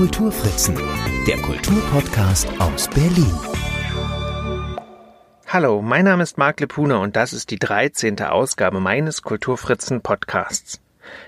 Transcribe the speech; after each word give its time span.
Kulturfritzen, 0.00 0.76
der 1.26 1.36
Kulturpodcast 1.42 2.48
aus 2.58 2.88
Berlin. 2.88 3.34
Hallo, 5.46 5.82
mein 5.82 6.06
Name 6.06 6.22
ist 6.22 6.38
Marc 6.38 6.58
Lepuna 6.60 6.96
und 6.96 7.16
das 7.16 7.34
ist 7.34 7.50
die 7.50 7.58
13. 7.58 8.18
Ausgabe 8.22 8.80
meines 8.80 9.20
Kulturfritzen 9.20 10.00
Podcasts. 10.00 10.80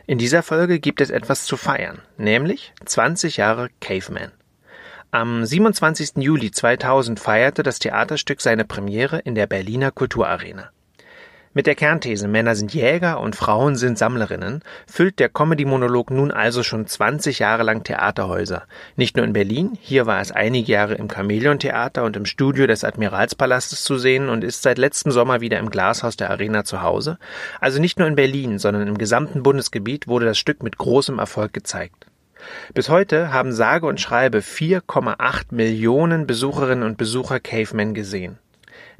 In 0.07 0.17
dieser 0.17 0.43
Folge 0.43 0.81
gibt 0.81 1.03
es 1.03 1.11
etwas 1.11 1.45
zu 1.45 1.59
feiern, 1.59 2.01
nämlich 2.17 2.73
20 2.87 3.37
Jahre 3.37 3.69
Caveman. 3.83 4.33
Am 5.11 5.45
27. 5.45 6.25
Juli 6.25 6.51
2000 6.51 7.21
feierte 7.21 7.63
das 7.63 7.79
Theaterstück 7.79 8.41
seine 8.41 8.65
Premiere 8.65 9.19
in 9.19 9.35
der 9.35 9.49
Berliner 9.49 9.91
Kulturarena. 9.91 10.71
Mit 11.55 11.67
der 11.67 11.75
Kernthese 11.75 12.29
Männer 12.29 12.55
sind 12.57 12.73
Jäger 12.73 13.21
und 13.21 13.37
Frauen 13.37 13.77
sind 13.77 13.99
Sammlerinnen 13.99 14.63
füllt 14.87 15.19
der 15.19 15.29
Comedy-Monolog 15.29 16.11
nun 16.11 16.31
also 16.31 16.63
schon 16.63 16.87
20 16.87 17.41
Jahre 17.41 17.63
lang 17.63 17.85
Theaterhäuser. 17.85 18.63
Nicht 18.97 19.19
nur 19.19 19.27
in 19.27 19.35
Berlin, 19.35 19.77
hier 19.79 20.07
war 20.07 20.23
es 20.23 20.33
einige 20.33 20.73
Jahre 20.73 20.95
im 20.95 21.11
Chamäleon-Theater 21.11 22.05
und 22.05 22.17
im 22.17 22.25
Studio 22.25 22.67
des 22.67 22.85
Admiralspalastes 22.85 23.85
zu 23.85 23.99
sehen 23.99 24.31
und 24.31 24.45
ist 24.45 24.63
seit 24.63 24.79
letztem 24.79 25.13
Sommer 25.13 25.43
wieder 25.43 25.59
im 25.59 25.69
Glashaus 25.69 26.17
der 26.17 26.31
Arena 26.31 26.65
zu 26.65 26.81
Hause. 26.81 27.19
Also 27.61 27.83
nicht 27.83 27.99
nur 27.99 28.09
in 28.09 28.17
Berlin, 28.17 28.59
sondern 28.59 28.89
im 28.89 28.97
gesamten 28.97 29.43
Bundesgebiet 29.43 30.09
wurde 30.09 30.25
das 30.25 30.39
Stück 30.39 30.63
mit 30.63 30.79
großem 30.79 31.19
Erfolg 31.19 31.53
gezeigt. 31.53 32.07
Bis 32.73 32.89
heute 32.89 33.31
haben 33.31 33.53
sage 33.53 33.87
und 33.87 34.01
schreibe 34.01 34.39
4,8 34.39 35.49
Millionen 35.51 36.27
Besucherinnen 36.27 36.83
und 36.83 36.97
Besucher 36.97 37.41
Caveman 37.41 37.93
gesehen. 37.93 38.39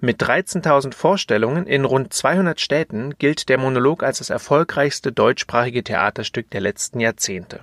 Mit 0.05 0.21
13.000 0.21 0.95
Vorstellungen 0.95 1.69
in 1.69 1.85
rund 1.85 2.13
200 2.13 2.61
Städten 2.61 3.15
gilt 3.19 3.49
der 3.49 3.57
Monolog 3.57 4.03
als 4.03 4.19
das 4.19 4.31
erfolgreichste 4.31 5.13
deutschsprachige 5.13 5.85
Theaterstück 5.85 6.51
der 6.51 6.61
letzten 6.61 6.99
Jahrzehnte. 6.99 7.61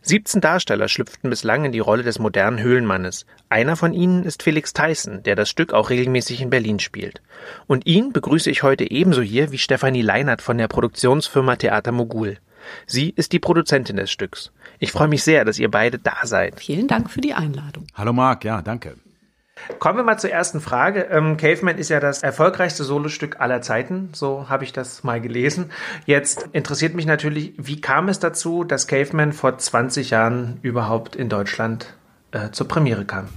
17 0.00 0.40
Darsteller 0.40 0.88
schlüpften 0.88 1.28
bislang 1.28 1.66
in 1.66 1.72
die 1.72 1.78
Rolle 1.78 2.02
des 2.02 2.18
modernen 2.18 2.60
Höhlenmannes. 2.60 3.26
Einer 3.50 3.76
von 3.76 3.92
ihnen 3.92 4.24
ist 4.24 4.42
Felix 4.42 4.72
Theissen, 4.72 5.22
der 5.22 5.36
das 5.36 5.50
Stück 5.50 5.74
auch 5.74 5.90
regelmäßig 5.90 6.40
in 6.40 6.48
Berlin 6.48 6.78
spielt. 6.78 7.20
Und 7.66 7.84
ihn 7.84 8.14
begrüße 8.14 8.50
ich 8.50 8.62
heute 8.62 8.90
ebenso 8.90 9.20
hier 9.20 9.52
wie 9.52 9.58
Stefanie 9.58 10.00
Leinert 10.00 10.40
von 10.40 10.56
der 10.56 10.66
Produktionsfirma 10.66 11.56
Theater 11.56 11.92
Mogul. 11.92 12.38
Sie 12.86 13.10
ist 13.10 13.32
die 13.32 13.38
Produzentin 13.38 13.96
des 13.96 14.10
Stücks. 14.10 14.50
Ich 14.78 14.92
freue 14.92 15.08
mich 15.08 15.22
sehr, 15.22 15.44
dass 15.44 15.58
ihr 15.58 15.70
beide 15.70 15.98
da 15.98 16.16
seid. 16.22 16.58
Vielen 16.58 16.88
Dank 16.88 17.10
für 17.10 17.20
die 17.20 17.34
Einladung. 17.34 17.86
Hallo 17.94 18.14
Marc, 18.14 18.46
ja, 18.46 18.62
danke. 18.62 18.96
Kommen 19.78 19.98
wir 19.98 20.02
mal 20.04 20.18
zur 20.18 20.30
ersten 20.30 20.60
Frage. 20.60 21.08
Ähm, 21.10 21.36
Caveman 21.36 21.78
ist 21.78 21.88
ja 21.88 22.00
das 22.00 22.22
erfolgreichste 22.22 22.84
Solostück 22.84 23.40
aller 23.40 23.62
Zeiten, 23.62 24.10
so 24.12 24.48
habe 24.48 24.64
ich 24.64 24.72
das 24.72 25.04
mal 25.04 25.20
gelesen. 25.20 25.70
Jetzt 26.06 26.48
interessiert 26.52 26.94
mich 26.94 27.06
natürlich, 27.06 27.54
wie 27.56 27.80
kam 27.80 28.08
es 28.08 28.18
dazu, 28.18 28.64
dass 28.64 28.86
Caveman 28.86 29.32
vor 29.32 29.58
20 29.58 30.10
Jahren 30.10 30.58
überhaupt 30.62 31.16
in 31.16 31.28
Deutschland 31.28 31.94
äh, 32.32 32.50
zur 32.50 32.68
Premiere 32.68 33.04
kam? 33.04 33.28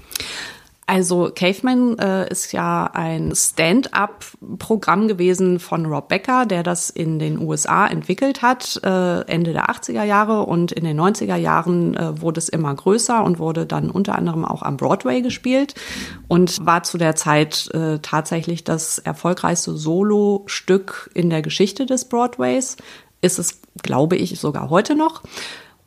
Also 0.85 1.31
Caveman 1.33 1.97
äh, 1.97 2.29
ist 2.29 2.51
ja 2.51 2.89
ein 2.93 3.33
Stand-up-Programm 3.33 5.07
gewesen 5.07 5.59
von 5.59 5.85
Rob 5.85 6.09
Becker, 6.09 6.45
der 6.45 6.61
das 6.61 6.89
in 6.89 7.19
den 7.19 7.39
USA 7.39 7.87
entwickelt 7.87 8.41
hat, 8.41 8.81
äh, 8.83 9.21
Ende 9.21 9.53
der 9.53 9.69
80er 9.69 10.03
Jahre 10.03 10.43
und 10.43 10.73
in 10.73 10.83
den 10.83 10.99
90er 10.99 11.37
Jahren 11.37 11.95
äh, 11.95 12.21
wurde 12.21 12.39
es 12.39 12.49
immer 12.49 12.75
größer 12.75 13.23
und 13.23 13.39
wurde 13.39 13.65
dann 13.65 13.89
unter 13.89 14.15
anderem 14.15 14.43
auch 14.43 14.61
am 14.61 14.75
Broadway 14.75 15.21
gespielt 15.21 15.75
und 16.27 16.65
war 16.65 16.83
zu 16.83 16.97
der 16.97 17.15
Zeit 17.15 17.69
äh, 17.73 17.99
tatsächlich 17.99 18.65
das 18.65 18.99
erfolgreichste 18.99 19.77
Solo-Stück 19.77 21.11
in 21.13 21.29
der 21.29 21.41
Geschichte 21.41 21.85
des 21.85 22.05
Broadways. 22.05 22.75
Ist 23.21 23.39
es, 23.39 23.61
glaube 23.81 24.17
ich, 24.17 24.37
sogar 24.37 24.69
heute 24.69 24.95
noch. 24.95 25.23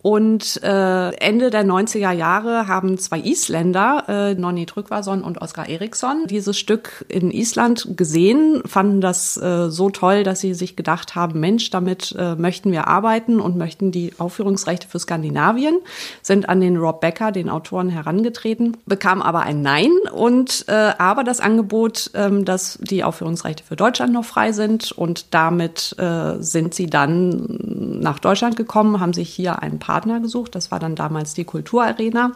Und 0.03 0.63
äh, 0.63 1.11
Ende 1.17 1.51
der 1.51 1.65
90er 1.65 2.13
Jahre 2.13 2.69
haben 2.69 2.97
zwei 2.97 3.19
Isländer, 3.19 4.05
äh, 4.07 4.35
Nonni 4.35 4.65
Trygvason 4.65 5.25
und 5.25 5.43
Oskar 5.43 5.69
Eriksson, 5.69 6.27
dieses 6.29 6.57
Stück 6.57 7.05
in 7.09 7.33
Island 7.33 7.97
gesehen, 7.97 8.63
fanden 8.67 9.01
das 9.01 9.37
äh, 9.37 9.69
so 9.69 9.91
toll, 9.91 10.23
dass 10.23 10.39
sie 10.39 10.55
sich 10.55 10.77
gedacht 10.77 11.17
haben, 11.17 11.41
Mensch, 11.41 11.71
damit 11.71 12.15
äh, 12.17 12.37
möchten 12.37 12.71
wir 12.71 12.87
arbeiten 12.87 13.41
und 13.41 13.57
möchten 13.57 13.91
die 13.91 14.13
Aufführungsrechte 14.19 14.87
für 14.87 15.01
Skandinavien, 15.01 15.81
sind 16.23 16.49
an 16.49 16.61
den 16.61 16.77
Rob 16.77 17.01
Becker, 17.01 17.33
den 17.33 17.51
Autoren, 17.51 17.89
herangetreten, 17.89 18.77
bekamen 18.87 19.23
aber 19.23 19.41
ein 19.41 19.63
Nein 19.63 19.91
und 20.13 20.67
äh, 20.69 20.93
aber 20.99 21.25
das 21.25 21.41
Angebot, 21.41 22.11
äh, 22.15 22.31
dass 22.45 22.79
die 22.81 23.03
Aufführungsrechte 23.03 23.65
für 23.65 23.75
Deutschland 23.75 24.13
noch 24.13 24.25
frei 24.25 24.53
sind 24.53 24.93
und 24.93 25.35
damit 25.35 25.97
äh, 25.99 26.41
sind 26.41 26.75
sie 26.75 26.87
dann 26.87 27.99
nach 28.01 28.21
Deutschland 28.21 28.57
gekommen, 28.57 29.01
haben 29.01 29.13
sich 29.13 29.31
hier 29.31 29.63
ein 29.63 29.81
paar 29.81 29.96
Partner 29.97 30.21
gesucht. 30.21 30.55
Das 30.55 30.71
war 30.71 30.79
dann 30.79 30.95
damals 30.95 31.33
die 31.33 31.45
Kulturarena. 31.45 32.33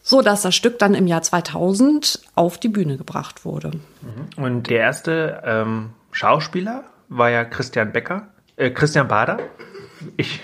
So 0.00 0.22
dass 0.22 0.42
das 0.42 0.54
Stück 0.54 0.78
dann 0.78 0.94
im 0.94 1.06
Jahr 1.08 1.22
2000 1.22 2.20
auf 2.36 2.56
die 2.56 2.68
Bühne 2.68 2.96
gebracht 2.96 3.44
wurde. 3.44 3.72
Mhm. 4.00 4.42
Und 4.42 4.70
der 4.70 4.78
erste 4.78 5.42
ähm, 5.44 5.90
Schauspieler 6.12 6.84
war 7.08 7.30
ja 7.30 7.44
Christian 7.44 7.92
Becker, 7.92 8.28
äh, 8.56 8.70
Christian 8.70 9.08
Bader. 9.08 9.38
Ich, 10.16 10.40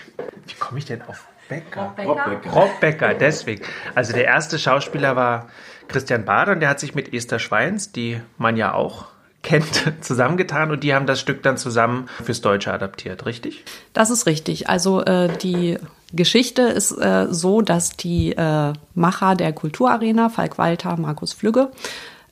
wie 0.49 0.55
komme 0.59 0.81
ich 0.81 0.87
denn 0.87 1.03
auf 1.03 1.29
Becker? 1.49 1.95
Rob 2.05 2.25
Becker. 2.25 2.51
Rob 2.51 2.81
Becker, 2.81 3.15
deswegen. 3.15 3.63
Also 3.95 4.13
der 4.13 4.25
erste 4.25 4.59
Schauspieler 4.59 5.15
war 5.15 5.49
Christian 5.87 6.25
Bader 6.25 6.53
und 6.53 6.61
der 6.61 6.69
hat 6.69 6.81
sich 6.81 6.97
mit 6.97 7.15
Esther 7.15 7.39
Schweins, 7.39 7.93
die 7.93 8.21
man 8.39 8.57
ja 8.57 8.75
auch 8.75 9.07
kennt, 9.45 9.95
zusammengetan 10.01 10.73
und 10.73 10.83
die 10.83 10.95
haben 10.95 11.07
das 11.07 11.21
Stück 11.21 11.45
dann 11.45 11.57
zusammen 11.57 12.09
fürs 12.25 12.41
Deutsche 12.41 12.73
adaptiert, 12.73 13.25
richtig? 13.25 13.65
Das 13.93 14.11
ist 14.11 14.27
richtig. 14.27 14.69
Also 14.69 15.05
äh, 15.05 15.29
die 15.39 15.79
Geschichte 16.17 16.63
ist 16.63 16.93
äh, 16.93 17.27
so, 17.31 17.61
dass 17.61 17.97
die 17.97 18.33
äh, 18.33 18.73
Macher 18.95 19.35
der 19.35 19.53
Kulturarena, 19.53 20.29
Falk 20.29 20.59
Walter, 20.59 20.97
Markus 20.97 21.33
Flügge, 21.33 21.71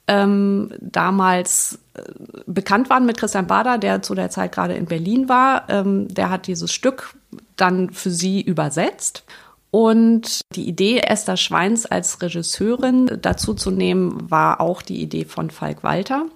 ähm, 0.08 0.70
damals 0.80 1.78
äh, 1.94 2.02
bekannt 2.46 2.90
waren 2.90 3.06
mit 3.06 3.18
Christian 3.18 3.46
Bader, 3.46 3.78
der 3.78 4.02
zu 4.02 4.14
der 4.14 4.30
Zeit 4.30 4.52
gerade 4.52 4.74
in 4.74 4.86
Berlin 4.86 5.28
war. 5.28 5.68
Ähm, 5.68 6.08
der 6.08 6.30
hat 6.30 6.46
dieses 6.46 6.72
Stück 6.72 7.14
dann 7.56 7.90
für 7.90 8.10
sie 8.10 8.40
übersetzt. 8.40 9.24
Und 9.70 10.42
die 10.54 10.68
Idee, 10.68 10.98
Esther 10.98 11.38
Schweins 11.38 11.86
als 11.86 12.20
Regisseurin 12.20 13.18
dazu 13.22 13.54
zu 13.54 13.70
nehmen, 13.70 14.30
war 14.30 14.60
auch 14.60 14.82
die 14.82 15.00
Idee 15.00 15.24
von 15.24 15.50
Falk 15.50 15.82
Walter. 15.82 16.26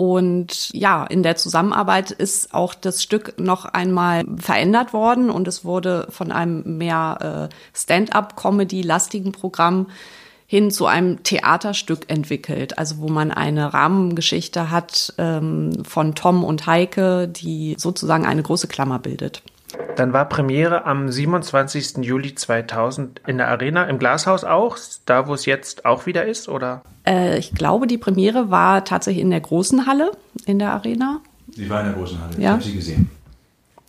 Und 0.00 0.70
ja, 0.72 1.04
in 1.04 1.22
der 1.22 1.36
Zusammenarbeit 1.36 2.10
ist 2.10 2.54
auch 2.54 2.72
das 2.72 3.02
Stück 3.02 3.38
noch 3.38 3.66
einmal 3.66 4.24
verändert 4.38 4.94
worden 4.94 5.28
und 5.28 5.46
es 5.46 5.62
wurde 5.62 6.06
von 6.08 6.32
einem 6.32 6.78
mehr 6.78 7.50
äh, 7.52 7.54
Stand-up-Comedy-lastigen 7.76 9.32
Programm 9.32 9.88
hin 10.46 10.70
zu 10.70 10.86
einem 10.86 11.22
Theaterstück 11.22 12.08
entwickelt, 12.08 12.78
also 12.78 12.96
wo 13.00 13.08
man 13.08 13.30
eine 13.30 13.74
Rahmengeschichte 13.74 14.70
hat 14.70 15.12
ähm, 15.18 15.84
von 15.84 16.14
Tom 16.14 16.44
und 16.44 16.64
Heike, 16.64 17.28
die 17.28 17.76
sozusagen 17.78 18.24
eine 18.24 18.42
große 18.42 18.68
Klammer 18.68 19.00
bildet. 19.00 19.42
Dann 19.96 20.12
war 20.12 20.24
Premiere 20.28 20.84
am 20.86 21.08
27. 21.10 21.98
Juli 21.98 22.34
2000 22.34 23.20
in 23.26 23.38
der 23.38 23.48
Arena, 23.48 23.84
im 23.84 23.98
Glashaus 23.98 24.44
auch, 24.44 24.76
da 25.06 25.26
wo 25.26 25.34
es 25.34 25.46
jetzt 25.46 25.84
auch 25.84 26.06
wieder 26.06 26.24
ist, 26.24 26.48
oder? 26.48 26.82
Äh, 27.06 27.38
ich 27.38 27.54
glaube, 27.54 27.86
die 27.86 27.98
Premiere 27.98 28.50
war 28.50 28.84
tatsächlich 28.84 29.22
in 29.22 29.30
der 29.30 29.40
großen 29.40 29.86
Halle 29.86 30.12
in 30.46 30.58
der 30.58 30.72
Arena. 30.72 31.20
Sie 31.52 31.68
war 31.70 31.80
in 31.80 31.86
der 31.86 31.94
großen 31.94 32.20
Halle, 32.20 32.32
Ja. 32.34 32.40
ich 32.40 32.48
habe 32.48 32.62
sie 32.62 32.74
gesehen. 32.74 33.10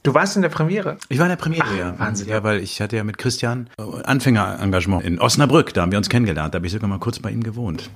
Du 0.03 0.13
warst 0.15 0.35
in 0.35 0.41
der 0.41 0.49
Premiere. 0.49 0.97
Ich 1.09 1.19
war 1.19 1.25
in 1.27 1.29
der 1.29 1.35
Premiere, 1.35 1.65
Ach, 1.71 1.77
ja. 1.77 1.99
Wahnsinn. 1.99 2.27
Ja, 2.27 2.43
weil 2.43 2.59
ich 2.59 2.81
hatte 2.81 2.95
ja 2.97 3.03
mit 3.03 3.17
Christian 3.19 3.69
äh, 3.77 3.83
Anfängerengagement 4.03 5.03
in 5.03 5.19
Osnabrück, 5.19 5.73
da 5.73 5.81
haben 5.81 5.91
wir 5.91 5.99
uns 5.99 6.09
kennengelernt, 6.09 6.53
da 6.53 6.57
habe 6.57 6.65
ich 6.65 6.73
sogar 6.73 6.89
mal 6.89 6.97
kurz 6.99 7.19
bei 7.19 7.29
ihm 7.29 7.43
gewohnt. 7.43 7.89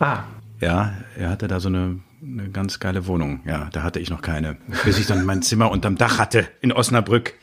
Ah, 0.00 0.24
Ja, 0.60 0.92
er 1.16 1.30
hatte 1.30 1.46
da 1.48 1.60
so 1.60 1.68
eine, 1.68 2.00
eine 2.20 2.48
ganz 2.50 2.80
geile 2.80 3.06
Wohnung. 3.06 3.40
Ja, 3.44 3.68
da 3.72 3.82
hatte 3.84 4.00
ich 4.00 4.10
noch 4.10 4.22
keine. 4.22 4.56
Bis 4.84 4.98
ich 4.98 5.06
dann 5.06 5.24
mein 5.24 5.42
Zimmer 5.42 5.70
unterm 5.70 5.96
Dach 5.96 6.18
hatte 6.18 6.46
in 6.60 6.72
Osnabrück. 6.72 7.34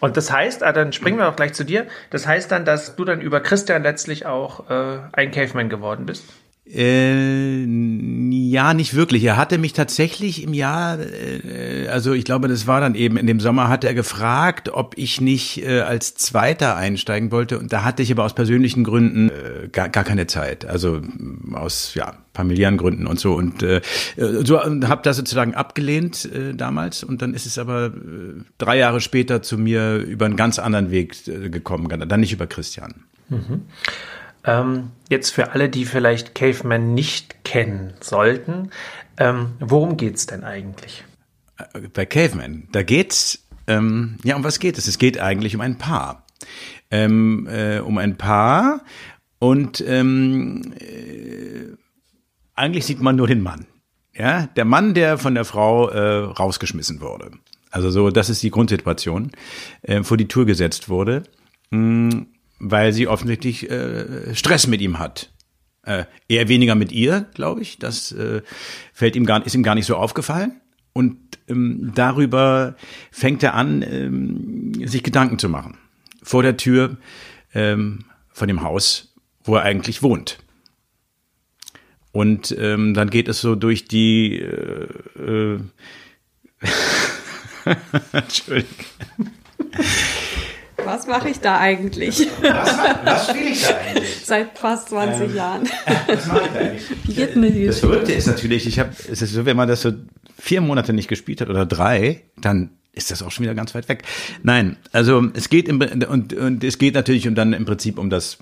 Und 0.00 0.16
das 0.16 0.32
heißt, 0.32 0.62
ah, 0.62 0.72
dann 0.72 0.92
springen 0.92 1.18
wir 1.18 1.28
auch 1.28 1.36
gleich 1.36 1.52
zu 1.52 1.64
dir. 1.64 1.86
Das 2.10 2.26
heißt 2.26 2.50
dann, 2.50 2.64
dass 2.64 2.96
du 2.96 3.04
dann 3.04 3.20
über 3.20 3.40
Christian 3.40 3.82
letztlich 3.82 4.26
auch 4.26 4.68
äh, 4.70 4.98
ein 5.12 5.30
Caveman 5.30 5.68
geworden 5.68 6.06
bist. 6.06 6.24
Äh, 6.66 7.64
ja, 7.64 8.74
nicht 8.74 8.94
wirklich. 8.94 9.24
Er 9.24 9.36
hatte 9.36 9.58
mich 9.58 9.72
tatsächlich 9.72 10.44
im 10.44 10.54
Jahr, 10.54 10.98
äh, 11.00 11.88
also 11.88 12.12
ich 12.12 12.24
glaube, 12.24 12.46
das 12.46 12.66
war 12.66 12.80
dann 12.80 12.94
eben 12.94 13.16
in 13.16 13.26
dem 13.26 13.40
Sommer, 13.40 13.68
hat 13.68 13.82
er 13.82 13.94
gefragt, 13.94 14.68
ob 14.68 14.96
ich 14.96 15.20
nicht 15.20 15.62
äh, 15.64 15.80
als 15.80 16.14
Zweiter 16.14 16.76
einsteigen 16.76 17.32
wollte. 17.32 17.58
Und 17.58 17.72
da 17.72 17.82
hatte 17.82 18.02
ich 18.02 18.12
aber 18.12 18.24
aus 18.24 18.34
persönlichen 18.34 18.84
Gründen 18.84 19.30
gar, 19.72 19.88
gar 19.88 20.04
keine 20.04 20.26
Zeit. 20.26 20.64
Also 20.64 21.00
aus 21.52 21.94
ja 21.94 22.14
familiären 22.34 22.76
Gründen 22.76 23.06
und 23.06 23.18
so. 23.18 23.34
Und 23.34 23.64
so 24.16 24.60
habe 24.60 25.00
das 25.02 25.16
sozusagen 25.16 25.54
abgelehnt 25.54 26.28
damals. 26.54 27.02
Und 27.04 27.22
dann 27.22 27.34
ist 27.34 27.46
es 27.46 27.58
aber 27.58 27.92
drei 28.58 28.78
Jahre 28.78 29.00
später 29.00 29.42
zu 29.42 29.58
mir 29.58 29.96
über 29.96 30.26
einen 30.26 30.36
ganz 30.36 30.58
anderen 30.58 30.90
Weg 30.90 31.24
gekommen. 31.24 31.88
Dann 32.08 32.20
nicht 32.20 32.32
über 32.32 32.46
Christian. 32.46 32.94
Ähm, 34.44 34.90
jetzt 35.08 35.30
für 35.30 35.52
alle, 35.52 35.68
die 35.68 35.84
vielleicht 35.84 36.34
Caveman 36.34 36.94
nicht 36.94 37.44
kennen 37.44 37.94
sollten, 38.00 38.70
ähm, 39.18 39.52
worum 39.60 39.96
geht's 39.96 40.26
denn 40.26 40.44
eigentlich? 40.44 41.04
bei 41.92 42.06
Caveman, 42.06 42.68
da 42.72 42.82
geht's, 42.82 43.46
ähm, 43.66 44.16
ja, 44.24 44.36
um 44.36 44.44
was 44.44 44.60
geht 44.60 44.78
es? 44.78 44.88
Es 44.88 44.98
geht 44.98 45.20
eigentlich 45.20 45.54
um 45.54 45.60
ein 45.60 45.78
Paar. 45.78 46.26
ähm, 46.90 47.46
äh, 47.46 47.78
um 47.80 47.98
ein 47.98 48.16
Paar 48.16 48.82
und 49.38 49.84
ähm, 49.86 50.74
äh, 50.78 51.76
eigentlich 52.54 52.84
sieht 52.84 53.00
man 53.00 53.16
nur 53.16 53.26
den 53.26 53.42
Mann. 53.42 53.66
Ja, 54.14 54.46
der 54.48 54.64
Mann, 54.64 54.94
der 54.94 55.18
von 55.18 55.34
der 55.34 55.44
Frau 55.44 55.88
äh, 55.88 56.24
rausgeschmissen 56.24 57.00
wurde. 57.00 57.30
Also 57.70 57.90
so, 57.90 58.10
das 58.10 58.28
ist 58.28 58.42
die 58.42 58.50
Grundsituation, 58.50 59.30
äh, 59.82 60.02
vor 60.02 60.16
die 60.16 60.26
Tour 60.26 60.46
gesetzt 60.46 60.88
wurde, 60.88 61.22
mh, 61.70 62.12
hm, 62.12 62.26
weil 62.60 62.92
sie 62.92 63.08
offensichtlich 63.08 63.68
äh, 63.68 64.34
Stress 64.34 64.66
mit 64.66 64.80
ihm 64.80 64.98
hat. 64.98 65.30
Äh, 65.82 66.04
eher 66.28 66.48
weniger 66.48 66.74
mit 66.74 66.92
ihr, 66.92 67.26
glaube 67.34 67.62
ich. 67.62 67.78
Das 67.78 68.12
äh, 68.12 68.42
fällt 68.92 69.16
ihm 69.16 69.26
gar, 69.26 69.44
ist 69.44 69.54
ihm 69.54 69.62
gar 69.62 69.74
nicht 69.74 69.86
so 69.86 69.96
aufgefallen. 69.96 70.60
Und 70.92 71.18
ähm, 71.48 71.92
darüber 71.94 72.76
fängt 73.10 73.42
er 73.42 73.54
an, 73.54 73.82
ähm, 73.82 74.86
sich 74.86 75.02
Gedanken 75.02 75.38
zu 75.38 75.48
machen. 75.48 75.78
Vor 76.22 76.42
der 76.42 76.56
Tür 76.58 76.98
ähm, 77.54 78.04
von 78.28 78.46
dem 78.46 78.62
Haus, 78.62 79.14
wo 79.42 79.56
er 79.56 79.62
eigentlich 79.62 80.02
wohnt. 80.02 80.38
Und 82.12 82.54
ähm, 82.58 82.92
dann 82.92 83.08
geht 83.08 83.28
es 83.28 83.40
so 83.40 83.54
durch 83.54 83.86
die 83.86 84.38
äh, 84.38 84.88
äh, 85.18 85.60
Entschuldigung. 88.12 88.74
Was 90.84 91.06
mache 91.06 91.28
ich 91.28 91.40
da 91.40 91.58
eigentlich? 91.58 92.26
Was, 92.40 92.78
was 93.04 93.28
spiele 93.28 93.50
ich 93.50 93.62
da 93.62 93.76
eigentlich? 93.76 94.16
Seit 94.24 94.58
fast 94.58 94.88
20 94.90 95.22
ähm, 95.22 95.36
Jahren. 95.36 95.62
Was 96.06 96.26
mache 96.26 96.42
ich 96.44 96.52
da 96.52 96.58
eigentlich? 96.60 96.82
Wie 97.04 97.14
geht 97.14 97.36
mir 97.36 97.50
die 97.50 97.66
Das 97.66 97.80
Verrückte 97.80 98.12
ist 98.12 98.26
natürlich, 98.26 98.66
ich 98.66 98.78
habe, 98.78 98.90
es 99.10 99.22
ist 99.22 99.32
so, 99.32 99.44
wenn 99.44 99.56
man 99.56 99.68
das 99.68 99.82
so 99.82 99.92
vier 100.38 100.60
Monate 100.60 100.92
nicht 100.92 101.08
gespielt 101.08 101.40
hat 101.40 101.48
oder 101.48 101.66
drei, 101.66 102.22
dann 102.40 102.70
ist 102.92 103.10
das 103.10 103.22
auch 103.22 103.30
schon 103.30 103.44
wieder 103.44 103.54
ganz 103.54 103.74
weit 103.74 103.88
weg. 103.88 104.04
Nein, 104.42 104.76
also 104.92 105.28
es 105.34 105.48
geht 105.48 105.68
im, 105.68 105.80
und, 105.80 106.32
und 106.32 106.64
es 106.64 106.78
geht 106.78 106.94
natürlich 106.94 107.26
um 107.28 107.34
dann 107.34 107.52
im 107.52 107.64
Prinzip 107.64 107.98
um 107.98 108.10
das, 108.10 108.38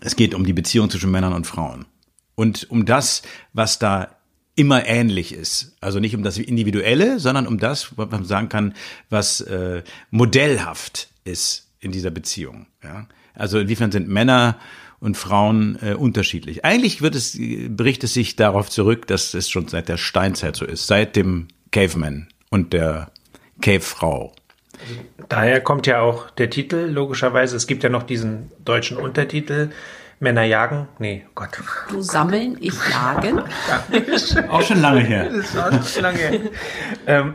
es 0.00 0.16
geht 0.16 0.34
um 0.34 0.44
die 0.44 0.52
Beziehung 0.52 0.90
zwischen 0.90 1.10
Männern 1.10 1.32
und 1.32 1.46
Frauen 1.46 1.86
und 2.34 2.70
um 2.70 2.84
das, 2.84 3.22
was 3.52 3.78
da 3.78 4.16
immer 4.56 4.86
ähnlich 4.86 5.34
ist. 5.34 5.76
Also 5.80 6.00
nicht 6.00 6.14
um 6.14 6.22
das 6.22 6.38
Individuelle, 6.38 7.18
sondern 7.18 7.46
um 7.46 7.58
das, 7.58 7.96
was 7.96 8.10
man 8.10 8.24
sagen 8.24 8.48
kann, 8.48 8.74
was 9.10 9.40
äh, 9.40 9.82
modellhaft 10.10 11.08
ist 11.24 11.68
in 11.80 11.92
dieser 11.92 12.10
Beziehung. 12.10 12.66
Ja? 12.82 13.06
Also 13.34 13.58
inwiefern 13.58 13.92
sind 13.92 14.08
Männer 14.08 14.58
und 15.00 15.16
Frauen 15.16 15.78
äh, 15.82 15.94
unterschiedlich. 15.94 16.64
Eigentlich 16.64 17.02
wird 17.02 17.14
es, 17.14 17.36
berichtet 17.36 18.04
es 18.04 18.14
sich 18.14 18.36
darauf 18.36 18.70
zurück, 18.70 19.06
dass 19.06 19.34
es 19.34 19.50
schon 19.50 19.68
seit 19.68 19.88
der 19.88 19.96
Steinzeit 19.96 20.56
so 20.56 20.64
ist, 20.64 20.86
seit 20.86 21.16
dem 21.16 21.48
Caveman 21.72 22.28
und 22.50 22.72
der 22.72 23.10
Cave-Frau. 23.60 24.32
Daher 25.28 25.60
kommt 25.60 25.86
ja 25.86 26.00
auch 26.00 26.30
der 26.30 26.50
Titel, 26.50 26.88
logischerweise. 26.90 27.56
Es 27.56 27.66
gibt 27.66 27.82
ja 27.82 27.88
noch 27.88 28.02
diesen 28.02 28.50
deutschen 28.64 28.96
Untertitel, 28.96 29.70
Männer 30.20 30.44
jagen? 30.44 30.88
Nee, 30.98 31.26
Gott. 31.34 31.50
Du 31.90 32.00
sammeln, 32.00 32.56
ich 32.60 32.74
jagen. 32.90 33.42
auch 34.48 34.62
schon 34.62 34.80
lange 34.80 35.00
her. 35.00 35.30
Das 35.34 35.44
ist 35.44 35.58
auch 35.58 35.86
schon 35.86 36.02
lange 36.02 36.18
her. 36.18 36.40
ähm, 37.06 37.34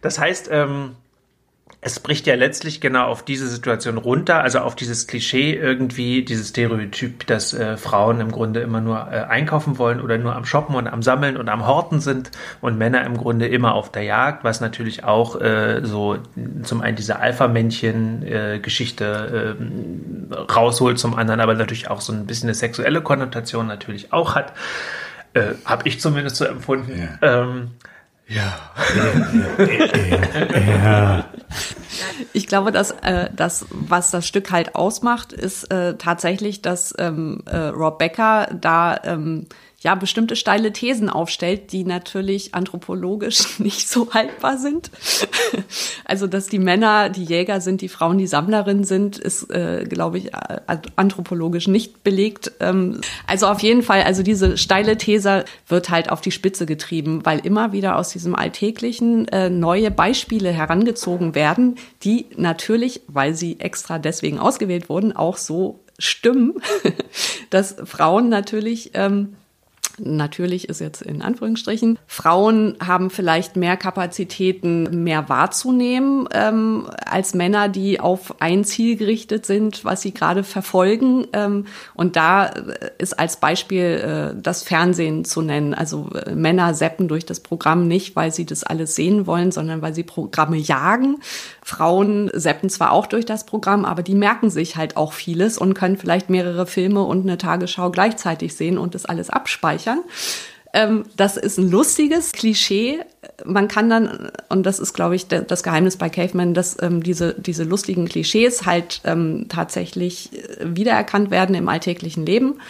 das 0.00 0.18
heißt, 0.18 0.48
ähm, 0.52 0.96
es 1.82 1.98
bricht 1.98 2.26
ja 2.26 2.34
letztlich 2.34 2.82
genau 2.82 3.06
auf 3.06 3.24
diese 3.24 3.48
Situation 3.48 3.96
runter, 3.96 4.42
also 4.42 4.58
auf 4.58 4.76
dieses 4.76 5.06
Klischee 5.06 5.54
irgendwie, 5.54 6.22
dieses 6.22 6.50
Stereotyp, 6.50 7.26
dass 7.26 7.54
äh, 7.54 7.78
Frauen 7.78 8.20
im 8.20 8.30
Grunde 8.30 8.60
immer 8.60 8.82
nur 8.82 9.08
äh, 9.10 9.22
einkaufen 9.22 9.78
wollen 9.78 10.02
oder 10.02 10.18
nur 10.18 10.36
am 10.36 10.44
Shoppen 10.44 10.76
und 10.76 10.88
am 10.88 11.02
Sammeln 11.02 11.38
und 11.38 11.48
am 11.48 11.66
Horten 11.66 12.00
sind 12.00 12.32
und 12.60 12.76
Männer 12.76 13.06
im 13.06 13.16
Grunde 13.16 13.46
immer 13.46 13.72
auf 13.74 13.90
der 13.90 14.02
Jagd, 14.02 14.44
was 14.44 14.60
natürlich 14.60 15.04
auch 15.04 15.40
äh, 15.40 15.80
so 15.82 16.18
zum 16.62 16.82
einen 16.82 16.96
diese 16.96 17.18
Alpha-Männchen-Geschichte 17.18 19.56
äh, 19.58 20.34
rausholt, 20.34 20.98
zum 20.98 21.14
anderen 21.14 21.40
aber 21.40 21.54
natürlich 21.54 21.88
auch 21.88 22.02
so 22.02 22.12
ein 22.12 22.26
bisschen 22.26 22.50
eine 22.50 22.54
sexuelle 22.54 23.00
Konnotation 23.00 23.66
natürlich 23.66 24.12
auch 24.12 24.34
hat. 24.34 24.52
Äh, 25.32 25.54
Habe 25.64 25.88
ich 25.88 25.98
zumindest 25.98 26.36
so 26.36 26.44
empfunden. 26.44 27.16
Ja. 27.22 27.42
Ähm, 27.42 27.70
ja. 28.30 28.58
ja. 29.58 31.24
Ich 32.32 32.46
glaube, 32.46 32.70
dass 32.70 32.92
äh, 33.02 33.28
das, 33.34 33.66
was 33.70 34.10
das 34.10 34.26
Stück 34.26 34.50
halt 34.52 34.76
ausmacht, 34.76 35.32
ist 35.32 35.70
äh, 35.72 35.96
tatsächlich, 35.96 36.62
dass 36.62 36.94
ähm, 36.98 37.42
äh, 37.46 37.56
Rob 37.56 37.98
Becker 37.98 38.48
da 38.58 38.98
ähm, 39.02 39.46
ja 39.82 39.94
bestimmte 39.94 40.36
steile 40.36 40.72
Thesen 40.72 41.08
aufstellt, 41.08 41.72
die 41.72 41.84
natürlich 41.84 42.54
anthropologisch 42.54 43.58
nicht 43.58 43.88
so 43.88 44.12
haltbar 44.12 44.58
sind. 44.58 44.90
also 46.04 46.26
dass 46.26 46.46
die 46.46 46.58
Männer 46.58 47.08
die 47.08 47.24
Jäger 47.24 47.60
sind, 47.60 47.80
die 47.80 47.88
Frauen 47.88 48.18
die 48.18 48.26
Sammlerinnen 48.26 48.84
sind, 48.84 49.18
ist, 49.18 49.50
äh, 49.50 49.86
glaube 49.88 50.18
ich, 50.18 50.32
anthropologisch 50.96 51.66
nicht 51.66 52.04
belegt. 52.04 52.52
Ähm, 52.60 53.00
also 53.26 53.46
auf 53.46 53.60
jeden 53.60 53.82
Fall, 53.82 54.02
also 54.02 54.22
diese 54.22 54.58
steile 54.58 54.98
These 54.98 55.46
wird 55.66 55.88
halt 55.88 56.10
auf 56.10 56.20
die 56.20 56.30
Spitze 56.30 56.66
getrieben, 56.66 57.24
weil 57.24 57.38
immer 57.40 57.72
wieder 57.72 57.96
aus 57.96 58.10
diesem 58.10 58.34
Alltäglichen 58.34 59.28
äh, 59.28 59.48
neue 59.48 59.90
Beispiele 59.90 60.50
herangezogen 60.50 61.34
werden, 61.34 61.76
die 62.02 62.26
natürlich, 62.36 63.00
weil 63.06 63.34
sie 63.34 63.60
extra 63.60 63.98
deswegen 63.98 64.38
ausgewählt 64.38 64.90
wurden, 64.90 65.16
auch 65.16 65.38
so 65.38 65.80
stimmen, 65.98 66.54
dass 67.50 67.76
Frauen 67.84 68.28
natürlich 68.28 68.90
ähm, 68.94 69.36
natürlich 70.02 70.68
ist 70.68 70.80
jetzt 70.80 71.02
in 71.02 71.22
Anführungsstrichen. 71.22 71.98
Frauen 72.06 72.76
haben 72.84 73.10
vielleicht 73.10 73.56
mehr 73.56 73.76
Kapazitäten, 73.76 75.04
mehr 75.04 75.28
wahrzunehmen 75.28 76.28
ähm, 76.32 76.88
als 77.04 77.34
Männer, 77.34 77.68
die 77.68 78.00
auf 78.00 78.40
ein 78.40 78.64
Ziel 78.64 78.96
gerichtet 78.96 79.46
sind, 79.46 79.84
was 79.84 80.02
sie 80.02 80.12
gerade 80.12 80.44
verfolgen. 80.44 81.26
Ähm, 81.32 81.66
und 81.94 82.16
da 82.16 82.46
äh, 82.46 82.90
ist 82.98 83.18
als 83.18 83.36
Beispiel 83.36 84.34
äh, 84.36 84.40
das 84.40 84.62
Fernsehen 84.62 85.24
zu 85.24 85.42
nennen. 85.42 85.74
Also 85.74 86.08
äh, 86.14 86.34
Männer 86.34 86.74
seppen 86.74 87.08
durch 87.08 87.26
das 87.26 87.40
Programm 87.40 87.88
nicht, 87.88 88.16
weil 88.16 88.32
sie 88.32 88.46
das 88.46 88.64
alles 88.64 88.94
sehen 88.94 89.26
wollen, 89.26 89.52
sondern 89.52 89.82
weil 89.82 89.94
sie 89.94 90.04
Programme 90.04 90.56
jagen. 90.56 91.18
Frauen 91.62 92.30
seppen 92.32 92.70
zwar 92.70 92.92
auch 92.92 93.06
durch 93.06 93.26
das 93.26 93.44
Programm, 93.44 93.84
aber 93.84 94.02
die 94.02 94.14
merken 94.14 94.50
sich 94.50 94.76
halt 94.76 94.96
auch 94.96 95.12
vieles 95.12 95.58
und 95.58 95.74
können 95.74 95.96
vielleicht 95.96 96.30
mehrere 96.30 96.66
Filme 96.66 97.02
und 97.02 97.22
eine 97.22 97.38
Tagesschau 97.38 97.90
gleichzeitig 97.90 98.54
sehen 98.56 98.78
und 98.78 98.94
das 98.94 99.06
alles 99.06 99.30
abspeichern. 99.30 99.89
Ähm, 100.72 101.04
das 101.16 101.36
ist 101.36 101.58
ein 101.58 101.70
lustiges 101.70 102.32
Klischee. 102.32 103.00
Man 103.44 103.68
kann 103.68 103.90
dann, 103.90 104.30
und 104.48 104.64
das 104.64 104.78
ist, 104.78 104.92
glaube 104.92 105.16
ich, 105.16 105.26
das 105.26 105.62
Geheimnis 105.62 105.96
bei 105.96 106.08
Caveman, 106.08 106.54
dass 106.54 106.80
ähm, 106.80 107.02
diese, 107.02 107.34
diese 107.34 107.64
lustigen 107.64 108.06
Klischees 108.06 108.66
halt 108.66 109.00
ähm, 109.04 109.46
tatsächlich 109.48 110.30
äh, 110.32 110.76
wiedererkannt 110.76 111.30
werden 111.30 111.54
im 111.54 111.68
alltäglichen 111.68 112.24
Leben. 112.24 112.60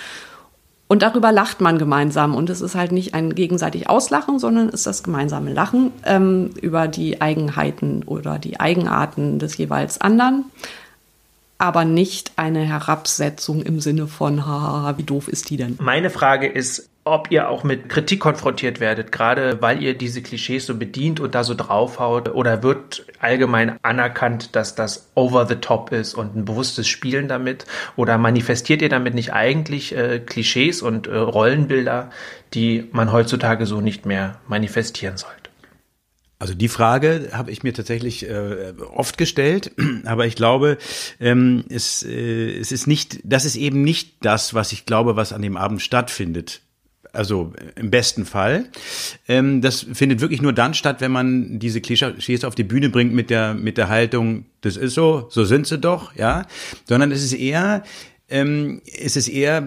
Und 0.90 1.02
darüber 1.02 1.30
lacht 1.30 1.60
man 1.60 1.78
gemeinsam. 1.78 2.34
Und 2.34 2.50
es 2.50 2.60
ist 2.60 2.74
halt 2.74 2.90
nicht 2.90 3.14
ein 3.14 3.34
gegenseitig 3.36 3.88
Auslachen, 3.88 4.40
sondern 4.40 4.68
es 4.68 4.74
ist 4.74 4.86
das 4.86 5.02
gemeinsame 5.04 5.52
Lachen 5.52 5.92
ähm, 6.04 6.50
über 6.60 6.88
die 6.88 7.20
Eigenheiten 7.20 8.02
oder 8.02 8.40
die 8.40 8.58
Eigenarten 8.58 9.38
des 9.38 9.56
jeweils 9.56 10.00
anderen. 10.00 10.46
Aber 11.58 11.84
nicht 11.84 12.32
eine 12.34 12.64
Herabsetzung 12.64 13.62
im 13.62 13.78
Sinne 13.78 14.08
von, 14.08 14.46
haha, 14.46 14.98
wie 14.98 15.04
doof 15.04 15.28
ist 15.28 15.50
die 15.50 15.58
denn? 15.58 15.76
Meine 15.80 16.10
Frage 16.10 16.48
ist, 16.48 16.89
ob 17.04 17.30
ihr 17.30 17.48
auch 17.48 17.64
mit 17.64 17.88
Kritik 17.88 18.20
konfrontiert 18.20 18.78
werdet, 18.78 19.10
gerade 19.10 19.62
weil 19.62 19.82
ihr 19.82 19.96
diese 19.96 20.20
Klischees 20.20 20.66
so 20.66 20.76
bedient 20.76 21.18
und 21.18 21.34
da 21.34 21.44
so 21.44 21.54
draufhaut, 21.54 22.28
oder 22.28 22.62
wird 22.62 23.06
allgemein 23.20 23.78
anerkannt, 23.82 24.54
dass 24.54 24.74
das 24.74 25.10
over 25.14 25.46
the 25.46 25.56
top 25.56 25.92
ist 25.92 26.14
und 26.14 26.36
ein 26.36 26.44
bewusstes 26.44 26.88
Spielen 26.88 27.26
damit, 27.26 27.64
oder 27.96 28.18
manifestiert 28.18 28.82
ihr 28.82 28.90
damit 28.90 29.14
nicht 29.14 29.32
eigentlich 29.32 29.96
äh, 29.96 30.20
Klischees 30.20 30.82
und 30.82 31.06
äh, 31.06 31.16
Rollenbilder, 31.16 32.10
die 32.52 32.88
man 32.92 33.12
heutzutage 33.12 33.64
so 33.64 33.80
nicht 33.80 34.04
mehr 34.04 34.38
manifestieren 34.46 35.16
sollte? 35.16 35.36
Also 36.38 36.54
die 36.54 36.68
Frage 36.68 37.30
habe 37.32 37.50
ich 37.50 37.62
mir 37.62 37.74
tatsächlich 37.74 38.28
äh, 38.28 38.72
oft 38.94 39.18
gestellt, 39.18 39.72
aber 40.04 40.26
ich 40.26 40.36
glaube, 40.36 40.78
ähm, 41.18 41.64
es, 41.70 42.02
äh, 42.02 42.58
es 42.58 42.72
ist 42.72 42.86
nicht, 42.86 43.20
das 43.24 43.46
ist 43.46 43.56
eben 43.56 43.82
nicht 43.82 44.24
das, 44.24 44.52
was 44.52 44.72
ich 44.72 44.84
glaube, 44.84 45.16
was 45.16 45.32
an 45.32 45.42
dem 45.42 45.56
Abend 45.56 45.80
stattfindet 45.80 46.62
also 47.12 47.52
im 47.76 47.90
besten 47.90 48.24
Fall. 48.24 48.66
Ähm, 49.28 49.60
das 49.60 49.86
findet 49.92 50.20
wirklich 50.20 50.42
nur 50.42 50.52
dann 50.52 50.74
statt, 50.74 51.00
wenn 51.00 51.12
man 51.12 51.58
diese 51.58 51.80
Klischees 51.80 52.44
auf 52.44 52.54
die 52.54 52.64
Bühne 52.64 52.88
bringt 52.88 53.12
mit 53.12 53.30
der, 53.30 53.54
mit 53.54 53.78
der 53.78 53.88
Haltung, 53.88 54.46
das 54.60 54.76
ist 54.76 54.94
so, 54.94 55.26
so 55.30 55.44
sind 55.44 55.66
sie 55.66 55.78
doch, 55.78 56.14
ja. 56.16 56.46
Sondern 56.86 57.12
es 57.12 57.22
ist 57.22 57.32
eher, 57.32 57.82
ähm, 58.28 58.80
es 58.84 59.16
ist 59.16 59.28
eher, 59.28 59.66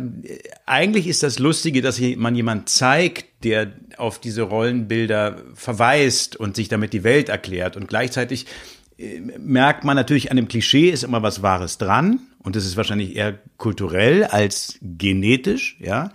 eigentlich 0.66 1.08
ist 1.08 1.24
das 1.24 1.40
Lustige, 1.40 1.82
dass 1.82 2.00
man 2.18 2.36
jemand 2.36 2.70
zeigt, 2.70 3.26
der 3.44 3.74
auf 3.98 4.20
diese 4.20 4.44
Rollenbilder 4.44 5.42
verweist 5.54 6.36
und 6.36 6.56
sich 6.56 6.70
damit 6.70 6.94
die 6.94 7.04
Welt 7.04 7.30
erklärt 7.30 7.76
und 7.76 7.88
gleichzeitig 7.88 8.46
äh, 8.98 9.20
merkt 9.38 9.84
man 9.84 9.96
natürlich 9.96 10.32
an 10.32 10.38
dem 10.38 10.48
Klischee 10.48 10.90
ist 10.90 11.04
immer 11.04 11.22
was 11.22 11.42
Wahres 11.42 11.78
dran 11.78 12.22
und 12.44 12.56
das 12.56 12.66
ist 12.66 12.78
wahrscheinlich 12.78 13.16
eher 13.16 13.40
kulturell 13.58 14.26
als 14.26 14.78
genetisch, 14.82 15.78
ja. 15.80 16.12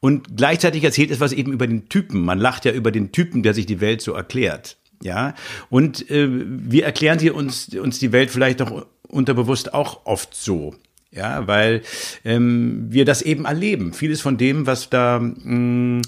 Und 0.00 0.36
gleichzeitig 0.36 0.84
erzählt 0.84 1.10
es 1.10 1.20
was 1.20 1.32
eben 1.32 1.52
über 1.52 1.66
den 1.66 1.88
Typen. 1.88 2.24
Man 2.24 2.38
lacht 2.38 2.64
ja 2.64 2.72
über 2.72 2.90
den 2.90 3.12
Typen, 3.12 3.42
der 3.42 3.54
sich 3.54 3.66
die 3.66 3.80
Welt 3.80 4.00
so 4.00 4.12
erklärt. 4.12 4.76
Ja, 5.02 5.34
und 5.70 6.10
äh, 6.10 6.28
wir 6.28 6.84
erklären 6.84 7.20
sie 7.20 7.30
uns, 7.30 7.68
uns 7.76 8.00
die 8.00 8.10
Welt 8.10 8.30
vielleicht 8.30 8.60
doch 8.60 8.86
unterbewusst 9.06 9.72
auch 9.72 10.04
oft 10.06 10.34
so. 10.34 10.74
Ja, 11.10 11.46
weil 11.46 11.82
ähm, 12.24 12.88
wir 12.90 13.04
das 13.04 13.22
eben 13.22 13.44
erleben. 13.46 13.94
Vieles 13.94 14.20
von 14.20 14.36
dem, 14.36 14.66
was 14.66 14.90
da 14.90 15.20
mh, 15.20 16.02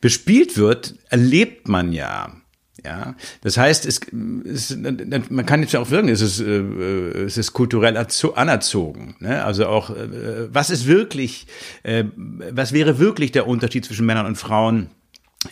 bespielt 0.00 0.58
wird, 0.58 0.96
erlebt 1.08 1.68
man 1.68 1.92
ja. 1.92 2.34
Ja, 2.84 3.14
das 3.40 3.56
heißt, 3.56 3.86
es, 3.86 4.00
es, 4.44 4.76
man 5.30 5.46
kann 5.46 5.62
jetzt 5.62 5.72
ja 5.72 5.80
auch 5.80 5.88
wirken, 5.90 6.10
es 6.10 6.20
ist, 6.20 6.40
äh, 6.40 6.60
es 7.24 7.38
ist 7.38 7.54
kulturell 7.54 7.96
anerzogen. 7.96 9.16
Ne? 9.20 9.42
Also 9.42 9.66
auch, 9.66 9.88
äh, 9.88 10.52
was 10.52 10.68
ist 10.68 10.86
wirklich, 10.86 11.46
äh, 11.82 12.04
was 12.14 12.74
wäre 12.74 12.98
wirklich 12.98 13.32
der 13.32 13.46
Unterschied 13.46 13.86
zwischen 13.86 14.04
Männern 14.06 14.26
und 14.26 14.36
Frauen? 14.36 14.90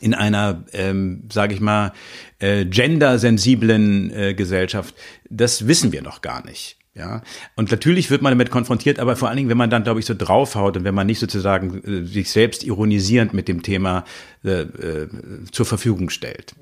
in 0.01 0.15
einer, 0.15 0.65
ähm, 0.73 1.25
sage 1.31 1.53
ich 1.53 1.61
mal, 1.61 1.93
äh, 2.39 2.65
gendersensiblen 2.65 4.11
äh, 4.11 4.33
Gesellschaft, 4.33 4.95
das 5.29 5.67
wissen 5.67 5.93
wir 5.93 6.01
noch 6.01 6.23
gar 6.23 6.43
nicht. 6.47 6.79
Ja, 6.95 7.23
und 7.57 7.71
natürlich 7.71 8.11
wird 8.11 8.21
man 8.21 8.33
damit 8.33 8.51
konfrontiert, 8.51 8.99
aber 8.99 9.17
vor 9.17 9.29
allen 9.29 9.39
Dingen, 9.39 9.49
wenn 9.49 9.57
man 9.57 9.71
dann, 9.71 9.83
glaube 9.83 10.01
ich, 10.01 10.05
so 10.05 10.15
draufhaut 10.15 10.77
und 10.77 10.85
wenn 10.85 10.95
man 10.95 11.07
nicht 11.07 11.21
sozusagen 11.21 11.83
äh, 11.85 12.05
sich 12.05 12.31
selbst 12.31 12.65
ironisierend 12.65 13.33
mit 13.33 13.49
dem 13.49 13.63
Thema 13.63 14.05
äh, 14.45 14.63
äh, 14.63 15.09
zur 15.51 15.65
Verfügung 15.65 16.11
stellt. 16.11 16.55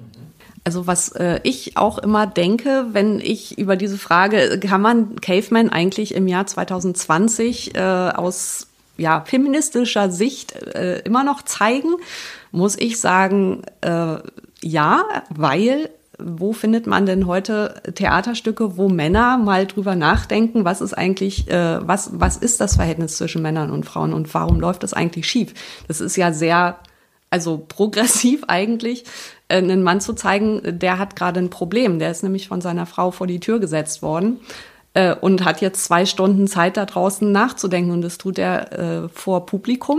Also 0.65 0.87
was 0.87 1.13
äh, 1.13 1.41
ich 1.43 1.77
auch 1.77 1.99
immer 1.99 2.27
denke, 2.27 2.87
wenn 2.93 3.21
ich 3.21 3.59
über 3.59 3.77
diese 3.77 3.99
Frage, 3.99 4.61
kann 4.61 4.81
man 4.83 5.17
Caveman 5.17 5.71
eigentlich 5.71 6.15
im 6.15 6.29
Jahr 6.29 6.47
2020 6.47 7.77
äh, 7.77 7.81
aus 7.81 8.67
ja, 8.97 9.23
feministischer 9.25 10.11
Sicht 10.11 10.53
äh, 10.53 11.01
immer 11.01 11.25
noch 11.25 11.43
zeigen, 11.43 11.95
muss 12.53 12.77
ich 12.79 13.01
sagen, 13.01 13.63
äh, 13.81 14.17
ja, 14.63 15.05
weil 15.31 15.89
wo 16.23 16.53
findet 16.53 16.87
man 16.87 17.07
denn 17.07 17.27
heute 17.27 17.81
Theaterstücke, 17.95 18.77
wo 18.77 18.89
Männer 18.89 19.39
mal 19.39 19.67
drüber 19.67 19.95
nachdenken, 19.95 20.65
was 20.65 20.81
ist 20.81 20.93
eigentlich, 20.93 21.49
äh, 21.51 21.87
was, 21.87 22.11
was 22.13 22.37
ist 22.37 22.61
das 22.61 22.77
Verhältnis 22.77 23.17
zwischen 23.17 23.43
Männern 23.43 23.71
und 23.71 23.87
Frauen 23.87 24.13
und 24.13 24.33
warum 24.35 24.61
läuft 24.61 24.83
das 24.83 24.93
eigentlich 24.93 25.27
schief? 25.27 25.55
Das 25.89 26.01
ist 26.01 26.17
ja 26.17 26.33
sehr, 26.33 26.79
also 27.31 27.65
progressiv 27.69 28.45
eigentlich, 28.49 29.05
einen 29.59 29.83
Mann 29.83 30.01
zu 30.01 30.15
zeigen, 30.15 30.61
der 30.65 30.99
hat 30.99 31.17
gerade 31.17 31.41
ein 31.41 31.51
Problem. 31.51 31.99
Der 31.99 32.11
ist 32.11 32.23
nämlich 32.23 32.49
von 32.49 32.61
seiner 32.61 32.87
Frau 32.87 33.11
vor 33.11 33.27
die 33.27 33.41
Tür 33.41 33.59
gesetzt 33.59 34.03
worden 34.03 34.41
äh, 34.95 35.15
und 35.15 35.45
hat 35.45 35.61
jetzt 35.61 35.85
zwei 35.85 36.07
Stunden 36.07 36.47
Zeit 36.47 36.77
da 36.77 36.87
draußen 36.87 37.31
nachzudenken 37.31 37.91
und 37.91 38.03
das 38.03 38.19
tut 38.19 38.39
er 38.39 38.73
äh, 39.05 39.09
vor 39.09 39.47
Publikum. 39.47 39.99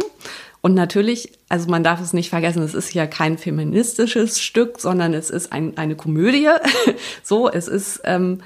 Und 0.62 0.76
natürlich, 0.76 1.32
also 1.50 1.70
man 1.70 1.84
darf 1.84 2.00
es 2.02 2.14
nicht 2.14 2.30
vergessen, 2.30 2.62
es 2.62 2.76
ist 2.76 2.94
ja 2.94 3.08
kein 3.08 3.40
feministisches 3.40 4.40
Stück, 4.40 4.80
sondern 4.80 5.14
es 5.14 5.32
ist 5.32 5.52
ein, 5.52 5.76
eine 5.78 5.96
Komödie. 5.96 6.50
so, 7.24 7.50
es 7.50 7.68
ist 7.68 8.02
ähm, 8.04 8.42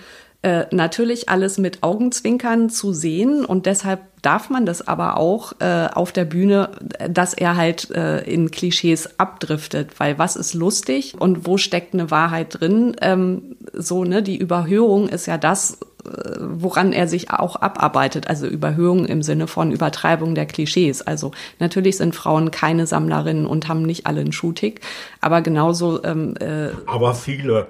äh, 0.46 0.68
natürlich 0.70 1.28
alles 1.28 1.58
mit 1.58 1.82
Augenzwinkern 1.82 2.70
zu 2.70 2.94
sehen 2.94 3.46
und 3.46 3.66
deshalb 3.66 4.02
darf 4.22 4.52
man 4.52 4.68
das 4.68 4.88
aber 4.88 5.18
auch 5.18 5.54
äh, 5.60 5.88
auf 5.92 6.12
der 6.12 6.26
Bühne, 6.26 6.70
dass 7.10 7.34
er 7.34 7.58
halt 7.58 7.90
äh, 7.90 8.20
in 8.20 8.52
Klischees 8.52 9.20
abdriftet, 9.20 10.00
weil 10.00 10.20
was 10.20 10.36
ist 10.36 10.54
lustig 10.54 11.16
und 11.18 11.48
wo 11.48 11.58
steckt 11.58 11.96
eine 11.96 12.12
Wahrheit 12.12 12.60
drin? 12.60 12.96
Ähm, 13.02 13.56
so, 13.74 14.04
ne, 14.04 14.22
die 14.22 14.38
Überhöhung 14.38 15.10
ist 15.10 15.26
ja 15.26 15.40
das, 15.40 15.80
äh, 16.06 16.36
woran 16.40 16.94
er 16.94 17.08
sich 17.08 17.32
auch 17.32 17.56
abarbeitet, 17.56 18.28
also 18.28 18.46
Überhöhung 18.46 19.06
im 19.06 19.24
Sinne 19.24 19.48
von 19.48 19.72
Übertreibung 19.72 20.36
der 20.36 20.46
Klischees. 20.46 21.02
Also 21.02 21.32
natürlich 21.58 21.98
sind 21.98 22.14
Frauen 22.14 22.52
keine 22.52 22.86
Sammlerinnen 22.86 23.48
und 23.48 23.68
haben 23.68 23.82
nicht 23.82 24.06
alle 24.06 24.22
ein 24.22 24.32
Shooting, 24.32 24.76
aber 25.22 25.42
genauso. 25.42 26.04
Ähm, 26.04 26.36
äh, 26.38 26.70
aber 26.86 27.16
viele. 27.16 27.66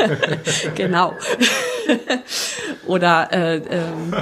genau. 0.74 1.14
Oder 2.86 3.32
äh, 3.32 3.56
ähm, 3.56 4.14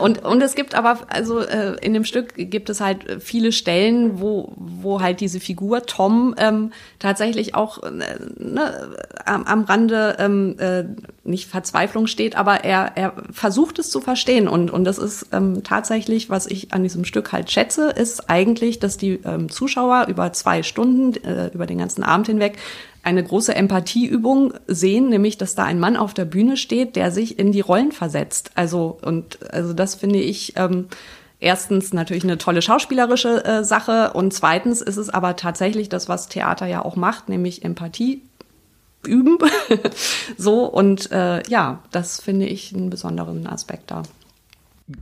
und, 0.00 0.24
und 0.24 0.42
es 0.42 0.54
gibt 0.54 0.74
aber, 0.74 1.00
also 1.08 1.40
äh, 1.40 1.76
in 1.80 1.94
dem 1.94 2.04
Stück 2.04 2.34
gibt 2.36 2.68
es 2.70 2.80
halt 2.80 3.22
viele 3.22 3.52
Stellen, 3.52 4.20
wo, 4.20 4.52
wo 4.56 5.00
halt 5.00 5.20
diese 5.20 5.40
Figur 5.40 5.86
Tom 5.86 6.34
ähm, 6.38 6.72
tatsächlich 6.98 7.54
auch 7.54 7.82
äh, 7.82 7.90
ne, 7.90 8.90
am, 9.24 9.44
am 9.44 9.64
Rande 9.64 10.16
ähm, 10.18 10.56
äh, 10.58 10.84
nicht 11.24 11.48
Verzweiflung 11.48 12.06
steht, 12.06 12.36
aber 12.36 12.64
er, 12.64 12.92
er 12.96 13.12
versucht 13.30 13.78
es 13.78 13.90
zu 13.90 14.00
verstehen. 14.00 14.48
Und, 14.48 14.70
und 14.70 14.84
das 14.84 14.98
ist 14.98 15.28
ähm, 15.32 15.62
tatsächlich, 15.62 16.30
was 16.30 16.46
ich 16.46 16.72
an 16.72 16.82
diesem 16.82 17.04
Stück 17.04 17.32
halt 17.32 17.50
schätze, 17.50 17.90
ist 17.90 18.28
eigentlich, 18.28 18.78
dass 18.78 18.96
die 18.96 19.20
ähm, 19.24 19.48
Zuschauer 19.48 20.06
über 20.08 20.32
zwei 20.32 20.62
Stunden, 20.62 21.14
äh, 21.24 21.48
über 21.54 21.66
den 21.66 21.78
ganzen 21.78 22.02
Abend 22.02 22.26
hinweg, 22.26 22.58
eine 23.06 23.22
große 23.22 23.54
Empathieübung 23.54 24.52
sehen, 24.66 25.08
nämlich 25.08 25.38
dass 25.38 25.54
da 25.54 25.64
ein 25.64 25.78
Mann 25.78 25.96
auf 25.96 26.12
der 26.12 26.24
Bühne 26.24 26.56
steht, 26.56 26.96
der 26.96 27.12
sich 27.12 27.38
in 27.38 27.52
die 27.52 27.60
Rollen 27.60 27.92
versetzt. 27.92 28.50
Also 28.56 28.98
und 29.00 29.38
also 29.52 29.72
das 29.72 29.94
finde 29.94 30.18
ich 30.18 30.54
ähm, 30.56 30.88
erstens 31.38 31.92
natürlich 31.92 32.24
eine 32.24 32.36
tolle 32.36 32.62
schauspielerische 32.62 33.44
äh, 33.44 33.64
Sache 33.64 34.12
und 34.14 34.34
zweitens 34.34 34.82
ist 34.82 34.96
es 34.96 35.08
aber 35.08 35.36
tatsächlich 35.36 35.88
das, 35.88 36.08
was 36.08 36.28
Theater 36.28 36.66
ja 36.66 36.84
auch 36.84 36.96
macht, 36.96 37.28
nämlich 37.28 37.64
Empathie 37.64 38.22
üben. 39.06 39.38
so 40.36 40.64
und 40.64 41.12
äh, 41.12 41.48
ja, 41.48 41.84
das 41.92 42.20
finde 42.20 42.46
ich 42.46 42.74
einen 42.74 42.90
besonderen 42.90 43.46
Aspekt 43.46 43.92
da. 43.92 44.02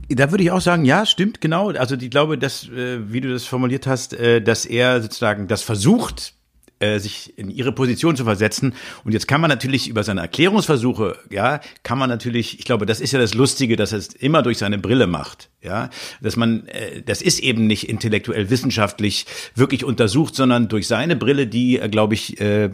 Da 0.09 0.29
würde 0.29 0.43
ich 0.43 0.51
auch 0.51 0.61
sagen, 0.61 0.85
ja, 0.85 1.07
stimmt, 1.07 1.41
genau. 1.41 1.69
Also 1.71 1.95
ich 1.95 2.11
glaube, 2.11 2.37
dass, 2.37 2.69
äh, 2.69 3.11
wie 3.11 3.21
du 3.21 3.33
das 3.33 3.45
formuliert 3.45 3.87
hast, 3.87 4.13
äh, 4.13 4.41
dass 4.41 4.67
er 4.67 5.01
sozusagen 5.01 5.47
das 5.47 5.63
versucht, 5.63 6.34
äh, 6.79 6.99
sich 6.99 7.37
in 7.37 7.49
ihre 7.49 7.71
Position 7.71 8.15
zu 8.15 8.25
versetzen. 8.25 8.73
Und 9.03 9.13
jetzt 9.13 9.27
kann 9.27 9.41
man 9.41 9.49
natürlich 9.49 9.87
über 9.87 10.03
seine 10.03 10.21
Erklärungsversuche, 10.21 11.17
ja, 11.29 11.61
kann 11.83 11.97
man 11.97 12.09
natürlich, 12.09 12.59
ich 12.59 12.65
glaube, 12.65 12.85
das 12.85 12.99
ist 12.99 13.11
ja 13.13 13.19
das 13.19 13.33
Lustige, 13.33 13.75
dass 13.75 13.93
er 13.93 13.99
es 13.99 14.09
immer 14.09 14.41
durch 14.41 14.57
seine 14.57 14.77
Brille 14.77 15.07
macht, 15.07 15.49
ja, 15.61 15.89
dass 16.21 16.35
man, 16.35 16.67
äh, 16.67 17.01
das 17.01 17.21
ist 17.21 17.39
eben 17.39 17.65
nicht 17.67 17.87
intellektuell 17.87 18.49
wissenschaftlich 18.49 19.25
wirklich 19.55 19.83
untersucht, 19.83 20.35
sondern 20.35 20.67
durch 20.67 20.87
seine 20.87 21.15
Brille, 21.15 21.47
die, 21.47 21.79
äh, 21.79 21.87
glaube 21.87 22.13
ich, 22.13 22.41
äh, 22.41 22.69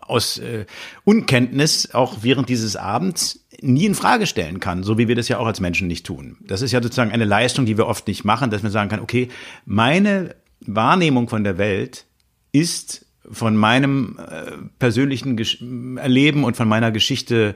aus 0.00 0.38
äh, 0.38 0.66
Unkenntnis 1.04 1.94
auch 1.94 2.18
während 2.22 2.48
dieses 2.48 2.76
Abends 2.76 3.44
nie 3.60 3.86
in 3.86 3.94
Frage 3.94 4.26
stellen 4.26 4.60
kann, 4.60 4.82
so 4.82 4.98
wie 4.98 5.08
wir 5.08 5.16
das 5.16 5.28
ja 5.28 5.38
auch 5.38 5.46
als 5.46 5.60
Menschen 5.60 5.88
nicht 5.88 6.06
tun. 6.06 6.36
Das 6.40 6.62
ist 6.62 6.72
ja 6.72 6.82
sozusagen 6.82 7.12
eine 7.12 7.24
Leistung, 7.24 7.66
die 7.66 7.76
wir 7.76 7.86
oft 7.86 8.06
nicht 8.06 8.24
machen, 8.24 8.50
dass 8.50 8.62
man 8.62 8.72
sagen 8.72 8.88
kann, 8.88 9.00
okay, 9.00 9.28
meine 9.64 10.34
Wahrnehmung 10.60 11.28
von 11.28 11.44
der 11.44 11.58
Welt 11.58 12.06
ist 12.52 13.06
von 13.30 13.56
meinem 13.56 14.18
äh, 14.18 14.52
persönlichen 14.78 15.36
Gesch 15.36 15.62
Erleben 15.96 16.44
und 16.44 16.56
von 16.56 16.68
meiner 16.68 16.90
Geschichte 16.90 17.54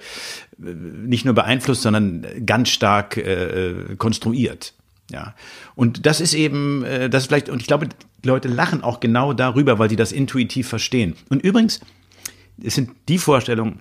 äh, 0.58 0.64
nicht 0.64 1.24
nur 1.24 1.34
beeinflusst, 1.34 1.82
sondern 1.82 2.26
ganz 2.44 2.70
stark 2.70 3.16
äh, 3.16 3.96
konstruiert. 3.98 4.74
Ja. 5.10 5.34
Und 5.74 6.06
das 6.06 6.20
ist 6.20 6.34
eben, 6.34 6.84
äh, 6.84 7.10
das 7.10 7.26
vielleicht, 7.26 7.48
und 7.48 7.60
ich 7.60 7.66
glaube, 7.66 7.88
die 7.88 8.28
Leute 8.28 8.48
lachen 8.48 8.82
auch 8.82 9.00
genau 9.00 9.32
darüber, 9.32 9.78
weil 9.78 9.90
sie 9.90 9.96
das 9.96 10.12
intuitiv 10.12 10.68
verstehen. 10.68 11.14
Und 11.28 11.42
übrigens, 11.42 11.80
es 12.62 12.74
sind 12.74 12.90
die 13.08 13.18
Vorstellungen 13.18 13.80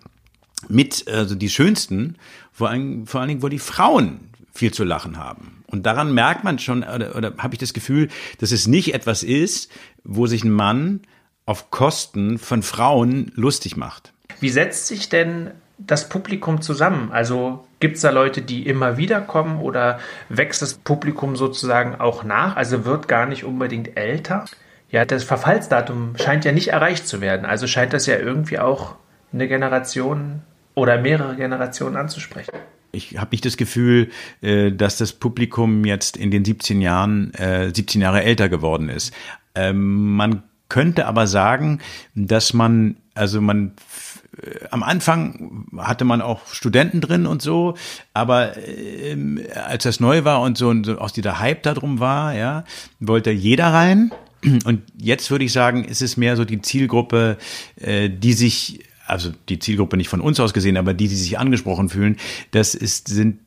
mit, 0.68 1.08
also 1.08 1.36
die 1.36 1.50
schönsten, 1.50 2.18
vor 2.52 2.70
allen, 2.70 3.06
vor 3.06 3.22
allen 3.22 3.30
Dingen, 3.30 3.44
wo 3.44 3.48
die 3.50 3.60
Frauen 3.60 4.20
viel 4.54 4.72
zu 4.72 4.84
lachen 4.84 5.18
haben. 5.18 5.55
Und 5.68 5.86
daran 5.86 6.14
merkt 6.14 6.44
man 6.44 6.60
schon, 6.60 6.84
oder, 6.84 7.16
oder 7.16 7.34
habe 7.38 7.56
ich 7.56 7.60
das 7.60 7.74
Gefühl, 7.74 8.10
dass 8.40 8.52
es 8.52 8.68
nicht 8.68 8.94
etwas 8.94 9.24
ist, 9.24 9.72
wo 10.04 10.28
sich 10.28 10.44
ein 10.44 10.52
Mann 10.52 11.02
auf 11.46 11.72
Kosten 11.72 12.38
von 12.38 12.64
Frauen 12.64 13.32
lustig 13.36 13.78
macht. 13.78 14.14
Wie 14.40 14.50
setzt 14.50 14.88
sich 14.88 15.10
denn 15.10 15.52
das 15.78 16.10
Publikum 16.10 16.62
zusammen? 16.62 17.12
Also 17.12 17.66
gibt 17.80 17.98
es 17.98 18.02
da 18.02 18.10
Leute, 18.10 18.42
die 18.42 18.66
immer 18.66 18.98
wieder 18.98 19.22
kommen 19.22 19.60
oder 19.60 20.00
wächst 20.30 20.62
das 20.62 20.76
Publikum 20.76 21.36
sozusagen 21.36 21.96
auch 21.96 22.24
nach? 22.24 22.56
Also 22.56 22.86
wird 22.86 23.08
gar 23.08 23.26
nicht 23.26 23.44
unbedingt 23.44 23.98
älter? 23.98 24.46
Ja, 24.90 25.06
das 25.06 25.24
Verfallsdatum 25.24 26.16
scheint 26.18 26.46
ja 26.46 26.52
nicht 26.52 26.70
erreicht 26.70 27.08
zu 27.08 27.22
werden. 27.22 27.46
Also 27.46 27.68
scheint 27.68 27.94
das 27.94 28.06
ja 28.06 28.18
irgendwie 28.18 28.60
auch 28.60 28.96
eine 29.34 29.48
Generation 29.48 30.42
oder 30.76 31.00
mehrere 31.00 31.36
Generationen 31.36 31.96
anzusprechen 31.96 32.54
ich 32.96 33.18
habe 33.18 33.32
nicht 33.32 33.46
das 33.46 33.58
Gefühl, 33.58 34.10
äh, 34.42 34.72
dass 34.72 34.98
das 34.98 35.14
Publikum 35.14 35.86
jetzt 35.86 36.18
in 36.18 36.32
den 36.32 36.46
17 36.46 36.82
Jahren, 36.82 37.34
äh, 37.36 37.72
17 37.74 38.02
Jahre 38.02 38.24
älter 38.24 38.50
geworden 38.50 38.90
ist. 38.90 39.14
Ähm, 39.54 40.16
man 40.16 40.44
könnte 40.70 41.06
aber 41.06 41.28
sagen, 41.28 41.80
dass 42.16 42.54
man, 42.54 42.98
also 43.14 43.42
man 43.42 43.74
äh, 44.42 44.66
am 44.72 44.84
Anfang 44.84 45.68
hatte 45.78 46.06
man 46.06 46.22
auch 46.22 46.48
Studenten 46.48 47.02
drin 47.02 47.28
und 47.28 47.42
so, 47.42 47.76
aber 48.14 48.58
ähm, 48.58 49.40
als 49.54 49.84
das 49.84 50.00
neu 50.00 50.24
war 50.24 50.42
und 50.42 50.58
so, 50.58 50.70
und 50.70 50.86
so 50.86 50.98
aus 50.98 51.14
dieser 51.14 51.40
Hype 51.40 51.64
darum 51.64 52.00
war, 52.00 52.34
ja, 52.34 52.64
wollte 53.00 53.32
jeder 53.32 53.68
rein. 53.68 54.12
Und 54.66 54.84
jetzt 54.96 55.32
würde 55.32 55.46
ich 55.46 55.52
sagen, 55.52 55.86
ist 55.86 56.04
es 56.04 56.18
mehr 56.18 56.36
so 56.36 56.46
die 56.46 56.62
Zielgruppe, 56.62 57.38
äh, 57.78 58.10
die 58.10 58.34
sich 58.34 58.80
also 59.08 59.32
die 59.50 59.60
Zielgruppe 59.60 59.98
nicht 59.98 60.10
von 60.10 60.22
uns 60.22 60.40
aus 60.40 60.54
gesehen, 60.54 60.78
aber 60.78 60.94
die, 60.94 61.08
die 61.08 61.16
sich 61.16 61.38
angesprochen 61.38 61.90
fühlen, 61.90 62.18
das 62.52 62.76
ist, 62.76 63.08
sind 63.08 63.40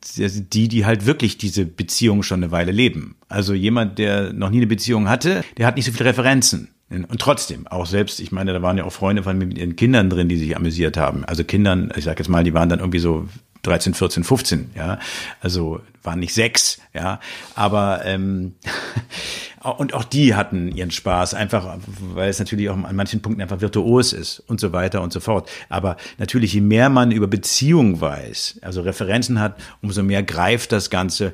die, 0.53 0.67
die 0.67 0.85
halt 0.85 1.05
wirklich 1.05 1.37
diese 1.37 1.65
Beziehung 1.65 2.23
schon 2.23 2.43
eine 2.43 2.51
Weile 2.51 2.71
leben. 2.71 3.15
Also 3.27 3.53
jemand, 3.53 3.99
der 3.99 4.33
noch 4.33 4.49
nie 4.49 4.57
eine 4.57 4.67
Beziehung 4.67 5.09
hatte, 5.09 5.43
der 5.57 5.67
hat 5.67 5.75
nicht 5.75 5.85
so 5.85 5.91
viele 5.91 6.09
Referenzen. 6.09 6.69
Und 6.89 7.21
trotzdem, 7.21 7.67
auch 7.67 7.85
selbst, 7.85 8.19
ich 8.19 8.31
meine, 8.31 8.51
da 8.51 8.63
waren 8.63 8.77
ja 8.77 8.83
auch 8.83 8.91
Freunde 8.91 9.21
von 9.21 9.37
mir 9.37 9.45
mit 9.45 9.59
ihren 9.59 9.75
Kindern 9.75 10.09
drin, 10.09 10.27
die 10.27 10.37
sich 10.37 10.55
amüsiert 10.55 10.97
haben. 10.97 11.23
Also 11.23 11.43
Kindern, 11.43 11.93
ich 11.95 12.03
sag 12.03 12.17
jetzt 12.17 12.29
mal, 12.29 12.43
die 12.43 12.55
waren 12.55 12.67
dann 12.67 12.79
irgendwie 12.79 12.97
so 12.97 13.29
13, 13.63 13.93
14, 13.93 14.23
15, 14.23 14.71
ja. 14.75 14.99
Also 15.41 15.81
waren 16.03 16.19
nicht 16.19 16.33
sechs, 16.33 16.79
ja. 16.93 17.19
Aber 17.55 18.05
ähm, 18.05 18.55
und 19.77 19.93
auch 19.93 20.05
die 20.05 20.35
hatten 20.35 20.69
ihren 20.71 20.91
Spaß, 20.91 21.33
einfach 21.33 21.77
weil 22.13 22.29
es 22.29 22.39
natürlich 22.39 22.69
auch 22.69 22.77
an 22.77 22.95
manchen 22.95 23.21
Punkten 23.21 23.41
einfach 23.41 23.61
virtuos 23.61 24.13
ist 24.13 24.39
und 24.39 24.59
so 24.59 24.71
weiter 24.71 25.01
und 25.01 25.11
so 25.11 25.19
fort. 25.19 25.49
Aber 25.67 25.97
natürlich, 26.17 26.53
je 26.53 26.61
mehr 26.61 26.89
man 26.89 27.11
über 27.11 27.27
Beziehungen 27.27 27.99
weiß, 27.99 28.59
also 28.61 28.81
Referenzen 28.81 29.39
hat, 29.39 29.61
umso 29.81 30.03
mehr 30.03 30.23
greift 30.23 30.71
das 30.71 30.89
Ganze. 30.89 31.33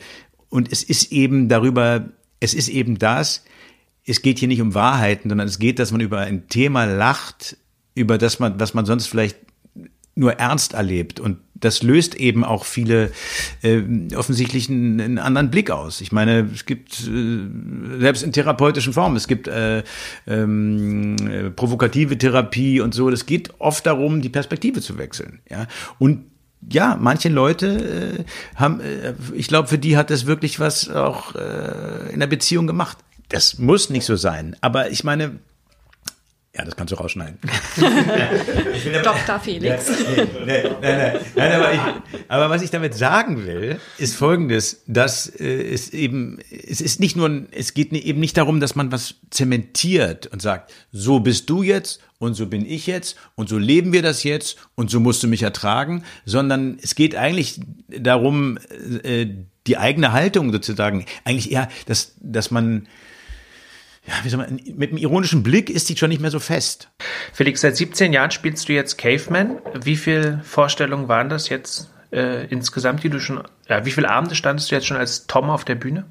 Und 0.50 0.72
es 0.72 0.84
ist 0.84 1.12
eben 1.12 1.48
darüber, 1.50 2.06
es 2.40 2.54
ist 2.54 2.70
eben 2.70 2.98
das, 2.98 3.44
es 4.06 4.22
geht 4.22 4.40
hier 4.40 4.48
nicht 4.48 4.62
um 4.62 4.74
Wahrheiten, 4.74 5.30
sondern 5.30 5.48
es 5.48 5.60
geht, 5.60 5.80
dass 5.80 5.92
man 5.92 6.02
über 6.02 6.20
ein 6.20 6.48
Thema 6.48 6.86
lacht, 6.86 7.58
über 7.96 8.18
das 8.18 8.40
man, 8.40 8.60
was 8.60 8.74
man 8.74 8.86
sonst 8.86 9.08
vielleicht 9.08 9.38
nur 10.16 10.34
ernst 10.34 10.74
erlebt. 10.74 11.20
Und 11.20 11.40
das 11.56 11.82
löst 11.84 12.16
eben 12.16 12.44
auch 12.44 12.66
viele 12.66 13.12
äh, 13.64 13.82
offensichtlich 14.16 14.70
einen, 14.70 15.00
einen 15.00 15.18
anderen 15.18 15.50
Blick 15.50 15.72
aus. 15.72 16.02
Ich 16.02 16.12
meine, 16.12 16.50
es 16.54 16.66
gibt 16.66 17.08
äh, 17.08 18.00
selbst 18.00 18.24
in 18.24 18.34
therapeutischen 18.34 18.94
Formen, 18.94 19.16
es 19.16 19.28
gibt 19.28 19.48
äh, 19.48 19.84
ähm, 20.28 21.16
äh, 21.28 21.50
provokative 21.50 22.18
Therapie 22.18 22.82
und 22.82 22.94
so. 22.94 23.10
Es 23.10 23.26
geht 23.26 23.54
oft 23.60 23.86
darum, 23.86 24.22
die 24.22 24.30
Perspektive 24.30 24.82
zu 24.82 24.98
wechseln. 24.98 25.40
Ja, 25.50 25.68
und 25.98 26.26
ja, 26.70 26.98
manche 27.00 27.30
Leute 27.30 28.18
äh, 28.20 28.24
haben, 28.56 28.82
äh, 28.82 29.14
ich 29.34 29.48
glaube, 29.48 29.68
für 29.68 29.78
die 29.78 29.98
hat 29.98 30.10
das 30.10 30.26
wirklich 30.26 30.60
was 30.60 30.90
auch 30.90 31.36
äh, 31.36 32.12
in 32.12 32.20
der 32.20 32.28
Beziehung 32.28 32.68
gemacht. 32.68 32.98
Das 33.30 33.60
muss 33.60 33.90
nicht 33.90 34.06
so 34.06 34.16
sein, 34.16 34.56
aber 34.62 34.92
ich 34.92 35.04
meine, 35.04 35.40
ja, 36.58 36.64
das 36.64 36.76
kannst 36.76 36.94
du 36.94 36.96
rausschneiden. 36.96 37.38
Dr. 39.04 39.40
Felix. 39.40 39.90
Nein, 39.90 40.28
nein, 40.46 40.78
nein, 40.82 41.20
nein 41.36 41.52
aber, 41.52 41.74
ich, 41.74 41.80
aber, 42.30 42.50
was 42.50 42.62
ich 42.62 42.72
damit 42.72 42.94
sagen 42.94 43.46
will, 43.46 43.80
ist 43.98 44.16
folgendes, 44.16 44.84
dass 44.88 45.28
äh, 45.28 45.46
es 45.46 45.90
eben, 45.90 46.40
es 46.50 46.80
ist 46.80 47.00
nicht 47.02 47.18
nur, 47.18 47.44
es 47.52 47.74
geht 47.74 47.92
eben 47.92 48.20
nicht 48.20 48.38
darum, 48.38 48.60
dass 48.62 48.76
man 48.76 48.92
was 48.92 49.16
zementiert 49.32 50.28
und 50.28 50.42
sagt, 50.42 50.74
so 50.92 51.20
bist 51.20 51.50
du 51.50 51.62
jetzt 51.62 52.00
und 52.20 52.36
so 52.36 52.46
bin 52.46 52.66
ich 52.66 52.88
jetzt 52.88 53.18
und 53.36 53.50
so 53.50 53.58
leben 53.58 53.92
wir 53.92 54.02
das 54.02 54.24
jetzt 54.24 54.58
und 54.76 54.90
so 54.90 55.02
musst 55.02 55.24
du 55.24 55.28
mich 55.28 55.44
ertragen, 55.44 56.04
sondern 56.26 56.78
es 56.82 56.96
geht 56.96 57.16
eigentlich 57.16 57.60
darum, 57.90 58.60
äh, 59.04 59.28
die 59.68 59.78
eigene 59.78 60.14
Haltung 60.14 60.54
sozusagen, 60.54 61.06
eigentlich 61.26 61.52
eher, 61.52 61.68
dass, 61.86 62.14
dass 62.20 62.50
man 62.50 62.88
ja, 64.08 64.14
wie 64.24 64.30
soll 64.30 64.38
man, 64.38 64.60
mit 64.76 64.92
einem 64.92 64.98
ironischen 64.98 65.44
Blick 65.44 65.70
ist 65.70 65.90
die 65.90 65.98
schon 65.98 66.10
nicht 66.10 66.22
mehr 66.22 66.32
so 66.32 66.40
fest. 66.40 66.90
Felix, 67.34 67.62
seit 67.62 67.76
17 67.76 68.14
Jahren 68.14 68.32
spielst 68.32 68.70
du 68.70 68.74
jetzt 68.74 68.98
Caveman. 68.98 69.58
Wie 69.84 69.96
viele 69.96 70.42
Vorstellungen 70.44 71.08
waren 71.08 71.30
das 71.30 71.50
jetzt 71.50 71.90
äh, 72.12 72.46
insgesamt, 72.46 73.04
die 73.04 73.10
du 73.10 73.20
schon, 73.20 73.42
ja, 73.68 73.84
wie 73.86 73.92
viele 73.92 74.10
Abende 74.10 74.36
standest 74.36 74.72
du 74.72 74.76
jetzt 74.76 74.86
schon 74.86 74.98
als 74.98 75.26
Tom 75.28 75.50
auf 75.50 75.66
der 75.66 75.76
Bühne? 75.76 76.06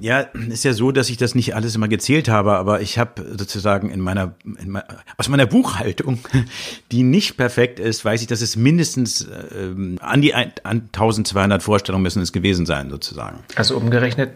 Ja, 0.00 0.20
ist 0.20 0.64
ja 0.64 0.74
so, 0.74 0.92
dass 0.92 1.08
ich 1.08 1.16
das 1.16 1.34
nicht 1.34 1.54
alles 1.54 1.74
immer 1.74 1.88
gezählt 1.88 2.28
habe, 2.28 2.52
aber 2.52 2.82
ich 2.82 2.98
habe 2.98 3.36
sozusagen 3.36 3.90
in 3.90 4.00
meiner, 4.00 4.34
in 4.44 4.70
meiner, 4.70 4.86
aus 5.16 5.28
meiner 5.28 5.46
Buchhaltung, 5.46 6.18
die 6.92 7.02
nicht 7.02 7.38
perfekt 7.38 7.80
ist, 7.80 8.04
weiß 8.04 8.20
ich, 8.20 8.26
dass 8.26 8.42
es 8.42 8.56
mindestens 8.56 9.26
ähm, 9.54 9.98
an 10.00 10.20
die 10.20 10.34
an 10.34 10.52
1200 10.64 11.62
Vorstellungen 11.62 12.02
müssen 12.02 12.22
es 12.22 12.32
gewesen 12.32 12.66
sein, 12.66 12.90
sozusagen. 12.90 13.40
Also 13.56 13.76
umgerechnet 13.76 14.32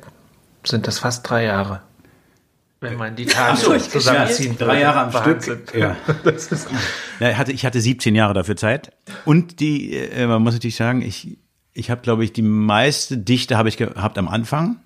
sind 0.65 0.87
das 0.87 0.99
fast 0.99 1.29
drei 1.29 1.45
Jahre 1.45 1.83
wenn 2.81 2.97
man 2.97 3.15
die 3.15 3.27
Tage 3.27 3.59
so, 3.59 3.77
zusammenziehen 3.77 4.57
Drei 4.57 4.81
Jahre 4.81 5.01
am 5.01 5.13
Stück. 5.13 5.75
Ja. 5.75 5.97
Das 6.25 6.51
ist 6.51 6.69
ja, 7.21 7.37
hatte, 7.37 7.53
ich 7.53 7.65
hatte 7.65 7.81
17 7.81 8.15
Jahre 8.15 8.35
dafür 8.35 8.57
Zeit. 8.57 8.93
Und 9.25 9.61
die, 9.61 9.95
äh, 9.95 10.27
man 10.27 10.43
muss 10.43 10.55
natürlich 10.55 10.77
sagen, 10.77 11.03
ich, 11.03 11.39
ich 11.75 11.91
habe, 11.91 12.01
glaube 12.01 12.25
ich, 12.25 12.33
die 12.33 12.43
meiste 12.43 13.19
Dichte 13.19 13.57
habe 13.59 13.69
ich 13.69 13.77
gehabt 13.77 14.17
am 14.19 14.29
Anfang. 14.29 14.77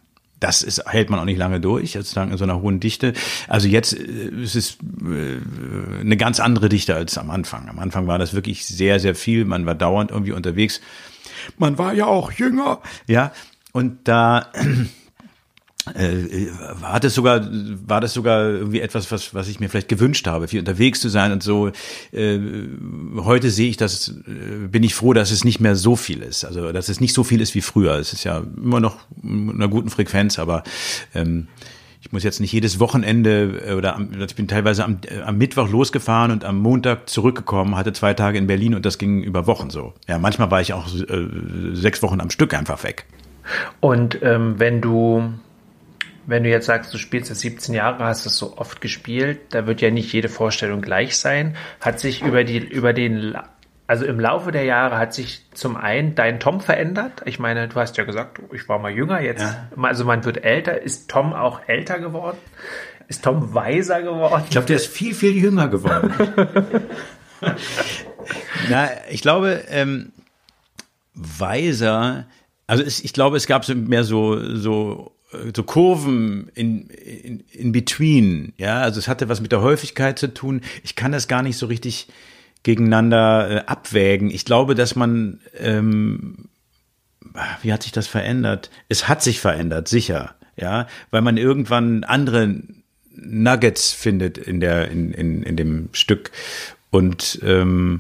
Das 0.41 0.63
ist, 0.63 0.85
hält 0.87 1.09
man 1.09 1.21
auch 1.21 1.25
nicht 1.25 1.39
lange 1.39 1.61
durch, 1.61 1.93
sozusagen 1.93 2.33
in 2.33 2.37
so 2.37 2.45
einer 2.45 2.61
hohen 2.61 2.81
Dichte. 2.81 3.15
Also 3.49 3.69
jetzt 3.69 3.93
äh, 3.93 4.29
ist 4.43 4.57
es 4.57 4.79
äh, 5.03 6.01
eine 6.01 6.17
ganz 6.17 6.41
andere 6.41 6.69
Dichte 6.69 6.97
als 6.97 7.17
am 7.17 7.31
Anfang. 7.31 7.69
Am 7.69 7.79
Anfang 7.79 8.09
war 8.09 8.19
das 8.19 8.35
wirklich 8.35 8.67
sehr, 8.67 8.99
sehr 8.99 9.15
viel. 9.15 9.45
Man 9.45 9.67
war 9.67 9.77
dauernd 9.77 10.11
irgendwie 10.11 10.33
unterwegs. 10.33 10.81
Man 11.59 11.79
war 11.79 11.95
ja 11.95 12.07
auch 12.07 12.33
jünger. 12.33 12.81
Ja, 13.07 13.33
und 13.73 14.09
da 14.09 14.53
äh, 15.95 16.49
war 16.81 17.01
das 17.01 17.15
sogar 17.15 17.49
war 17.87 18.01
das 18.01 18.15
sogar 18.15 18.49
irgendwie 18.49 18.81
etwas 18.81 19.11
was 19.13 19.35
was 19.35 19.49
ich 19.49 19.61
mir 19.61 19.69
vielleicht 19.69 19.89
gewünscht 19.89 20.27
habe 20.27 20.49
viel 20.49 20.61
unterwegs 20.61 21.01
zu 21.01 21.09
sein 21.09 21.33
und 21.33 21.43
so 21.43 21.71
äh, 22.13 22.39
heute 23.17 23.51
sehe 23.51 23.69
ich 23.69 23.77
das 23.77 24.09
äh, 24.09 24.67
bin 24.69 24.83
ich 24.83 24.95
froh 24.95 25.13
dass 25.13 25.31
es 25.31 25.45
nicht 25.45 25.61
mehr 25.61 25.77
so 25.77 25.97
viel 25.97 26.23
ist 26.23 26.45
also 26.45 26.73
dass 26.73 26.89
es 26.89 27.01
nicht 27.01 27.15
so 27.15 27.25
viel 27.25 27.41
ist 27.41 27.55
wie 27.55 27.61
früher 27.61 27.95
es 27.95 28.13
ist 28.13 28.25
ja 28.25 28.43
immer 28.57 28.81
noch 28.81 28.97
in 29.23 29.51
einer 29.51 29.69
guten 29.69 29.91
Frequenz 29.91 30.39
aber 30.39 30.63
ähm, 31.15 31.49
ich 32.05 32.13
muss 32.13 32.23
jetzt 32.23 32.39
nicht 32.39 32.53
jedes 32.53 32.81
Wochenende 32.81 33.63
äh, 33.67 33.73
oder 33.73 33.97
am, 33.97 34.11
ich 34.21 34.35
bin 34.35 34.47
teilweise 34.47 34.85
am, 34.85 34.99
äh, 35.09 35.23
am 35.23 35.39
Mittwoch 35.39 35.71
losgefahren 35.71 36.31
und 36.31 36.45
am 36.45 36.59
Montag 36.59 37.09
zurückgekommen, 37.09 37.77
hatte 37.77 37.95
zwei 37.95 38.13
Tage 38.13 38.37
in 38.37 38.47
Berlin 38.47 38.75
und 38.75 38.85
das 38.85 38.99
ging 38.99 39.23
über 39.23 39.47
Wochen 39.47 39.71
so. 39.71 39.95
Ja, 40.07 40.19
manchmal 40.19 40.51
war 40.51 40.61
ich 40.61 40.75
auch 40.75 40.87
äh, 40.87 41.29
sechs 41.73 42.03
Wochen 42.03 42.21
am 42.21 42.29
Stück 42.29 42.53
einfach 42.53 42.85
weg. 42.85 43.07
Und 43.81 44.19
ähm, 44.23 44.55
wenn 44.59 44.83
du 44.83 45.33
wenn 46.27 46.45
du 46.45 46.51
jetzt 46.51 46.67
sagst, 46.67 46.93
du 46.93 46.99
spielst 46.99 47.31
jetzt 47.31 47.41
17 47.41 47.75
Jahre, 47.75 48.05
hast 48.05 48.27
es 48.27 48.37
so 48.37 48.57
oft 48.57 48.81
gespielt, 48.81 49.41
da 49.51 49.67
wird 49.67 49.81
ja 49.81 49.91
nicht 49.91 50.13
jede 50.13 50.29
Vorstellung 50.29 50.81
gleich 50.81 51.17
sein. 51.17 51.57
Hat 51.81 52.01
sich 52.01 52.23
über 52.23 52.45
die, 52.45 52.59
über 52.59 52.93
den, 52.93 53.37
also 53.87 54.05
im 54.05 54.19
Laufe 54.19 54.53
der 54.53 54.65
Jahre 54.65 54.99
hat 54.99 55.13
sich 55.13 55.43
zum 55.53 55.77
einen 55.77 56.15
dein 56.15 56.41
Tom 56.41 56.61
verändert. 56.61 57.23
Ich 57.27 57.39
meine, 57.39 57.69
du 57.69 57.77
hast 57.77 57.97
ja 57.97 58.05
gesagt, 58.05 58.41
ich 58.53 58.69
war 58.69 58.79
mal 58.79 58.93
jünger, 58.93 59.21
jetzt, 59.21 59.43
ja. 59.43 59.69
also 59.83 60.05
man 60.05 60.25
wird 60.25 60.45
älter. 60.45 60.81
Ist 60.81 61.11
Tom 61.11 61.33
auch 61.33 61.61
älter 61.67 61.99
geworden? 61.99 62.39
Ist 63.09 63.25
Tom 63.25 63.53
weiser 63.55 64.03
geworden? 64.03 64.43
Ich 64.45 64.51
glaube, 64.51 64.67
der 64.67 64.77
ist 64.77 64.87
viel, 64.87 65.15
viel 65.15 65.37
jünger 65.37 65.69
geworden. 65.69 66.13
Na, 68.71 68.89
ich 69.11 69.21
glaube, 69.21 69.65
ähm, 69.69 70.13
weiser, 71.15 72.27
also 72.67 72.83
es, 72.83 73.05
ich 73.05 73.13
glaube, 73.13 73.37
es 73.37 73.47
gab 73.47 73.65
so 73.65 73.75
mehr 73.75 74.05
so, 74.05 74.39
so 74.57 75.14
so 75.55 75.63
Kurven 75.63 76.51
in, 76.55 76.89
in, 76.89 77.41
in 77.51 77.73
between. 77.73 78.53
Ja, 78.57 78.81
also 78.81 78.99
es 78.99 79.09
hatte 79.09 79.29
was 79.29 79.41
mit 79.41 79.53
der 79.53 79.61
Häufigkeit 79.63 80.19
zu 80.19 80.33
tun. 80.33 80.61
Ich 80.83 80.97
kann 80.97 81.13
das 81.13 81.29
gar 81.29 81.43
nicht 81.43 81.57
so 81.57 81.67
richtig 81.67 82.09
gegeneinander 82.63 83.51
äh, 83.51 83.67
abwägen. 83.67 84.31
Ich 84.31 84.45
glaube, 84.45 84.75
dass 84.75 84.97
man, 84.97 85.41
ähm, 85.59 86.49
wie 87.63 87.73
hat 87.73 87.83
sich 87.83 87.93
das 87.93 88.07
verändert? 88.07 88.71
Es 88.89 89.09
hat 89.09 89.23
sich 89.23 89.41
verändert, 89.41 89.89
sicher. 89.89 90.35
Ja, 90.57 90.87
weil 91.11 91.21
man 91.21 91.37
irgendwann 91.37 92.05
andere 92.05 92.61
Nuggets 93.17 93.93
findet 93.93 94.39
in 94.39 94.61
der, 94.61 94.89
in, 94.89 95.13
in, 95.13 95.43
in 95.43 95.57
dem 95.57 95.89
Stück. 95.93 96.31
Und 96.91 97.41
ähm, 97.43 97.99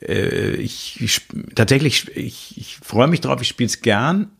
äh, 0.00 0.54
ich, 0.56 1.00
ich 1.00 1.20
tatsächlich, 1.54 2.16
ich, 2.16 2.54
ich 2.56 2.76
freue 2.82 3.08
mich 3.08 3.20
drauf, 3.20 3.40
ich 3.42 3.48
spiele 3.48 3.66
es 3.66 3.82
gern, 3.82 4.30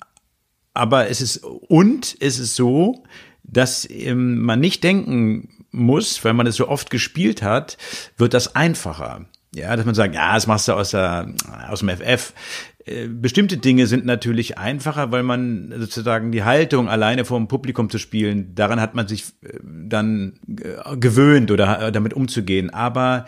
aber 0.75 1.09
es 1.09 1.21
ist, 1.21 1.39
und 1.39 2.17
es 2.21 2.39
ist 2.39 2.57
so, 2.57 3.05
dass 3.45 3.89
ähm, 3.89 4.41
man 4.41 4.61
nicht 4.61 4.83
denken 4.83 5.49
muss, 5.71 6.25
weil 6.25 6.35
man 6.35 6.47
es 6.47 6.57
so 6.57 6.69
oft 6.69 6.91
gespielt 6.91 7.43
hat, 7.43 7.79
wird 8.17 8.35
das 8.35 8.55
einfacher. 8.57 9.27
Ja, 9.55 9.77
dass 9.77 9.87
man 9.87 9.95
sagt, 9.95 10.15
ja, 10.15 10.35
das 10.35 10.49
machst 10.49 10.67
du 10.67 10.73
aus, 10.73 10.91
der, 10.91 11.33
aus 11.69 11.81
dem 11.81 11.91
FF. 11.91 12.33
Äh, 12.87 13.07
bestimmte 13.07 13.57
Dinge 13.57 13.87
sind 13.87 14.05
natürlich 14.05 14.59
einfacher, 14.59 15.13
weil 15.13 15.23
man 15.23 15.73
sozusagen 15.79 16.33
die 16.33 16.43
Haltung 16.43 16.89
alleine 16.89 17.25
vor 17.25 17.39
dem 17.39 17.47
Publikum 17.47 17.89
zu 17.89 17.99
spielen, 17.99 18.55
daran 18.57 18.81
hat 18.81 18.95
man 18.95 19.07
sich 19.07 19.27
äh, 19.43 19.59
dann 19.63 20.41
äh, 20.49 20.97
gewöhnt 20.97 21.53
oder 21.53 21.93
damit 21.93 22.15
umzugehen. 22.15 22.71
Aber 22.71 23.27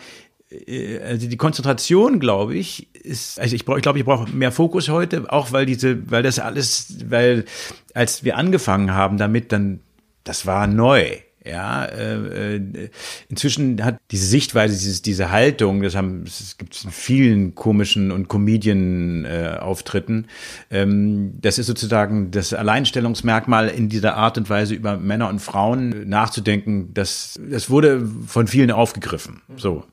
also 1.05 1.27
die 1.27 1.37
Konzentration, 1.37 2.19
glaube 2.19 2.55
ich, 2.55 2.93
ist, 2.95 3.39
also 3.39 3.55
ich 3.55 3.65
brauche, 3.65 3.77
ich 3.77 3.83
glaube, 3.83 3.99
ich 3.99 4.05
brauche 4.05 4.29
mehr 4.29 4.51
Fokus 4.51 4.89
heute, 4.89 5.31
auch 5.31 5.51
weil 5.51 5.65
diese, 5.65 6.09
weil 6.09 6.23
das 6.23 6.39
alles, 6.39 6.97
weil 7.09 7.45
als 7.93 8.23
wir 8.23 8.37
angefangen 8.37 8.93
haben 8.93 9.17
damit, 9.17 9.51
dann, 9.51 9.81
das 10.23 10.45
war 10.45 10.67
neu. 10.67 11.17
Ja, 11.45 11.85
äh, 11.85 12.57
äh, 12.57 12.89
inzwischen 13.29 13.83
hat 13.83 13.97
diese 14.11 14.25
Sichtweise, 14.25 14.77
dieses, 14.77 15.01
diese 15.01 15.31
Haltung, 15.31 15.81
das 15.81 15.95
haben, 15.95 16.25
es 16.25 16.57
gibt 16.57 16.83
in 16.83 16.91
vielen 16.91 17.55
komischen 17.55 18.11
und 18.11 18.27
Comedian-Auftritten. 18.27 20.27
Äh, 20.69 20.81
ähm, 20.81 21.35
das 21.39 21.57
ist 21.57 21.67
sozusagen 21.67 22.31
das 22.31 22.53
Alleinstellungsmerkmal 22.53 23.69
in 23.69 23.87
dieser 23.87 24.15
Art 24.15 24.37
und 24.37 24.49
Weise 24.49 24.75
über 24.75 24.97
Männer 24.97 25.29
und 25.29 25.39
Frauen 25.39 26.09
nachzudenken. 26.09 26.93
Das, 26.93 27.39
das 27.49 27.69
wurde 27.69 28.05
von 28.25 28.47
vielen 28.47 28.71
aufgegriffen. 28.71 29.41
So. 29.55 29.85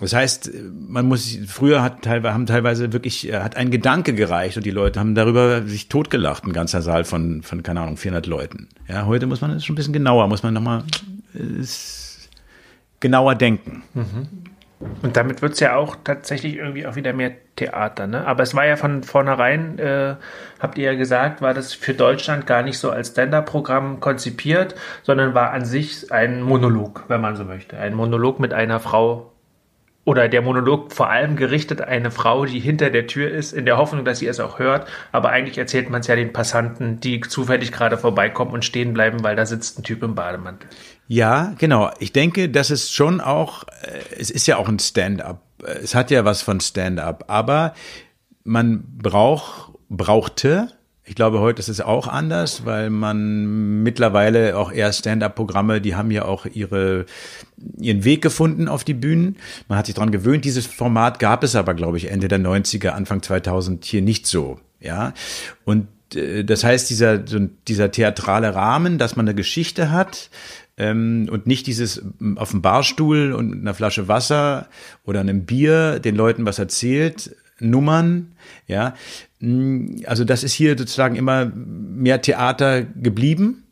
Das 0.00 0.12
heißt, 0.12 0.50
man 0.88 1.06
muss 1.06 1.38
früher 1.46 1.82
hat 1.82 2.02
teilweise 2.02 2.34
haben 2.34 2.46
teilweise 2.46 2.92
wirklich 2.92 3.28
äh, 3.28 3.40
hat 3.40 3.56
ein 3.56 3.70
Gedanke 3.70 4.12
gereicht 4.12 4.56
und 4.56 4.66
die 4.66 4.70
Leute 4.70 5.00
haben 5.00 5.14
darüber 5.14 5.62
sich 5.62 5.88
totgelacht, 5.88 6.44
ein 6.44 6.52
ganzer 6.52 6.82
Saal 6.82 7.04
von 7.04 7.42
von 7.42 7.62
keine 7.62 7.80
Ahnung 7.80 7.96
400 7.96 8.26
Leuten. 8.26 8.68
Ja, 8.88 9.06
heute 9.06 9.26
muss 9.26 9.40
man 9.40 9.52
es 9.52 9.64
schon 9.64 9.74
ein 9.74 9.76
bisschen 9.76 9.94
genauer, 9.94 10.28
muss 10.28 10.42
man 10.42 10.52
noch 10.52 10.60
mal 10.60 10.84
äh, 11.34 11.64
genauer 13.00 13.34
denken. 13.34 13.82
Mhm. 13.94 14.28
Und 15.02 15.16
damit 15.16 15.40
wird 15.40 15.54
es 15.54 15.60
ja 15.60 15.74
auch 15.76 15.96
tatsächlich 16.04 16.56
irgendwie 16.56 16.86
auch 16.86 16.96
wieder 16.96 17.14
mehr 17.14 17.32
Theater, 17.56 18.06
ne? 18.06 18.26
Aber 18.26 18.42
es 18.42 18.54
war 18.54 18.66
ja 18.66 18.76
von 18.76 19.02
vornherein, 19.02 19.78
äh, 19.78 20.16
habt 20.60 20.76
ihr 20.76 20.92
ja 20.92 20.98
gesagt, 20.98 21.40
war 21.40 21.54
das 21.54 21.72
für 21.72 21.94
Deutschland 21.94 22.46
gar 22.46 22.62
nicht 22.62 22.78
so 22.78 22.90
als 22.90 23.08
Stand-up-Programm 23.08 24.00
konzipiert, 24.00 24.74
sondern 25.02 25.32
war 25.32 25.52
an 25.52 25.64
sich 25.64 26.12
ein 26.12 26.42
Monolog, 26.42 27.04
wenn 27.08 27.22
man 27.22 27.36
so 27.36 27.44
möchte. 27.44 27.78
Ein 27.78 27.94
Monolog 27.94 28.38
mit 28.38 28.52
einer 28.52 28.78
Frau 28.78 29.32
oder 30.06 30.28
der 30.28 30.40
Monolog 30.40 30.92
vor 30.92 31.10
allem 31.10 31.34
gerichtet 31.34 31.80
eine 31.80 32.12
Frau, 32.12 32.46
die 32.46 32.60
hinter 32.60 32.90
der 32.90 33.08
Tür 33.08 33.28
ist, 33.28 33.52
in 33.52 33.66
der 33.66 33.76
Hoffnung, 33.76 34.04
dass 34.04 34.20
sie 34.20 34.28
es 34.28 34.38
auch 34.38 34.60
hört. 34.60 34.86
Aber 35.10 35.30
eigentlich 35.30 35.58
erzählt 35.58 35.90
man 35.90 36.00
es 36.00 36.06
ja 36.06 36.14
den 36.14 36.32
Passanten, 36.32 37.00
die 37.00 37.20
zufällig 37.20 37.72
gerade 37.72 37.98
vorbeikommen 37.98 38.52
und 38.52 38.64
stehen 38.64 38.94
bleiben, 38.94 39.24
weil 39.24 39.34
da 39.34 39.44
sitzt 39.44 39.80
ein 39.80 39.82
Typ 39.82 40.04
im 40.04 40.14
Bademantel. 40.14 40.70
Ja, 41.08 41.54
genau. 41.58 41.90
Ich 41.98 42.12
denke, 42.12 42.48
das 42.48 42.70
ist 42.70 42.94
schon 42.94 43.20
auch, 43.20 43.64
äh, 43.82 43.98
es 44.16 44.30
ist 44.30 44.46
ja 44.46 44.58
auch 44.58 44.68
ein 44.68 44.78
Stand-up. 44.78 45.42
Es 45.82 45.96
hat 45.96 46.12
ja 46.12 46.24
was 46.24 46.40
von 46.40 46.60
Stand-up, 46.60 47.24
aber 47.26 47.74
man 48.44 48.84
braucht, 48.86 49.72
brauchte, 49.88 50.68
ich 51.06 51.14
glaube, 51.14 51.38
heute 51.38 51.60
ist 51.60 51.68
es 51.68 51.80
auch 51.80 52.08
anders, 52.08 52.64
weil 52.64 52.90
man 52.90 53.82
mittlerweile 53.84 54.56
auch 54.56 54.72
eher 54.72 54.92
Stand-up-Programme, 54.92 55.80
die 55.80 55.94
haben 55.94 56.10
ja 56.10 56.24
auch 56.24 56.46
ihre, 56.46 57.06
ihren 57.78 58.02
Weg 58.02 58.22
gefunden 58.22 58.66
auf 58.66 58.82
die 58.82 58.94
Bühnen. 58.94 59.36
Man 59.68 59.78
hat 59.78 59.86
sich 59.86 59.94
daran 59.94 60.10
gewöhnt. 60.10 60.44
Dieses 60.44 60.66
Format 60.66 61.20
gab 61.20 61.44
es 61.44 61.54
aber, 61.54 61.74
glaube 61.74 61.96
ich, 61.96 62.10
Ende 62.10 62.26
der 62.26 62.40
90er, 62.40 62.88
Anfang 62.88 63.22
2000 63.22 63.84
hier 63.84 64.02
nicht 64.02 64.26
so. 64.26 64.58
Ja. 64.80 65.14
Und 65.64 65.86
äh, 66.14 66.44
das 66.44 66.64
heißt, 66.64 66.90
dieser, 66.90 67.18
dieser 67.18 67.92
theatrale 67.92 68.56
Rahmen, 68.56 68.98
dass 68.98 69.14
man 69.14 69.28
eine 69.28 69.36
Geschichte 69.36 69.92
hat, 69.92 70.28
ähm, 70.76 71.28
und 71.30 71.46
nicht 71.46 71.68
dieses 71.68 72.02
auf 72.34 72.50
dem 72.50 72.62
Barstuhl 72.62 73.32
und 73.32 73.52
einer 73.52 73.74
Flasche 73.74 74.08
Wasser 74.08 74.68
oder 75.04 75.20
einem 75.20 75.46
Bier 75.46 76.00
den 76.00 76.16
Leuten 76.16 76.44
was 76.44 76.58
erzählt, 76.58 77.34
Nummern, 77.60 78.32
ja. 78.66 78.94
Mm, 79.40 80.02
also 80.06 80.24
das 80.24 80.44
ist 80.44 80.52
hier 80.52 80.76
sozusagen 80.76 81.16
immer 81.16 81.46
mehr 81.46 82.20
Theater 82.20 82.82
geblieben 82.82 83.64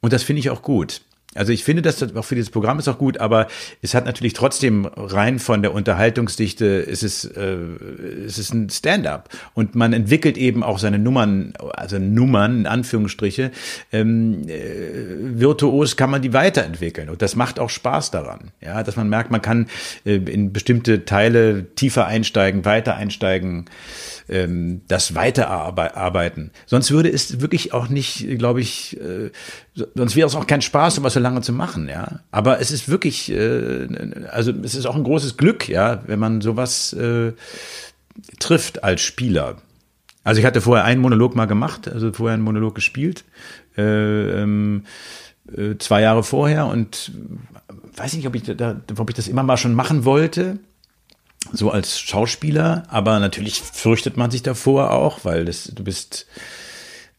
und 0.00 0.12
das 0.12 0.22
finde 0.22 0.40
ich 0.40 0.50
auch 0.50 0.62
gut. 0.62 1.02
Also 1.36 1.52
ich 1.52 1.62
finde, 1.62 1.80
dass 1.80 1.96
das 1.96 2.16
auch 2.16 2.24
für 2.24 2.34
dieses 2.34 2.50
Programm 2.50 2.80
ist 2.80 2.88
auch 2.88 2.98
gut, 2.98 3.18
aber 3.18 3.46
es 3.82 3.94
hat 3.94 4.04
natürlich 4.04 4.32
trotzdem 4.32 4.84
rein 4.84 5.38
von 5.38 5.62
der 5.62 5.72
Unterhaltungsdichte 5.72 6.64
ist 6.64 7.04
es, 7.04 7.24
äh, 7.24 7.56
ist 8.26 8.38
es 8.38 8.52
ein 8.52 8.68
Stand-up. 8.68 9.28
Und 9.54 9.76
man 9.76 9.92
entwickelt 9.92 10.36
eben 10.36 10.64
auch 10.64 10.80
seine 10.80 10.98
Nummern, 10.98 11.52
also 11.74 12.00
Nummern 12.00 12.60
in 12.60 12.66
Anführungsstriche, 12.66 13.52
ähm, 13.92 14.48
äh, 14.48 15.38
virtuos 15.38 15.96
kann 15.96 16.10
man 16.10 16.20
die 16.20 16.32
weiterentwickeln. 16.32 17.08
Und 17.08 17.22
das 17.22 17.36
macht 17.36 17.60
auch 17.60 17.70
Spaß 17.70 18.10
daran, 18.10 18.50
ja, 18.60 18.82
dass 18.82 18.96
man 18.96 19.08
merkt, 19.08 19.30
man 19.30 19.40
kann 19.40 19.68
äh, 20.04 20.16
in 20.16 20.52
bestimmte 20.52 21.04
Teile 21.04 21.66
tiefer 21.76 22.06
einsteigen, 22.06 22.64
weiter 22.64 22.96
einsteigen 22.96 23.66
ähm, 24.30 24.82
das 24.88 25.14
weiterarbeiten. 25.14 26.52
Sonst 26.66 26.90
würde 26.90 27.10
es 27.10 27.40
wirklich 27.40 27.72
auch 27.72 27.88
nicht, 27.88 28.38
glaube 28.38 28.60
ich, 28.60 28.98
äh, 29.00 29.30
sonst 29.94 30.16
wäre 30.16 30.28
es 30.28 30.34
auch 30.34 30.46
kein 30.46 30.62
Spaß, 30.62 30.98
um 30.98 31.04
was 31.04 31.14
so 31.14 31.20
lange 31.20 31.42
zu 31.42 31.52
machen, 31.52 31.88
ja. 31.88 32.20
Aber 32.30 32.60
es 32.60 32.70
ist 32.70 32.88
wirklich, 32.88 33.30
äh, 33.32 33.88
also 34.30 34.52
es 34.62 34.74
ist 34.74 34.86
auch 34.86 34.94
ein 34.94 35.04
großes 35.04 35.36
Glück, 35.36 35.68
ja, 35.68 36.02
wenn 36.06 36.18
man 36.18 36.40
sowas 36.40 36.92
äh, 36.92 37.32
trifft 38.38 38.84
als 38.84 39.02
Spieler. 39.02 39.56
Also 40.22 40.40
ich 40.40 40.46
hatte 40.46 40.60
vorher 40.60 40.84
einen 40.84 41.00
Monolog 41.00 41.34
mal 41.34 41.46
gemacht, 41.46 41.88
also 41.88 42.12
vorher 42.12 42.34
einen 42.34 42.44
Monolog 42.44 42.74
gespielt, 42.74 43.24
äh, 43.76 43.82
ähm, 44.42 44.84
äh, 45.56 45.76
zwei 45.78 46.02
Jahre 46.02 46.22
vorher 46.22 46.66
und 46.66 47.12
weiß 47.96 48.14
nicht, 48.14 48.26
ob 48.26 48.34
ich, 48.36 48.44
da, 48.44 48.80
ob 48.96 49.10
ich 49.10 49.16
das 49.16 49.28
immer 49.28 49.42
mal 49.42 49.56
schon 49.56 49.74
machen 49.74 50.04
wollte 50.04 50.58
so 51.52 51.70
als 51.70 51.98
Schauspieler, 52.00 52.84
aber 52.88 53.18
natürlich 53.18 53.60
fürchtet 53.60 54.16
man 54.16 54.30
sich 54.30 54.42
davor 54.42 54.92
auch, 54.92 55.24
weil 55.24 55.44
das, 55.44 55.64
du 55.74 55.82
bist 55.82 56.26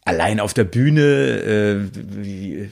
allein 0.04 0.40
auf 0.40 0.52
der 0.52 0.64
Bühne, 0.64 1.00
äh, 1.02 2.68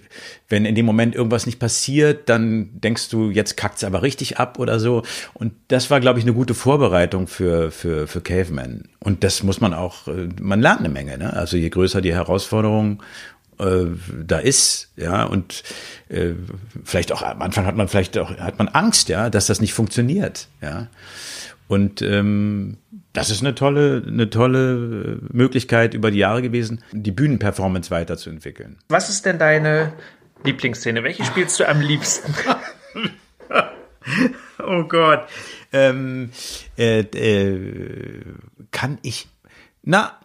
wenn 0.49 0.65
in 0.65 0.75
dem 0.75 0.85
Moment 0.85 1.15
irgendwas 1.15 1.47
nicht 1.47 1.61
passiert, 1.61 2.29
dann 2.29 2.81
denkst 2.81 3.09
du, 3.09 3.31
jetzt 3.31 3.57
kackt's 3.57 3.85
aber 3.85 4.03
richtig 4.03 4.39
ab 4.39 4.59
oder 4.59 4.81
so. 4.81 5.03
Und 5.35 5.53
das 5.69 5.91
war, 5.91 6.01
glaube 6.01 6.19
ich, 6.19 6.25
eine 6.25 6.35
gute 6.35 6.55
Vorbereitung 6.55 7.29
für, 7.29 7.71
für, 7.71 8.09
für 8.09 8.21
Caveman. 8.21 8.89
Und 8.99 9.23
das 9.23 9.43
muss 9.45 9.61
man 9.61 9.75
auch, 9.75 10.09
äh, 10.09 10.29
man 10.41 10.61
lernt 10.61 10.81
eine 10.81 10.89
Menge, 10.89 11.19
ne? 11.19 11.33
Also 11.33 11.57
je 11.57 11.69
größer 11.69 12.01
die 12.01 12.15
Herausforderung 12.15 13.03
äh, 13.61 13.87
da 14.25 14.39
ist, 14.39 14.93
ja, 14.97 15.25
und 15.25 15.63
äh, 16.09 16.33
vielleicht 16.85 17.13
auch 17.13 17.23
am 17.23 17.43
Anfang 17.43 17.67
hat 17.67 17.77
man 17.77 17.89
vielleicht 17.89 18.19
auch, 18.19 18.31
hat 18.39 18.59
man 18.59 18.69
Angst, 18.69 19.09
ja, 19.09 19.31
dass 19.31 19.47
das 19.47 19.61
nicht 19.61 19.75
funktioniert, 19.75 20.49
ja. 20.61 20.89
Und 21.69 22.03
ähm, 22.03 22.79
das 23.13 23.31
ist 23.31 23.43
eine 23.43 23.55
tolle, 23.55 24.03
eine 24.05 24.29
tolle 24.29 25.21
Möglichkeit 25.31 25.95
über 25.95 26.11
die 26.11 26.19
Jahre 26.19 26.43
gewesen, 26.43 26.83
die 26.91 27.13
Bühnenperformance 27.13 27.93
weiterzuentwickeln. 27.93 28.79
Was 28.89 29.09
ist 29.09 29.25
denn 29.25 29.39
deine 29.39 29.93
Lieblingsszene? 30.43 31.05
Welche 31.05 31.25
spielst 31.25 31.61
du 31.61 31.69
am 31.69 31.81
liebsten? 31.81 32.35
oh 34.67 34.85
Gott. 34.85 35.29
Ähm, 35.73 36.31
äh, 36.77 37.01
äh, 37.01 38.23
kann 38.71 38.99
ich. 39.03 39.29
Na, 39.83 40.19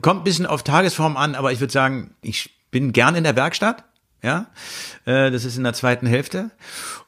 kommt 0.00 0.20
ein 0.20 0.24
bisschen 0.24 0.46
auf 0.46 0.62
Tagesform 0.62 1.16
an, 1.16 1.34
aber 1.34 1.52
ich 1.52 1.60
würde 1.60 1.72
sagen, 1.72 2.14
ich 2.20 2.57
bin 2.70 2.92
gern 2.92 3.14
in 3.14 3.24
der 3.24 3.36
Werkstatt. 3.36 3.84
Ja, 4.22 4.46
äh, 5.04 5.30
das 5.30 5.44
ist 5.44 5.56
in 5.56 5.64
der 5.64 5.74
zweiten 5.74 6.06
Hälfte. 6.06 6.50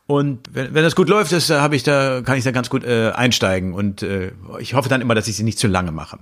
Und 0.06 0.48
wenn, 0.52 0.74
wenn 0.74 0.82
das 0.82 0.94
gut 0.96 1.08
läuft, 1.08 1.32
das 1.32 1.50
habe 1.50 1.76
ich 1.76 1.82
da, 1.82 2.22
kann 2.22 2.36
ich 2.36 2.44
da 2.44 2.50
ganz 2.50 2.70
gut 2.70 2.84
äh, 2.84 3.10
einsteigen. 3.10 3.74
Und 3.74 4.02
äh, 4.02 4.32
ich 4.58 4.74
hoffe 4.74 4.88
dann 4.88 5.00
immer, 5.00 5.14
dass 5.14 5.28
ich 5.28 5.36
sie 5.36 5.42
nicht 5.42 5.58
zu 5.58 5.66
lange 5.66 5.92
mache. 5.92 6.18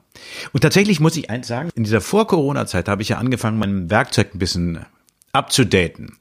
Und 0.53 0.61
tatsächlich 0.63 1.01
muss 1.01 1.17
ich 1.17 1.31
eins 1.31 1.47
sagen, 1.47 1.71
in 1.75 1.85
dieser 1.85 2.01
Vor-Corona-Zeit 2.01 2.89
habe 2.89 3.03
ich 3.03 3.11
ja 3.11 3.19
angefangen, 3.19 3.59
mein 3.59 3.91
Werkzeug 3.91 4.35
ein 4.35 4.39
bisschen 4.39 4.85
abzudaten. 5.33 6.19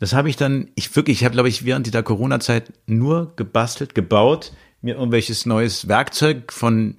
Das 0.00 0.12
habe 0.12 0.28
ich 0.28 0.36
dann, 0.36 0.68
ich 0.74 0.94
wirklich, 0.96 1.18
ich 1.18 1.24
habe, 1.24 1.34
glaube 1.34 1.48
ich, 1.48 1.64
während 1.64 1.86
dieser 1.86 2.02
Corona-Zeit 2.02 2.72
nur 2.86 3.32
gebastelt, 3.36 3.94
gebaut, 3.94 4.52
mir 4.82 4.96
irgendwelches 4.96 5.46
neues 5.46 5.88
Werkzeug 5.88 6.52
von 6.52 6.96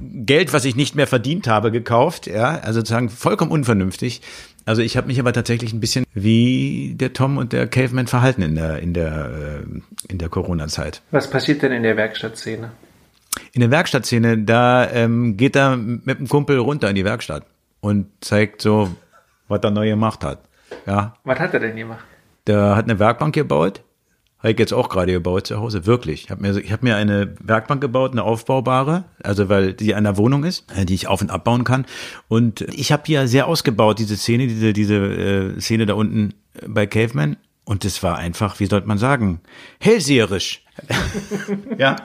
Geld, 0.00 0.52
was 0.52 0.64
ich 0.64 0.76
nicht 0.76 0.94
mehr 0.94 1.06
verdient 1.06 1.46
habe, 1.46 1.70
gekauft. 1.70 2.26
Ja, 2.26 2.58
also 2.60 2.80
sozusagen 2.80 3.10
vollkommen 3.10 3.50
unvernünftig. 3.50 4.22
Also 4.64 4.82
ich 4.82 4.96
habe 4.96 5.08
mich 5.08 5.18
aber 5.18 5.32
tatsächlich 5.32 5.72
ein 5.72 5.80
bisschen 5.80 6.04
wie 6.14 6.94
der 6.94 7.12
Tom 7.12 7.36
und 7.36 7.52
der 7.52 7.66
Caveman 7.66 8.06
verhalten 8.06 8.42
in 8.42 8.54
der 8.54 8.78
in 8.78 8.94
der 8.94 9.62
äh, 9.64 10.12
in 10.12 10.18
der 10.18 10.28
Corona-Zeit. 10.28 11.02
Was 11.10 11.28
passiert 11.28 11.62
denn 11.62 11.72
in 11.72 11.82
der 11.82 11.96
Werkstattszene? 11.96 12.70
In 13.52 13.60
der 13.60 13.70
Werkstattszene, 13.70 14.38
da 14.38 14.88
ähm, 14.90 15.36
geht 15.36 15.56
er 15.56 15.76
mit 15.76 16.18
dem 16.18 16.28
Kumpel 16.28 16.58
runter 16.58 16.88
in 16.88 16.94
die 16.94 17.04
Werkstatt 17.04 17.44
und 17.80 18.06
zeigt 18.20 18.62
so, 18.62 18.90
was 19.48 19.60
er 19.62 19.70
neu 19.70 19.88
gemacht 19.88 20.22
hat. 20.22 20.40
Ja. 20.86 21.14
Was 21.24 21.38
hat 21.38 21.54
er 21.54 21.60
denn 21.60 21.76
gemacht? 21.76 22.04
Der 22.46 22.76
hat 22.76 22.84
eine 22.84 22.98
Werkbank 22.98 23.34
gebaut 23.34 23.82
habe 24.42 24.52
ich 24.52 24.58
jetzt 24.58 24.72
auch 24.72 24.88
gerade 24.88 25.12
gebaut 25.12 25.46
zu 25.46 25.58
Hause, 25.58 25.86
wirklich. 25.86 26.24
Ich 26.24 26.30
habe 26.30 26.42
mir, 26.42 26.58
ich 26.58 26.72
hab 26.72 26.82
mir 26.82 26.96
eine 26.96 27.34
Werkbank 27.40 27.80
gebaut, 27.80 28.12
eine 28.12 28.24
aufbaubare, 28.24 29.04
also 29.22 29.48
weil 29.48 29.72
die 29.72 29.94
an 29.94 30.02
der 30.04 30.16
Wohnung 30.16 30.42
ist, 30.44 30.64
äh, 30.76 30.84
die 30.84 30.94
ich 30.94 31.06
auf- 31.06 31.22
und 31.22 31.30
abbauen 31.30 31.64
kann. 31.64 31.86
Und 32.28 32.62
ich 32.62 32.90
habe 32.90 33.04
hier 33.06 33.28
sehr 33.28 33.46
ausgebaut, 33.46 34.00
diese 34.00 34.16
Szene, 34.16 34.48
diese, 34.48 34.72
diese 34.72 34.96
äh, 34.96 35.60
Szene 35.60 35.86
da 35.86 35.94
unten 35.94 36.34
bei 36.66 36.86
Caveman. 36.86 37.36
Und 37.64 37.84
das 37.84 38.02
war 38.02 38.18
einfach, 38.18 38.58
wie 38.58 38.66
sollte 38.66 38.88
man 38.88 38.98
sagen, 38.98 39.40
hellseherisch. 39.78 40.64
ja, 41.78 41.96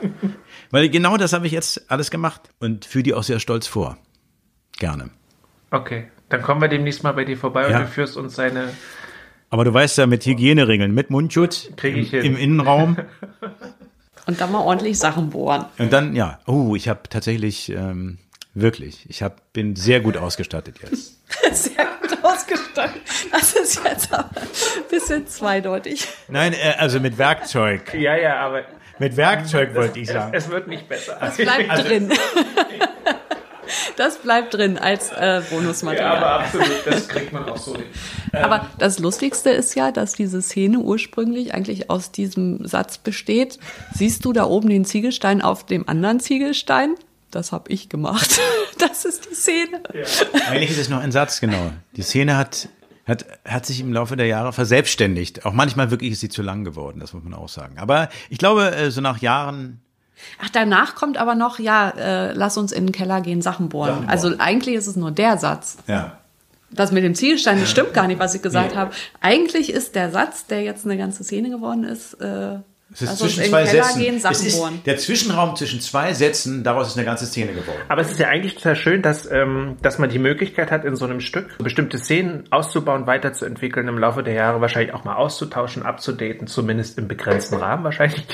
weil 0.70 0.88
genau 0.88 1.16
das 1.16 1.32
habe 1.32 1.46
ich 1.46 1.52
jetzt 1.52 1.90
alles 1.90 2.12
gemacht 2.12 2.50
und 2.60 2.84
fühle 2.84 3.02
die 3.02 3.14
auch 3.14 3.24
sehr 3.24 3.40
stolz 3.40 3.66
vor. 3.66 3.98
Gerne. 4.78 5.10
Okay, 5.72 6.08
dann 6.28 6.42
kommen 6.42 6.60
wir 6.60 6.68
demnächst 6.68 7.02
mal 7.02 7.12
bei 7.12 7.24
dir 7.24 7.36
vorbei 7.36 7.68
ja. 7.68 7.76
und 7.76 7.86
du 7.86 7.88
führst 7.88 8.16
uns 8.16 8.36
seine 8.36 8.72
aber 9.50 9.64
du 9.64 9.72
weißt 9.72 9.98
ja, 9.98 10.06
mit 10.06 10.24
Hygieneregeln, 10.24 10.92
mit 10.92 11.10
Mundschutz 11.10 11.70
Krieg 11.76 11.96
ich 11.96 12.12
im, 12.12 12.24
im 12.24 12.36
Innenraum. 12.36 12.96
Und 14.26 14.40
dann 14.42 14.52
mal 14.52 14.60
ordentlich 14.60 14.98
Sachen 14.98 15.30
bohren. 15.30 15.64
Und 15.78 15.90
dann, 15.90 16.14
ja, 16.14 16.38
oh, 16.46 16.76
ich 16.76 16.88
habe 16.90 17.00
tatsächlich, 17.08 17.70
ähm, 17.70 18.18
wirklich, 18.52 19.06
ich 19.08 19.22
hab, 19.22 19.54
bin 19.54 19.74
sehr 19.74 20.00
gut 20.00 20.18
ausgestattet 20.18 20.76
jetzt. 20.82 21.16
sehr 21.52 21.86
gut 22.02 22.18
ausgestattet. 22.22 23.00
Das 23.32 23.54
ist 23.54 23.82
jetzt 23.82 24.12
aber 24.12 24.28
ein 24.28 24.88
bisschen 24.90 25.26
zweideutig. 25.26 26.08
Nein, 26.28 26.52
äh, 26.52 26.74
also 26.78 27.00
mit 27.00 27.16
Werkzeug. 27.16 27.94
Ja, 27.94 28.16
ja, 28.16 28.36
aber. 28.40 28.64
Mit 28.98 29.16
Werkzeug 29.16 29.74
wollte 29.74 30.00
ich 30.00 30.08
sagen. 30.08 30.34
Es, 30.34 30.44
es, 30.44 30.50
wird 30.50 30.66
nicht 30.66 30.88
besser. 30.88 31.16
Das 31.20 31.36
bleibt 31.36 31.70
also, 31.70 31.84
drin. 31.84 32.12
Das 33.96 34.18
bleibt 34.18 34.54
drin 34.54 34.78
als 34.78 35.10
äh, 35.12 35.42
Bonusmaterial. 35.50 36.14
Ja, 36.14 36.16
aber 36.16 36.44
absolut, 36.44 36.86
das 36.86 37.08
kriegt 37.08 37.32
man 37.32 37.48
auch 37.48 37.56
so 37.56 37.74
hin. 37.74 37.84
Ähm. 38.30 38.44
Aber 38.44 38.66
das 38.78 38.98
Lustigste 38.98 39.48
ist 39.48 39.74
ja, 39.74 39.90
dass 39.90 40.12
diese 40.12 40.42
Szene 40.42 40.80
ursprünglich 40.80 41.54
eigentlich 41.54 41.88
aus 41.88 42.12
diesem 42.12 42.66
Satz 42.66 42.98
besteht. 42.98 43.58
Siehst 43.94 44.22
du 44.26 44.34
da 44.34 44.44
oben 44.44 44.68
den 44.68 44.84
Ziegelstein 44.84 45.40
auf 45.40 45.64
dem 45.64 45.88
anderen 45.88 46.20
Ziegelstein? 46.20 46.94
Das 47.30 47.52
habe 47.52 47.72
ich 47.72 47.88
gemacht. 47.88 48.38
Das 48.78 49.04
ist 49.04 49.28
die 49.28 49.34
Szene. 49.34 49.82
Ja. 49.92 50.04
Eigentlich 50.50 50.70
ist 50.70 50.78
es 50.78 50.88
noch 50.88 51.00
ein 51.00 51.10
Satz, 51.10 51.40
genau. 51.40 51.72
Die 51.96 52.02
Szene 52.02 52.36
hat 52.36 52.68
hat, 53.08 53.24
hat 53.44 53.66
sich 53.66 53.80
im 53.80 53.92
Laufe 53.92 54.16
der 54.16 54.26
Jahre 54.26 54.52
verselbstständigt. 54.52 55.46
Auch 55.46 55.52
manchmal 55.52 55.90
wirklich 55.90 56.12
ist 56.12 56.20
sie 56.20 56.28
zu 56.28 56.42
lang 56.42 56.62
geworden, 56.62 57.00
das 57.00 57.14
muss 57.14 57.24
man 57.24 57.34
auch 57.34 57.48
sagen. 57.48 57.78
Aber 57.78 58.10
ich 58.28 58.38
glaube, 58.38 58.70
äh, 58.76 58.90
so 58.90 59.00
nach 59.00 59.18
Jahren 59.18 59.80
Ach, 60.42 60.48
danach 60.50 60.94
kommt 60.94 61.16
aber 61.18 61.34
noch, 61.34 61.58
ja, 61.58 61.90
äh, 61.90 62.32
lass 62.32 62.56
uns 62.58 62.72
in 62.72 62.86
den 62.86 62.92
Keller 62.92 63.20
gehen, 63.20 63.42
Sachen 63.42 63.68
bohren. 63.68 63.88
Sachen 63.88 64.00
bohren. 64.06 64.10
Also 64.10 64.32
eigentlich 64.38 64.74
ist 64.74 64.86
es 64.86 64.96
nur 64.96 65.10
der 65.10 65.38
Satz. 65.38 65.78
Ja. 65.86 66.18
Das 66.70 66.92
mit 66.92 67.02
dem 67.04 67.14
Zielstein, 67.14 67.60
das 67.60 67.70
stimmt 67.72 67.94
gar 67.94 68.06
nicht, 68.06 68.18
was 68.20 68.34
ich 68.34 68.42
gesagt 68.42 68.72
Nee. 68.72 68.76
habe. 68.76 68.90
Eigentlich 69.20 69.70
ist 69.72 69.94
der 69.94 70.10
Satz, 70.10 70.46
der 70.46 70.62
jetzt 70.62 70.84
eine 70.84 70.98
ganze 70.98 71.24
Szene 71.24 71.50
geworden 71.50 71.84
ist, 71.84 72.14
äh, 72.20 72.58
Es 72.90 73.02
ist 73.02 73.18
zwischen 73.18 73.44
zwei 73.44 73.64
Keller 73.64 73.84
Sätzen. 73.84 74.00
gehen, 74.00 74.16
es 74.16 74.42
ist 74.42 74.58
bohren. 74.58 74.80
der 74.86 74.96
Zwischenraum 74.96 75.56
zwischen 75.56 75.80
zwei 75.80 76.14
Sätzen, 76.14 76.64
daraus 76.64 76.88
ist 76.88 76.96
eine 76.96 77.04
ganze 77.04 77.26
Szene 77.26 77.52
geworden. 77.52 77.80
Aber 77.88 78.00
es 78.00 78.10
ist 78.10 78.18
ja 78.18 78.28
eigentlich 78.28 78.54
total 78.54 78.76
schön, 78.76 79.02
dass, 79.02 79.30
ähm, 79.30 79.76
dass 79.82 79.98
man 79.98 80.08
die 80.08 80.18
Möglichkeit 80.18 80.70
hat, 80.70 80.86
in 80.86 80.96
so 80.96 81.04
einem 81.04 81.20
Stück 81.20 81.58
bestimmte 81.58 81.98
Szenen 81.98 82.44
auszubauen, 82.50 83.06
weiterzuentwickeln, 83.06 83.88
im 83.88 83.98
Laufe 83.98 84.22
der 84.22 84.32
Jahre 84.32 84.62
wahrscheinlich 84.62 84.94
auch 84.94 85.04
mal 85.04 85.16
auszutauschen, 85.16 85.82
abzudaten, 85.82 86.46
zumindest 86.46 86.98
im 86.98 87.08
begrenzten 87.08 87.56
Rahmen 87.56 87.84
wahrscheinlich. 87.84 88.24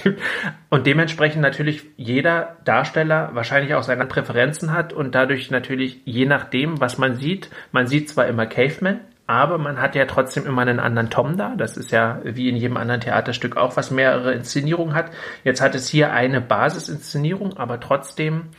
Und 0.70 0.86
dementsprechend 0.86 1.42
natürlich 1.42 1.82
jeder 1.96 2.56
Darsteller 2.64 3.30
wahrscheinlich 3.32 3.74
auch 3.74 3.82
seine 3.82 4.06
Präferenzen 4.06 4.72
hat 4.72 4.92
und 4.92 5.14
dadurch 5.14 5.50
natürlich 5.50 6.00
je 6.04 6.26
nachdem, 6.26 6.80
was 6.80 6.96
man 6.96 7.16
sieht, 7.16 7.50
man 7.72 7.88
sieht 7.88 8.08
zwar 8.08 8.28
immer 8.28 8.46
Caveman, 8.46 9.00
aber 9.26 9.58
man 9.58 9.80
hat 9.80 9.94
ja 9.94 10.04
trotzdem 10.04 10.46
immer 10.46 10.62
einen 10.62 10.80
anderen 10.80 11.10
Tom 11.10 11.36
da. 11.36 11.54
Das 11.56 11.76
ist 11.76 11.90
ja 11.90 12.20
wie 12.24 12.48
in 12.48 12.56
jedem 12.56 12.76
anderen 12.76 13.00
Theaterstück 13.00 13.56
auch, 13.56 13.76
was 13.76 13.90
mehrere 13.90 14.34
Inszenierungen 14.34 14.94
hat. 14.94 15.10
Jetzt 15.44 15.60
hat 15.60 15.74
es 15.74 15.88
hier 15.88 16.12
eine 16.12 16.40
Basisinszenierung, 16.40 17.56
aber 17.56 17.80
trotzdem 17.80 18.50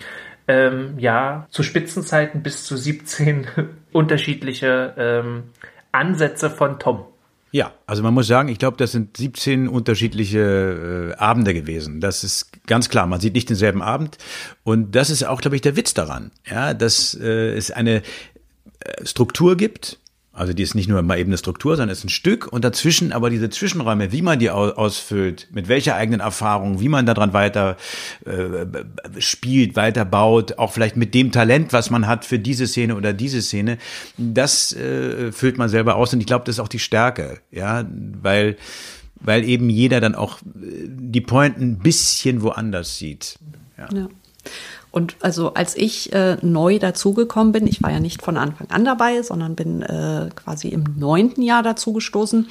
ähm, 0.47 0.95
ja 0.97 1.47
zu 1.49 1.63
Spitzenzeiten 1.63 2.41
bis 2.41 2.65
zu 2.65 2.77
17 2.77 3.47
unterschiedliche 3.91 4.93
ähm, 4.97 5.43
Ansätze 5.91 6.49
von 6.49 6.79
Tom. 6.79 7.05
Ja, 7.51 7.71
also 7.87 8.03
man 8.03 8.13
muss 8.13 8.27
sagen, 8.27 8.49
ich 8.49 8.59
glaube, 8.59 8.75
das 8.75 8.91
sind 8.91 9.15
17 9.15 9.69
unterschiedliche 9.69 11.13
äh, 11.13 11.17
Abende 11.17 11.53
gewesen. 11.53 12.01
Das 12.01 12.25
ist 12.25 12.51
ganz 12.67 12.89
klar. 12.89 13.07
Man 13.07 13.21
sieht 13.21 13.33
nicht 13.33 13.49
denselben 13.49 13.81
Abend. 13.81 14.17
Und 14.65 14.93
das 14.93 15.09
ist 15.09 15.23
auch, 15.23 15.39
glaube 15.39 15.55
ich, 15.55 15.61
der 15.61 15.77
Witz 15.77 15.93
daran. 15.93 16.31
Ja, 16.45 16.73
dass 16.73 17.13
äh, 17.13 17.55
es 17.55 17.71
eine 17.71 18.01
äh, 18.79 19.05
Struktur 19.05 19.55
gibt. 19.55 19.99
Also 20.35 20.53
die 20.53 20.63
ist 20.63 20.75
nicht 20.75 20.89
nur 20.89 21.01
mal 21.01 21.17
eben 21.17 21.29
eine 21.29 21.37
Struktur, 21.37 21.77
sondern 21.77 21.93
ist 21.93 22.03
ein 22.03 22.09
Stück 22.09 22.47
und 22.51 22.63
dazwischen 22.65 23.13
aber 23.13 23.29
diese 23.29 23.49
Zwischenräume, 23.49 24.11
wie 24.11 24.21
man 24.21 24.37
die 24.37 24.51
au- 24.51 24.71
ausfüllt, 24.73 25.47
mit 25.51 25.67
welcher 25.69 25.95
eigenen 25.95 26.19
Erfahrung, 26.19 26.81
wie 26.81 26.89
man 26.89 27.05
daran 27.05 27.31
weiter 27.33 27.77
äh, 28.25 28.65
spielt, 29.21 29.75
weiter 29.75 30.03
baut, 30.05 30.57
auch 30.59 30.73
vielleicht 30.73 30.97
mit 30.97 31.13
dem 31.13 31.31
Talent, 31.31 31.71
was 31.73 31.89
man 31.89 32.05
hat 32.05 32.25
für 32.25 32.37
diese 32.37 32.67
Szene 32.67 32.95
oder 32.95 33.13
diese 33.13 33.41
Szene, 33.41 33.77
das 34.17 34.73
äh, 34.73 35.31
füllt 35.31 35.57
man 35.57 35.69
selber 35.69 35.95
aus 35.95 36.13
und 36.13 36.19
ich 36.19 36.27
glaube, 36.27 36.43
das 36.45 36.55
ist 36.55 36.59
auch 36.59 36.67
die 36.67 36.79
Stärke, 36.79 37.39
ja, 37.51 37.85
weil 38.21 38.57
weil 39.21 39.45
eben 39.45 39.69
jeder 39.69 40.01
dann 40.01 40.13
auch 40.13 40.39
äh, 40.41 40.43
die 40.89 41.21
Pointen 41.21 41.63
ein 41.63 41.79
bisschen 41.79 42.41
woanders 42.41 42.97
sieht. 42.97 43.39
Ja. 43.77 43.87
Ja. 43.93 44.07
Und 44.95 45.17
also 45.19 45.53
als 45.55 45.75
ich 45.75 46.13
äh, 46.13 46.37
neu 46.41 46.79
dazugekommen 46.79 47.51
bin, 47.51 47.67
ich 47.67 47.83
war 47.83 47.91
ja 47.91 47.99
nicht 47.99 48.21
von 48.21 48.37
Anfang 48.37 48.69
an 48.69 48.85
dabei, 48.85 49.21
sondern 49.23 49.53
bin 49.53 49.81
äh, 49.81 50.29
quasi 50.33 50.69
im 50.69 50.85
neunten 50.97 51.41
Jahr 51.41 51.63
dazugestoßen. 51.63 52.47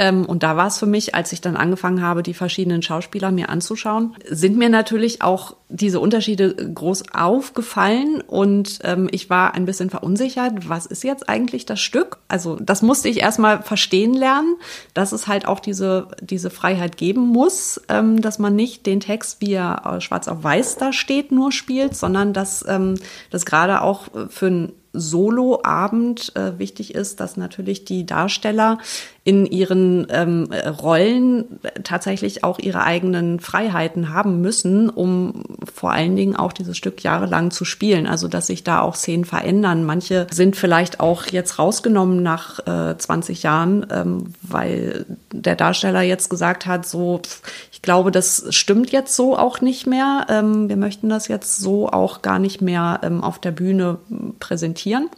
Ähm, 0.00 0.24
und 0.24 0.42
da 0.42 0.56
war 0.56 0.66
es 0.66 0.78
für 0.78 0.86
mich, 0.86 1.14
als 1.14 1.30
ich 1.32 1.42
dann 1.42 1.56
angefangen 1.56 2.00
habe, 2.00 2.22
die 2.22 2.32
verschiedenen 2.32 2.80
Schauspieler 2.80 3.30
mir 3.30 3.50
anzuschauen, 3.50 4.16
sind 4.26 4.56
mir 4.56 4.70
natürlich 4.70 5.20
auch 5.20 5.56
diese 5.68 6.00
Unterschiede 6.00 6.54
groß 6.54 7.12
aufgefallen 7.12 8.22
und 8.26 8.78
ähm, 8.82 9.10
ich 9.12 9.28
war 9.28 9.52
ein 9.52 9.66
bisschen 9.66 9.90
verunsichert, 9.90 10.70
was 10.70 10.86
ist 10.86 11.04
jetzt 11.04 11.28
eigentlich 11.28 11.66
das 11.66 11.80
Stück? 11.80 12.16
Also 12.28 12.56
das 12.56 12.80
musste 12.80 13.10
ich 13.10 13.20
erstmal 13.20 13.62
verstehen 13.62 14.14
lernen, 14.14 14.56
dass 14.94 15.12
es 15.12 15.26
halt 15.26 15.46
auch 15.46 15.60
diese, 15.60 16.08
diese 16.22 16.48
Freiheit 16.48 16.96
geben 16.96 17.28
muss, 17.28 17.78
ähm, 17.90 18.22
dass 18.22 18.38
man 18.38 18.56
nicht 18.56 18.86
den 18.86 19.00
Text, 19.00 19.42
wie 19.42 19.52
er 19.52 19.82
äh, 19.84 20.00
schwarz 20.00 20.28
auf 20.28 20.42
weiß 20.42 20.76
da 20.78 20.94
steht, 20.94 21.30
nur 21.30 21.52
spielt, 21.52 21.94
sondern 21.94 22.32
dass 22.32 22.64
ähm, 22.66 22.94
das 23.30 23.44
gerade 23.44 23.82
auch 23.82 24.08
äh, 24.14 24.28
für 24.30 24.46
ein 24.46 24.72
Solo-Abend 24.92 26.32
äh, 26.36 26.58
wichtig 26.58 26.94
ist, 26.94 27.20
dass 27.20 27.36
natürlich 27.36 27.84
die 27.84 28.06
Darsteller 28.06 28.78
in 29.22 29.46
ihren 29.46 30.06
ähm, 30.10 30.48
äh, 30.50 30.66
Rollen 30.66 31.60
tatsächlich 31.84 32.42
auch 32.42 32.58
ihre 32.58 32.82
eigenen 32.82 33.38
Freiheiten 33.38 34.12
haben 34.12 34.40
müssen, 34.40 34.88
um 34.88 35.44
vor 35.72 35.92
allen 35.92 36.16
Dingen 36.16 36.34
auch 36.36 36.52
dieses 36.52 36.76
Stück 36.76 37.02
jahrelang 37.04 37.50
zu 37.50 37.64
spielen. 37.64 38.06
Also 38.06 38.28
dass 38.28 38.46
sich 38.46 38.64
da 38.64 38.80
auch 38.80 38.96
Szenen 38.96 39.24
verändern. 39.24 39.84
Manche 39.84 40.26
sind 40.30 40.56
vielleicht 40.56 41.00
auch 41.00 41.26
jetzt 41.26 41.58
rausgenommen 41.58 42.22
nach 42.22 42.66
äh, 42.66 42.96
20 42.96 43.42
Jahren, 43.42 43.86
ähm, 43.90 44.34
weil 44.42 45.04
der 45.32 45.54
Darsteller 45.54 46.02
jetzt 46.02 46.30
gesagt 46.30 46.66
hat, 46.66 46.86
so, 46.86 47.20
pff, 47.24 47.42
ich 47.80 47.82
glaube, 47.82 48.10
das 48.10 48.44
stimmt 48.50 48.92
jetzt 48.92 49.16
so 49.16 49.38
auch 49.38 49.62
nicht 49.62 49.86
mehr. 49.86 50.26
Ähm, 50.28 50.68
wir 50.68 50.76
möchten 50.76 51.08
das 51.08 51.28
jetzt 51.28 51.56
so 51.56 51.88
auch 51.88 52.20
gar 52.20 52.38
nicht 52.38 52.60
mehr 52.60 53.00
ähm, 53.02 53.24
auf 53.24 53.38
der 53.38 53.52
Bühne 53.52 53.98
präsentieren. 54.38 55.08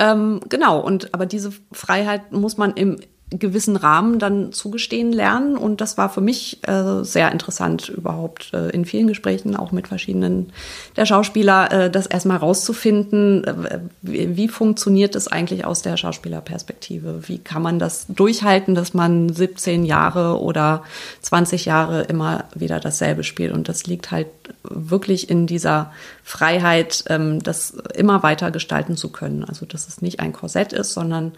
Ähm, 0.00 0.40
genau, 0.48 0.80
und 0.80 1.14
aber 1.14 1.24
diese 1.24 1.52
Freiheit 1.70 2.32
muss 2.32 2.56
man 2.56 2.72
im 2.72 2.98
gewissen 3.30 3.76
Rahmen 3.76 4.18
dann 4.18 4.52
zugestehen 4.52 5.12
lernen. 5.12 5.56
Und 5.56 5.80
das 5.80 5.96
war 5.96 6.10
für 6.10 6.20
mich 6.20 6.58
äh, 6.66 7.04
sehr 7.04 7.30
interessant, 7.30 7.88
überhaupt 7.88 8.52
äh, 8.52 8.70
in 8.70 8.84
vielen 8.84 9.06
Gesprächen, 9.06 9.54
auch 9.54 9.70
mit 9.70 9.88
verschiedenen 9.88 10.52
der 10.96 11.06
Schauspieler, 11.06 11.70
äh, 11.72 11.90
das 11.90 12.06
erstmal 12.06 12.38
rauszufinden, 12.38 13.44
äh, 13.44 13.78
wie, 14.02 14.48
funktioniert 14.48 15.14
es 15.14 15.28
eigentlich 15.28 15.64
aus 15.64 15.82
der 15.82 15.96
Schauspielerperspektive? 15.96 17.28
Wie 17.28 17.38
kann 17.38 17.62
man 17.62 17.78
das 17.78 18.06
durchhalten, 18.08 18.74
dass 18.74 18.94
man 18.94 19.32
17 19.32 19.84
Jahre 19.84 20.40
oder 20.40 20.82
20 21.22 21.66
Jahre 21.66 22.02
immer 22.02 22.44
wieder 22.54 22.80
dasselbe 22.80 23.22
spielt? 23.22 23.52
Und 23.52 23.68
das 23.68 23.86
liegt 23.86 24.10
halt 24.10 24.26
wirklich 24.64 25.30
in 25.30 25.46
dieser 25.46 25.92
Freiheit, 26.24 27.04
ähm, 27.08 27.40
das 27.42 27.70
immer 27.94 28.24
weiter 28.24 28.50
gestalten 28.50 28.96
zu 28.96 29.10
können. 29.10 29.44
Also, 29.44 29.66
dass 29.66 29.86
es 29.86 30.02
nicht 30.02 30.18
ein 30.18 30.32
Korsett 30.32 30.72
ist, 30.72 30.92
sondern 30.94 31.32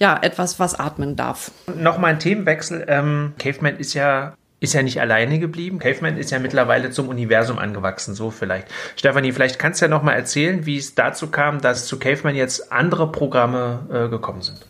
ja, 0.00 0.18
etwas, 0.20 0.58
was 0.58 0.74
atmen 0.74 1.14
darf. 1.14 1.52
Nochmal 1.76 2.12
ein 2.12 2.18
Themenwechsel. 2.18 2.86
Ähm, 2.88 3.34
Caveman 3.38 3.76
ist 3.76 3.94
ja 3.94 4.34
ist 4.62 4.74
ja 4.74 4.82
nicht 4.82 5.00
alleine 5.00 5.38
geblieben. 5.38 5.78
Caveman 5.78 6.18
ist 6.18 6.30
ja 6.30 6.38
mittlerweile 6.38 6.90
zum 6.90 7.08
Universum 7.08 7.58
angewachsen, 7.58 8.14
so 8.14 8.30
vielleicht. 8.30 8.66
Stefanie, 8.94 9.32
vielleicht 9.32 9.58
kannst 9.58 9.80
du 9.80 9.86
ja 9.86 9.88
nochmal 9.88 10.16
erzählen, 10.16 10.66
wie 10.66 10.76
es 10.76 10.94
dazu 10.94 11.28
kam, 11.28 11.62
dass 11.62 11.86
zu 11.86 11.98
Caveman 11.98 12.34
jetzt 12.34 12.70
andere 12.70 13.10
Programme 13.10 13.86
äh, 13.90 14.08
gekommen 14.10 14.42
sind. 14.42 14.66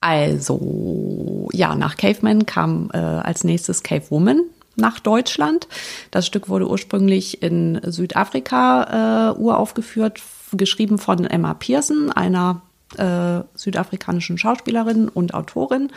Also, 0.00 1.48
ja, 1.52 1.74
nach 1.74 1.96
Caveman 1.96 2.44
kam 2.44 2.90
äh, 2.92 2.98
als 2.98 3.44
nächstes 3.44 3.82
Cave 3.82 4.10
Woman 4.10 4.42
nach 4.76 5.00
Deutschland. 5.00 5.66
Das 6.10 6.26
Stück 6.26 6.48
wurde 6.50 6.68
ursprünglich 6.68 7.42
in 7.42 7.80
Südafrika 7.84 9.32
äh, 9.32 9.40
uraufgeführt, 9.40 10.20
geschrieben 10.52 10.98
von 10.98 11.24
Emma 11.24 11.54
Pearson, 11.54 12.12
einer 12.12 12.60
äh, 12.98 13.42
südafrikanischen 13.54 14.38
Schauspielerin 14.38 15.08
und 15.08 15.34
Autorin 15.34 15.90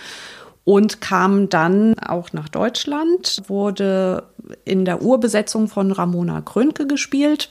und 0.65 0.99
kam 0.99 1.47
dann 1.47 1.97
auch 1.99 2.33
nach 2.33 2.49
Deutschland, 2.49 3.43
wurde 3.47 4.23
in 4.65 4.83
der 4.83 5.01
Urbesetzung 5.01 5.67
von 5.67 5.91
Ramona 5.91 6.41
Krönke 6.41 6.87
gespielt, 6.87 7.49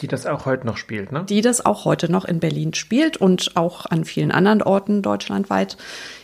Die 0.00 0.06
das 0.06 0.26
auch 0.26 0.46
heute 0.46 0.66
noch 0.66 0.76
spielt, 0.76 1.10
ne? 1.10 1.24
die 1.28 1.40
das 1.40 1.64
auch 1.64 1.84
heute 1.84 2.10
noch 2.10 2.24
in 2.24 2.38
Berlin 2.38 2.72
spielt 2.74 3.16
und 3.16 3.56
auch 3.56 3.86
an 3.86 4.04
vielen 4.04 4.30
anderen 4.30 4.62
Orten 4.62 5.02
deutschlandweit. 5.02 5.76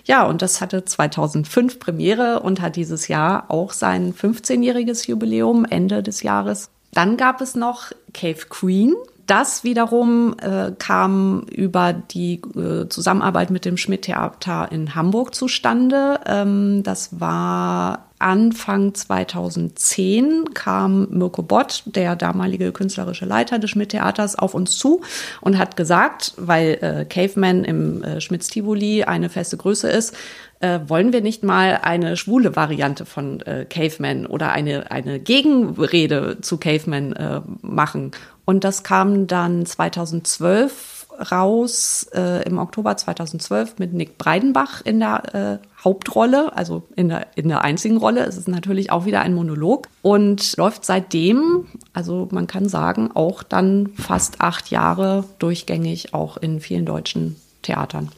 Ja, 0.04 0.24
und 0.24 0.42
das 0.42 0.60
hatte 0.60 0.84
2005 0.84 1.78
Premiere 1.78 2.40
und 2.40 2.60
hat 2.60 2.76
dieses 2.76 3.08
Jahr 3.08 3.46
auch 3.48 3.72
sein 3.72 4.14
15-jähriges 4.14 5.08
Jubiläum 5.08 5.64
Ende 5.64 6.02
des 6.02 6.22
Jahres. 6.22 6.70
Dann 6.92 7.16
gab 7.16 7.40
es 7.40 7.54
noch 7.54 7.92
Cave 8.12 8.46
Queen. 8.48 8.94
Das 9.26 9.64
wiederum 9.64 10.34
äh, 10.40 10.72
kam 10.78 11.42
über 11.50 11.92
die 11.92 12.42
äh, 12.56 12.88
Zusammenarbeit 12.88 13.50
mit 13.50 13.64
dem 13.64 13.76
Schmidt-Theater 13.76 14.70
in 14.72 14.94
Hamburg 14.94 15.34
zustande. 15.34 16.20
Ähm, 16.26 16.82
das 16.82 17.20
war 17.20 18.08
Anfang 18.22 18.94
2010 18.94 20.54
kam 20.54 21.08
Mirko 21.10 21.42
Bott, 21.42 21.82
der 21.86 22.14
damalige 22.14 22.72
künstlerische 22.72 23.24
Leiter 23.24 23.58
des 23.58 23.70
Schmidt-Theaters, 23.70 24.38
auf 24.38 24.54
uns 24.54 24.78
zu 24.78 25.02
und 25.40 25.58
hat 25.58 25.76
gesagt, 25.76 26.34
weil 26.36 26.78
äh, 26.80 27.04
Caveman 27.04 27.64
im 27.64 28.02
äh, 28.04 28.20
Schmitz-Tivoli 28.20 29.04
eine 29.04 29.28
feste 29.28 29.56
Größe 29.56 29.88
ist, 29.88 30.16
äh, 30.60 30.78
wollen 30.86 31.12
wir 31.12 31.20
nicht 31.20 31.42
mal 31.42 31.80
eine 31.82 32.16
schwule 32.16 32.54
Variante 32.54 33.04
von 33.04 33.40
äh, 33.40 33.66
Caveman 33.68 34.26
oder 34.26 34.52
eine, 34.52 34.92
eine 34.92 35.18
Gegenrede 35.18 36.38
zu 36.40 36.56
Caveman 36.56 37.12
äh, 37.14 37.40
machen. 37.60 38.12
Und 38.44 38.64
das 38.64 38.82
kam 38.82 39.26
dann 39.26 39.66
2012 39.66 41.02
raus, 41.30 42.08
äh, 42.14 42.42
im 42.46 42.58
Oktober 42.58 42.96
2012 42.96 43.78
mit 43.78 43.92
Nick 43.92 44.18
Breidenbach 44.18 44.80
in 44.82 45.00
der 45.00 45.60
äh, 45.62 45.82
Hauptrolle, 45.84 46.56
also 46.56 46.82
in 46.96 47.08
der, 47.08 47.26
in 47.34 47.48
der 47.48 47.62
einzigen 47.62 47.96
Rolle. 47.96 48.24
Es 48.24 48.36
ist 48.36 48.48
natürlich 48.48 48.90
auch 48.90 49.04
wieder 49.04 49.20
ein 49.20 49.34
Monolog 49.34 49.88
und 50.00 50.56
läuft 50.56 50.84
seitdem, 50.84 51.66
also 51.92 52.28
man 52.30 52.46
kann 52.46 52.68
sagen, 52.68 53.10
auch 53.14 53.42
dann 53.42 53.90
fast 53.94 54.40
acht 54.40 54.70
Jahre 54.70 55.24
durchgängig 55.38 56.14
auch 56.14 56.36
in 56.36 56.60
vielen 56.60 56.86
deutschen 56.86 57.36
Theatern. 57.62 58.10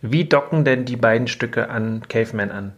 Wie 0.00 0.24
docken 0.24 0.64
denn 0.64 0.84
die 0.84 0.96
beiden 0.96 1.28
Stücke 1.28 1.70
an 1.70 2.02
Caveman 2.08 2.50
an? 2.50 2.72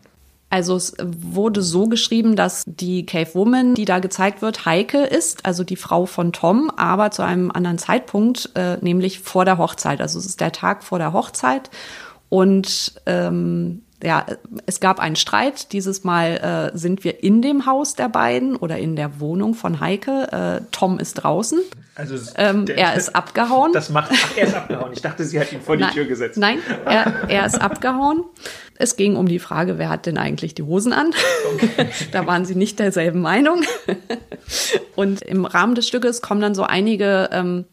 Also 0.55 0.77
es 0.77 0.95
wurde 1.03 1.63
so 1.63 1.89
geschrieben, 1.89 2.37
dass 2.37 2.63
die 2.65 3.05
Cave 3.07 3.35
Woman, 3.35 3.75
die 3.75 3.87
da 3.87 3.99
gezeigt 3.99 4.41
wird, 4.41 4.65
Heike 4.65 4.99
ist, 4.99 5.45
also 5.45 5.65
die 5.65 5.75
Frau 5.75 6.07
von 6.07 6.33
Tom, 6.33 6.71
aber 6.77 7.11
zu 7.11 7.23
einem 7.23 7.51
anderen 7.51 7.77
Zeitpunkt, 7.79 8.51
äh, 8.55 8.77
nämlich 8.81 9.19
vor 9.19 9.45
der 9.45 9.59
Hochzeit. 9.59 10.01
Also 10.01 10.17
es 10.21 10.27
ist 10.27 10.41
der 10.41 10.53
Tag 10.53 10.85
vor 10.85 11.01
der 11.01 11.13
Hochzeit 11.13 11.71
und 12.29 12.95
ähm, 13.07 13.83
ja, 14.01 14.27
es 14.67 14.79
gab 14.79 15.01
einen 15.01 15.17
Streit. 15.17 15.73
Dieses 15.73 16.05
Mal 16.05 16.71
äh, 16.73 16.79
sind 16.79 17.03
wir 17.03 17.25
in 17.25 17.43
dem 17.43 17.67
Haus 17.67 17.97
der 17.97 18.09
beiden 18.09 18.55
oder 18.55 18.79
in 18.79 18.95
der 18.95 19.19
Wohnung 19.19 19.55
von 19.55 19.81
Heike. 19.81 20.61
Äh, 20.63 20.65
Tom 20.71 21.01
ist 21.01 21.15
draußen. 21.15 21.59
Also 21.97 22.17
ähm, 22.37 22.67
der, 22.67 22.77
er 22.77 22.95
ist 22.95 23.17
abgehauen. 23.17 23.73
Das 23.73 23.89
macht 23.89 24.13
ach, 24.13 24.37
er 24.37 24.47
ist 24.47 24.55
abgehauen. 24.55 24.93
Ich 24.93 25.03
dachte, 25.03 25.25
sie 25.25 25.41
hat 25.41 25.53
ihn 25.53 25.61
vor 25.61 25.77
die 25.77 25.83
nein, 25.83 25.95
Tür 25.95 26.05
gesetzt. 26.05 26.39
Nein, 26.39 26.59
er, 26.85 27.29
er 27.29 27.47
ist 27.47 27.61
abgehauen. 27.61 28.25
Es 28.77 28.97
ging 28.97 29.17
um 29.17 29.27
die 29.27 29.39
Frage, 29.39 29.79
wer 29.79 29.89
hat 29.89 30.07
denn 30.07 30.19
eigentlich 30.19 30.55
die 30.55 30.65
Hosen 30.65 30.93
an? 30.93 31.13
Okay. 31.55 31.89
da 32.13 32.27
waren 32.27 32.45
sie 32.45 32.55
nicht 32.55 32.79
derselben 32.79 33.21
Meinung. 33.21 33.63
Und 34.97 35.23
im 35.23 35.45
Rahmen 35.45 35.75
des 35.75 35.87
Stückes 35.87 36.23
kommen 36.23 36.41
dann 36.41 36.55
so 36.55 36.65
einige 36.65 37.29
ähm, 37.33 37.65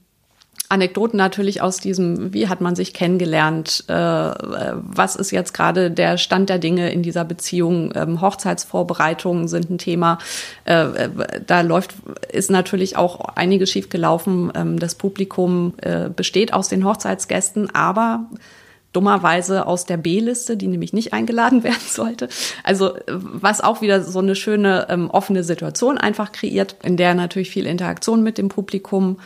Anekdoten 0.71 1.17
natürlich 1.17 1.61
aus 1.61 1.77
diesem, 1.77 2.33
wie 2.33 2.47
hat 2.47 2.61
man 2.61 2.75
sich 2.75 2.93
kennengelernt, 2.93 3.83
äh, 3.87 3.93
was 3.93 5.17
ist 5.17 5.31
jetzt 5.31 5.53
gerade 5.53 5.91
der 5.91 6.17
Stand 6.17 6.49
der 6.49 6.59
Dinge 6.59 6.93
in 6.93 7.03
dieser 7.03 7.25
Beziehung, 7.25 7.91
ähm, 7.93 8.21
Hochzeitsvorbereitungen 8.21 9.49
sind 9.49 9.69
ein 9.69 9.77
Thema. 9.77 10.17
Äh, 10.63 10.83
äh 10.83 11.09
da 11.45 11.59
läuft, 11.61 11.95
ist 12.31 12.49
natürlich 12.49 12.95
auch 12.95 13.19
einiges 13.35 13.69
schief 13.69 13.89
gelaufen. 13.89 14.51
Ähm, 14.55 14.79
das 14.79 14.95
Publikum 14.95 15.73
äh, 15.81 16.09
besteht 16.09 16.53
aus 16.53 16.69
den 16.69 16.85
Hochzeitsgästen, 16.85 17.75
aber 17.75 18.29
dummerweise 18.93 19.65
aus 19.67 19.85
der 19.85 19.97
B-Liste, 19.97 20.57
die 20.57 20.67
nämlich 20.67 20.93
nicht 20.93 21.13
eingeladen 21.13 21.63
werden 21.63 21.81
sollte. 21.87 22.29
Also 22.63 22.93
was 23.07 23.61
auch 23.61 23.81
wieder 23.81 24.01
so 24.03 24.19
eine 24.19 24.35
schöne 24.35 24.87
ähm, 24.89 25.09
offene 25.09 25.43
Situation 25.43 25.97
einfach 25.97 26.31
kreiert, 26.31 26.75
in 26.83 26.97
der 26.97 27.13
natürlich 27.13 27.49
viel 27.49 27.65
Interaktion 27.65 28.23
mit 28.23 28.37
dem 28.37 28.49
Publikum 28.49 29.17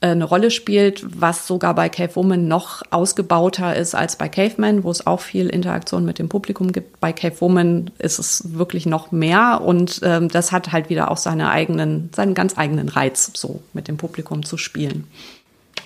äh, 0.00 0.08
eine 0.08 0.24
Rolle 0.24 0.50
spielt, 0.50 1.04
was 1.20 1.46
sogar 1.46 1.74
bei 1.74 1.88
Cave 1.88 2.14
Woman 2.16 2.48
noch 2.48 2.82
ausgebauter 2.90 3.76
ist 3.76 3.94
als 3.94 4.16
bei 4.16 4.28
Caveman, 4.28 4.84
wo 4.84 4.90
es 4.90 5.06
auch 5.06 5.20
viel 5.20 5.48
Interaktion 5.48 6.04
mit 6.04 6.18
dem 6.18 6.28
Publikum 6.28 6.72
gibt. 6.72 7.00
Bei 7.00 7.12
Cave 7.12 7.40
Woman 7.40 7.90
ist 7.98 8.18
es 8.18 8.54
wirklich 8.56 8.86
noch 8.86 9.12
mehr 9.12 9.60
und 9.64 10.00
ähm, 10.02 10.28
das 10.28 10.52
hat 10.52 10.72
halt 10.72 10.88
wieder 10.88 11.10
auch 11.10 11.18
seine 11.18 11.50
eigenen, 11.50 12.10
seinen 12.14 12.34
ganz 12.34 12.56
eigenen 12.56 12.88
Reiz, 12.88 13.30
so 13.34 13.62
mit 13.72 13.88
dem 13.88 13.96
Publikum 13.96 14.44
zu 14.44 14.56
spielen. 14.56 15.06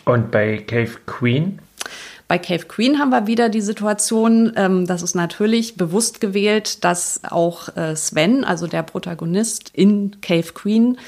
Und 0.04 0.30
bei 0.30 0.58
Cave 0.58 0.92
Queen? 1.06 1.58
Bei 2.34 2.38
Cave 2.38 2.64
Queen 2.66 2.98
haben 2.98 3.10
wir 3.10 3.28
wieder 3.28 3.48
die 3.48 3.60
Situation, 3.60 4.54
ähm, 4.56 4.88
das 4.88 5.02
ist 5.02 5.14
natürlich 5.14 5.76
bewusst 5.76 6.20
gewählt, 6.20 6.82
dass 6.82 7.20
auch 7.22 7.68
äh, 7.76 7.94
Sven, 7.94 8.42
also 8.42 8.66
der 8.66 8.82
Protagonist 8.82 9.70
in 9.72 10.20
Cave 10.20 10.52
Queen, 10.52 10.98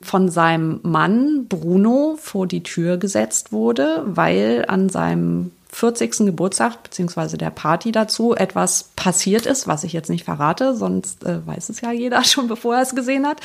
von 0.00 0.28
seinem 0.28 0.80
Mann 0.82 1.46
Bruno 1.48 2.16
vor 2.18 2.48
die 2.48 2.64
Tür 2.64 2.96
gesetzt 2.96 3.52
wurde, 3.52 4.02
weil 4.06 4.64
an 4.66 4.88
seinem 4.88 5.52
40. 5.70 6.26
Geburtstag 6.26 6.82
beziehungsweise 6.82 7.38
der 7.38 7.50
Party 7.50 7.92
dazu 7.92 8.34
etwas 8.34 8.90
passiert 8.96 9.46
ist, 9.46 9.68
was 9.68 9.84
ich 9.84 9.92
jetzt 9.92 10.10
nicht 10.10 10.24
verrate, 10.24 10.74
sonst 10.74 11.24
äh, 11.24 11.46
weiß 11.46 11.68
es 11.68 11.80
ja 11.80 11.92
jeder 11.92 12.24
schon, 12.24 12.48
bevor 12.48 12.74
er 12.74 12.82
es 12.82 12.96
gesehen 12.96 13.24
hat. 13.24 13.40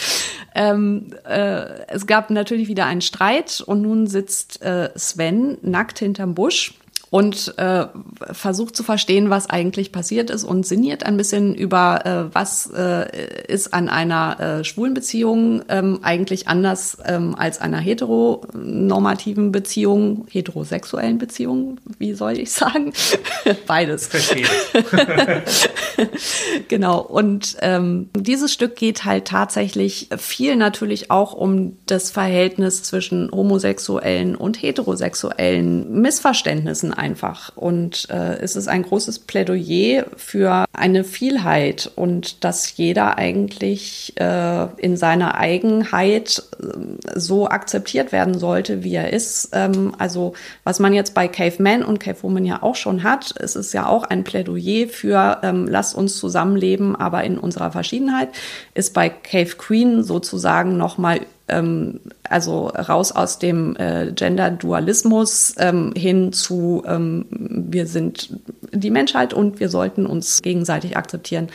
Ähm, 0.56 1.14
äh, 1.24 1.86
es 1.88 2.08
gab 2.08 2.32
natürlich 2.32 2.68
wieder 2.68 2.88
einen 2.88 3.02
Streit 3.02 3.62
und 3.64 3.84
nun 3.84 4.08
sitzt 4.08 4.60
äh, 4.64 4.90
Sven 4.96 5.60
nackt 5.62 6.00
hinterm 6.00 6.34
Busch 6.34 6.74
und 7.18 7.58
äh, 7.58 7.88
versucht 8.32 8.76
zu 8.76 8.84
verstehen, 8.84 9.32
was 9.32 9.50
eigentlich 9.50 9.92
passiert 9.92 10.30
ist 10.30 10.44
und 10.44 10.68
sinniert 10.68 11.04
ein 11.04 11.18
bisschen 11.18 11.56
über, 11.56 12.06
äh, 12.06 12.36
was 12.36 12.70
äh, 12.70 13.08
ist 13.48 13.74
an 13.74 13.90
einer 13.90 14.40
äh, 14.40 14.64
schwulen 14.64 14.94
Beziehung 14.94 15.64
ähm, 15.68 15.98
eigentlich 16.04 16.48
anders 16.48 17.00
ähm, 17.06 17.34
als 17.34 17.60
einer 17.60 17.80
heteronormativen 17.80 19.52
Beziehung, 19.52 20.28
heterosexuellen 20.30 21.18
Beziehung, 21.18 21.80
wie 21.98 22.14
soll 22.14 22.38
ich 22.38 22.52
sagen? 22.52 22.94
Beides. 23.66 24.06
Verstehe. 24.06 24.46
genau. 26.68 27.02
Und 27.02 27.58
ähm, 27.62 28.12
dieses 28.16 28.54
Stück 28.54 28.76
geht 28.76 29.06
halt 29.06 29.26
tatsächlich 29.26 30.10
viel 30.20 30.56
natürlich 30.56 31.10
auch 31.10 31.34
um 31.34 31.78
das 31.88 32.12
Verhältnis 32.12 32.84
zwischen 32.84 33.32
homosexuellen 33.32 34.36
und 34.36 34.62
heterosexuellen 34.62 36.00
Missverständnissen 36.00 36.94
einfach. 37.08 37.52
Und 37.56 38.10
äh, 38.10 38.38
es 38.40 38.56
ist 38.56 38.68
ein 38.68 38.84
großes 38.84 39.20
Plädoyer 39.20 40.06
für 40.18 40.66
eine 40.74 41.04
Vielheit 41.06 41.90
und 41.96 42.44
dass 42.44 42.76
jeder 42.76 43.18
eigentlich 43.18 44.14
äh, 44.20 44.68
in 44.78 44.98
seiner 44.98 45.36
Eigenheit 45.36 46.44
äh, 46.60 46.66
so 47.16 47.48
akzeptiert 47.48 48.12
werden 48.12 48.38
sollte, 48.38 48.84
wie 48.84 48.96
er 48.96 49.14
ist. 49.14 49.50
Ähm, 49.54 49.96
also 49.98 50.34
was 50.66 50.80
man 50.80 50.94
jetzt 50.94 51.14
bei 51.14 51.30
Caveman 51.30 51.84
und 51.84 52.00
Cavewoman 52.00 52.46
ja 52.46 52.62
auch 52.62 52.76
schon 52.76 53.04
hat, 53.04 53.34
es 53.40 53.56
ist 53.56 53.74
ja 53.74 53.88
auch 53.88 54.04
ein 54.04 54.26
Plädoyer 54.26 54.88
für 54.90 55.40
ähm, 55.44 55.66
lass 55.70 55.94
uns 55.94 56.18
zusammenleben, 56.18 56.96
aber 56.96 57.24
in 57.24 57.38
unserer 57.38 57.72
Verschiedenheit, 57.72 58.30
ist 58.74 58.94
bei 58.94 59.08
Cave 59.10 59.56
Queen 59.58 60.04
sozusagen 60.04 60.76
nochmal 60.78 61.22
ähm, 61.48 62.00
also 62.24 62.68
raus 62.68 63.12
aus 63.12 63.40
dem 63.40 63.76
äh, 63.78 64.12
Gender-Dualismus 64.12 65.56
ähm, 65.58 65.94
hin 65.96 66.34
zu 66.34 66.84
ähm, 66.88 67.26
wir 67.30 67.88
sind 67.88 68.30
die 68.72 68.92
Menschheit 68.92 69.34
und 69.34 69.60
wir 69.60 69.70
sollten 69.70 70.06
uns 70.06 70.42
gegenseitig 70.42 70.98
akzeptieren 70.98 71.50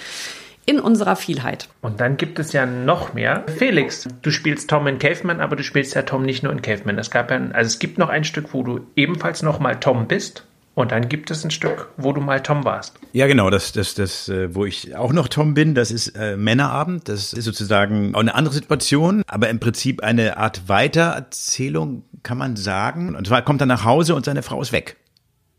in 0.64 0.78
unserer 0.78 1.16
Vielheit. 1.16 1.68
Und 1.80 2.00
dann 2.00 2.16
gibt 2.16 2.38
es 2.38 2.52
ja 2.52 2.66
noch 2.66 3.14
mehr. 3.14 3.44
Felix, 3.56 4.08
du 4.22 4.30
spielst 4.30 4.70
Tom 4.70 4.86
in 4.86 4.98
Caveman, 4.98 5.40
aber 5.40 5.56
du 5.56 5.64
spielst 5.64 5.94
ja 5.94 6.02
Tom 6.02 6.22
nicht 6.22 6.42
nur 6.42 6.52
in 6.52 6.62
Caveman. 6.62 6.98
Es 6.98 7.10
gab 7.10 7.30
ja, 7.30 7.40
also 7.52 7.66
es 7.66 7.78
gibt 7.78 7.98
noch 7.98 8.08
ein 8.08 8.24
Stück, 8.24 8.54
wo 8.54 8.62
du 8.62 8.80
ebenfalls 8.94 9.42
noch 9.42 9.58
mal 9.58 9.80
Tom 9.80 10.06
bist. 10.06 10.44
Und 10.74 10.90
dann 10.90 11.08
gibt 11.08 11.30
es 11.30 11.44
ein 11.44 11.50
Stück, 11.50 11.90
wo 11.98 12.12
du 12.12 12.20
mal 12.22 12.42
Tom 12.42 12.64
warst. 12.64 12.98
Ja, 13.12 13.26
genau, 13.26 13.50
das, 13.50 13.72
das, 13.72 13.94
das, 13.94 14.28
äh, 14.30 14.54
wo 14.54 14.64
ich 14.64 14.96
auch 14.96 15.12
noch 15.12 15.28
Tom 15.28 15.52
bin, 15.52 15.74
das 15.74 15.90
ist 15.90 16.16
äh, 16.16 16.36
Männerabend. 16.36 17.08
Das 17.08 17.34
ist 17.34 17.44
sozusagen 17.44 18.14
auch 18.14 18.20
eine 18.20 18.34
andere 18.34 18.54
Situation, 18.54 19.22
aber 19.26 19.50
im 19.50 19.60
Prinzip 19.60 20.02
eine 20.02 20.38
Art 20.38 20.68
Weitererzählung, 20.68 22.04
kann 22.22 22.38
man 22.38 22.56
sagen. 22.56 23.14
Und 23.14 23.26
zwar 23.26 23.42
kommt 23.42 23.60
er 23.60 23.66
nach 23.66 23.84
Hause 23.84 24.14
und 24.14 24.24
seine 24.24 24.42
Frau 24.42 24.62
ist 24.62 24.72
weg. 24.72 24.96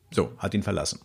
So, 0.09 0.31
hat 0.37 0.53
ihn 0.53 0.63
verlassen. 0.63 0.99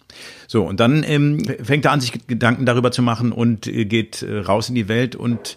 So, 0.47 0.65
und 0.65 0.81
dann 0.81 1.03
ähm, 1.03 1.45
fängt 1.63 1.85
er 1.85 1.93
an, 1.93 2.01
sich 2.01 2.27
Gedanken 2.27 2.67
darüber 2.67 2.91
zu 2.91 3.03
machen 3.03 3.33
und 3.33 3.67
äh, 3.67 3.85
geht 3.85 4.23
äh, 4.23 4.39
raus 4.39 4.69
in 4.69 4.75
die 4.75 4.89
Welt 4.89 5.17
und 5.17 5.57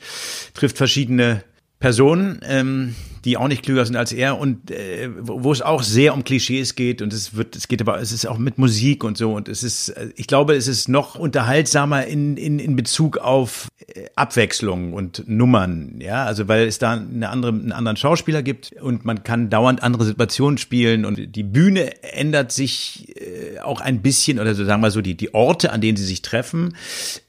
trifft 0.54 0.78
verschiedene 0.78 1.44
Personen, 1.82 2.40
ähm, 2.44 2.96
die 3.26 3.38
auch 3.38 3.48
nicht 3.48 3.64
klüger 3.64 3.86
sind 3.86 3.96
als 3.96 4.14
er 4.14 4.40
und 4.40 4.72
äh, 4.72 5.10
wo, 5.20 5.44
wo 5.44 5.52
es 5.52 5.62
auch 5.62 5.84
sehr 5.84 6.14
um 6.14 6.24
Klischees 6.24 6.76
geht 6.76 7.02
und 7.02 7.12
es 7.12 7.36
wird, 7.36 7.56
es 7.56 7.68
geht 7.68 7.82
aber, 7.82 8.00
es 8.00 8.12
ist 8.12 8.26
auch 8.26 8.38
mit 8.38 8.58
Musik 8.58 9.04
und 9.04 9.18
so 9.18 9.34
und 9.34 9.50
es 9.50 9.64
ist, 9.64 9.90
äh, 9.90 10.10
ich 10.16 10.28
glaube, 10.28 10.56
es 10.56 10.68
ist 10.68 10.88
noch 10.88 11.16
unterhaltsamer 11.16 12.06
in, 12.06 12.38
in, 12.38 12.60
in 12.60 12.76
Bezug 12.76 13.18
auf 13.18 13.68
äh, 13.88 14.06
Abwechslung 14.16 14.94
und 14.94 15.24
Nummern, 15.28 16.00
ja, 16.00 16.24
also 16.24 16.48
weil 16.48 16.68
es 16.68 16.78
da 16.78 16.94
eine 16.94 17.30
andere, 17.30 17.52
einen 17.52 17.72
anderen 17.72 17.98
Schauspieler 17.98 18.44
gibt 18.44 18.74
und 18.80 19.04
man 19.04 19.24
kann 19.24 19.50
dauernd 19.50 19.84
andere 19.84 20.06
Situationen 20.06 20.60
spielen 20.60 21.04
und 21.04 21.36
die 21.36 21.44
Bühne 21.44 22.04
ändert 22.04 22.52
sich 22.52 23.16
äh, 23.20 23.60
auch 23.60 23.82
ein 23.82 24.02
bisschen 24.02 24.40
oder 24.40 24.54
so 24.54 24.66
sagen 24.66 24.82
wir 24.82 24.92
so 24.92 25.02
die, 25.02 25.16
die 25.16 25.34
Orte, 25.34 25.72
an 25.72 25.82
denen 25.82 25.98
sie 25.98 26.06
sich 26.06 26.22
treffen. 26.22 26.76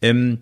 Ähm, 0.03 0.41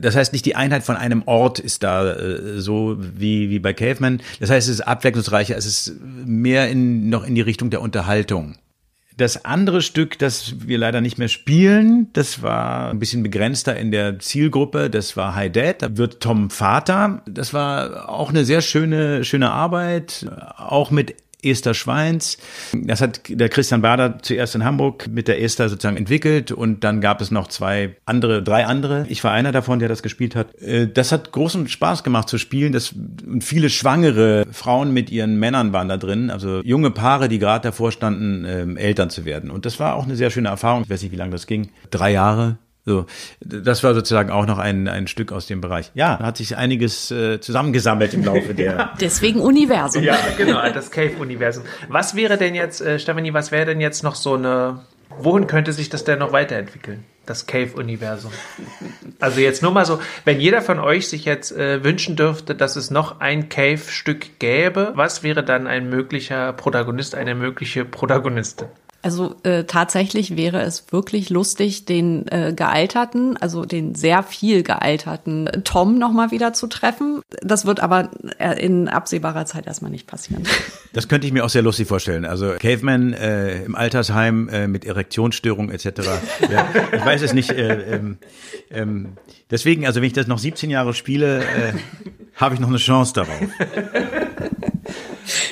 das 0.00 0.16
heißt, 0.16 0.32
nicht 0.32 0.46
die 0.46 0.56
Einheit 0.56 0.84
von 0.84 0.96
einem 0.96 1.22
Ort 1.26 1.58
ist 1.58 1.82
da 1.82 2.12
äh, 2.12 2.60
so 2.60 2.96
wie, 2.98 3.50
wie 3.50 3.58
bei 3.58 3.72
Caveman. 3.72 4.20
Das 4.40 4.50
heißt, 4.50 4.68
es 4.68 4.74
ist 4.76 4.80
abwechslungsreicher, 4.82 5.56
es 5.56 5.66
ist 5.66 5.94
mehr 6.00 6.68
in, 6.68 7.08
noch 7.08 7.24
in 7.24 7.34
die 7.34 7.40
Richtung 7.40 7.70
der 7.70 7.80
Unterhaltung. 7.80 8.56
Das 9.16 9.44
andere 9.44 9.82
Stück, 9.82 10.16
das 10.20 10.54
wir 10.68 10.78
leider 10.78 11.00
nicht 11.00 11.18
mehr 11.18 11.26
spielen, 11.26 12.06
das 12.12 12.40
war 12.40 12.90
ein 12.90 13.00
bisschen 13.00 13.24
begrenzter 13.24 13.76
in 13.76 13.90
der 13.90 14.20
Zielgruppe. 14.20 14.90
Das 14.90 15.16
war 15.16 15.34
High 15.34 15.50
Dad. 15.50 15.82
Da 15.82 15.96
wird 15.96 16.20
Tom 16.20 16.50
Vater. 16.50 17.22
Das 17.26 17.52
war 17.52 18.08
auch 18.08 18.30
eine 18.30 18.44
sehr 18.44 18.60
schöne, 18.60 19.24
schöne 19.24 19.50
Arbeit. 19.50 20.24
Auch 20.56 20.92
mit 20.92 21.16
Esther 21.42 21.74
Schweins. 21.74 22.38
Das 22.72 23.00
hat 23.00 23.20
der 23.28 23.48
Christian 23.48 23.80
Bader 23.80 24.18
zuerst 24.22 24.54
in 24.54 24.64
Hamburg 24.64 25.06
mit 25.08 25.28
der 25.28 25.40
Esther 25.40 25.68
sozusagen 25.68 25.96
entwickelt 25.96 26.50
und 26.50 26.82
dann 26.82 27.00
gab 27.00 27.20
es 27.20 27.30
noch 27.30 27.46
zwei 27.48 27.96
andere, 28.04 28.42
drei 28.42 28.66
andere. 28.66 29.06
Ich 29.08 29.22
war 29.22 29.32
einer 29.32 29.52
davon, 29.52 29.78
der 29.78 29.88
das 29.88 30.02
gespielt 30.02 30.34
hat. 30.34 30.54
Äh, 30.60 30.88
das 30.88 31.12
hat 31.12 31.32
großen 31.32 31.68
Spaß 31.68 32.02
gemacht 32.02 32.28
zu 32.28 32.38
spielen. 32.38 32.72
Das, 32.72 32.92
und 32.92 33.44
viele 33.44 33.70
schwangere 33.70 34.46
Frauen 34.50 34.92
mit 34.92 35.10
ihren 35.10 35.38
Männern 35.38 35.72
waren 35.72 35.88
da 35.88 35.96
drin, 35.96 36.30
also 36.30 36.60
junge 36.62 36.90
Paare, 36.90 37.28
die 37.28 37.38
gerade 37.38 37.62
davor 37.68 37.92
standen, 37.92 38.44
ähm, 38.44 38.76
Eltern 38.76 39.10
zu 39.10 39.24
werden. 39.24 39.50
Und 39.50 39.64
das 39.64 39.78
war 39.78 39.94
auch 39.94 40.04
eine 40.04 40.16
sehr 40.16 40.30
schöne 40.30 40.48
Erfahrung. 40.48 40.82
Ich 40.82 40.90
weiß 40.90 41.02
nicht, 41.02 41.12
wie 41.12 41.16
lange 41.16 41.32
das 41.32 41.46
ging. 41.46 41.68
Drei 41.90 42.12
Jahre 42.12 42.58
so, 42.88 43.06
das 43.40 43.84
war 43.84 43.94
sozusagen 43.94 44.30
auch 44.30 44.46
noch 44.46 44.58
ein, 44.58 44.88
ein 44.88 45.06
Stück 45.06 45.32
aus 45.32 45.46
dem 45.46 45.60
Bereich. 45.60 45.90
Ja, 45.94 46.16
da 46.16 46.26
hat 46.26 46.36
sich 46.36 46.56
einiges 46.56 47.10
äh, 47.10 47.40
zusammengesammelt 47.40 48.14
im 48.14 48.24
Laufe 48.24 48.54
der. 48.54 48.94
Deswegen 49.00 49.40
Universum. 49.40 50.02
Ja, 50.02 50.16
genau, 50.36 50.60
das 50.70 50.90
Cave-Universum. 50.90 51.64
Was 51.88 52.14
wäre 52.14 52.36
denn 52.36 52.54
jetzt, 52.54 52.80
äh, 52.80 52.98
Stefanie, 52.98 53.32
was 53.34 53.52
wäre 53.52 53.66
denn 53.66 53.80
jetzt 53.80 54.02
noch 54.02 54.14
so 54.14 54.34
eine 54.34 54.80
wohin 55.18 55.46
könnte 55.46 55.72
sich 55.72 55.88
das 55.88 56.04
denn 56.04 56.18
noch 56.18 56.32
weiterentwickeln? 56.32 57.04
Das 57.26 57.46
Cave-Universum. 57.46 58.32
Also 59.20 59.40
jetzt 59.40 59.62
nur 59.62 59.72
mal 59.72 59.84
so, 59.84 60.00
wenn 60.24 60.40
jeder 60.40 60.62
von 60.62 60.78
euch 60.78 61.08
sich 61.08 61.24
jetzt 61.24 61.52
äh, 61.52 61.84
wünschen 61.84 62.16
dürfte, 62.16 62.54
dass 62.54 62.76
es 62.76 62.90
noch 62.90 63.20
ein 63.20 63.48
Cave-Stück 63.48 64.38
gäbe, 64.38 64.92
was 64.94 65.22
wäre 65.22 65.42
dann 65.42 65.66
ein 65.66 65.90
möglicher 65.90 66.52
Protagonist, 66.52 67.14
eine 67.14 67.34
mögliche 67.34 67.84
Protagonistin? 67.84 68.68
Also 69.00 69.36
äh, 69.44 69.62
tatsächlich 69.62 70.36
wäre 70.36 70.60
es 70.62 70.92
wirklich 70.92 71.30
lustig, 71.30 71.84
den 71.84 72.26
äh, 72.28 72.52
gealterten, 72.54 73.36
also 73.36 73.64
den 73.64 73.94
sehr 73.94 74.24
viel 74.24 74.64
gealterten 74.64 75.48
Tom 75.62 75.98
nochmal 75.98 76.32
wieder 76.32 76.52
zu 76.52 76.66
treffen. 76.66 77.22
Das 77.40 77.64
wird 77.64 77.78
aber 77.78 78.10
äh, 78.38 78.60
in 78.60 78.88
absehbarer 78.88 79.46
Zeit 79.46 79.68
erstmal 79.68 79.90
nicht 79.90 80.06
passieren. 80.06 80.44
Das 80.94 81.06
könnte 81.06 81.26
ich 81.26 81.34
mir 81.34 81.44
auch 81.44 81.50
sehr 81.50 81.62
lustig 81.62 81.86
vorstellen. 81.86 82.24
Also 82.24 82.54
Caveman 82.58 83.12
äh, 83.12 83.62
im 83.62 83.76
Altersheim 83.76 84.48
äh, 84.48 84.66
mit 84.66 84.86
Erektionsstörung 84.86 85.70
etc. 85.70 85.84
Ja, 86.50 86.66
ich 86.92 87.04
weiß 87.04 87.22
es 87.22 87.34
nicht. 87.34 87.50
Äh, 87.50 87.94
ähm, 87.94 88.18
ähm, 88.70 89.12
deswegen, 89.50 89.86
also 89.86 90.00
wenn 90.00 90.06
ich 90.06 90.14
das 90.14 90.26
noch 90.26 90.38
17 90.38 90.70
Jahre 90.70 90.94
spiele, 90.94 91.40
äh, 91.40 91.72
habe 92.34 92.54
ich 92.54 92.60
noch 92.60 92.68
eine 92.68 92.78
Chance 92.78 93.12
darauf. 93.12 93.38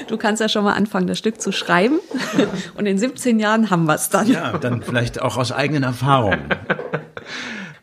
Du 0.08 0.16
kannst 0.16 0.40
ja 0.40 0.48
schon 0.48 0.64
mal 0.64 0.74
anfangen, 0.74 1.06
das 1.06 1.18
Stück 1.18 1.40
zu 1.40 1.52
schreiben. 1.52 1.98
Und 2.74 2.86
in 2.86 2.98
17 2.98 3.38
Jahren 3.38 3.70
haben 3.70 3.84
wir 3.84 3.94
es 3.94 4.08
dann. 4.08 4.26
Ja, 4.26 4.56
dann 4.58 4.82
vielleicht 4.82 5.20
auch 5.20 5.36
aus 5.36 5.52
eigenen 5.52 5.82
Erfahrungen. 5.82 6.48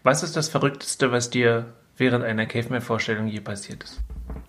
Was 0.03 0.23
ist 0.23 0.35
das 0.35 0.49
Verrückteste, 0.49 1.11
was 1.11 1.29
dir 1.29 1.73
während 1.97 2.25
einer 2.25 2.45
Caveman-Vorstellung 2.45 3.27
je 3.27 3.39
passiert 3.39 3.83
ist? 3.83 4.01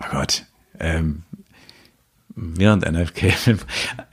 Oh 0.03 0.07
Gott. 0.11 0.45
Ähm, 0.81 1.23
Während 2.37 2.85
einer 2.85 3.05
Caveman, 3.07 3.61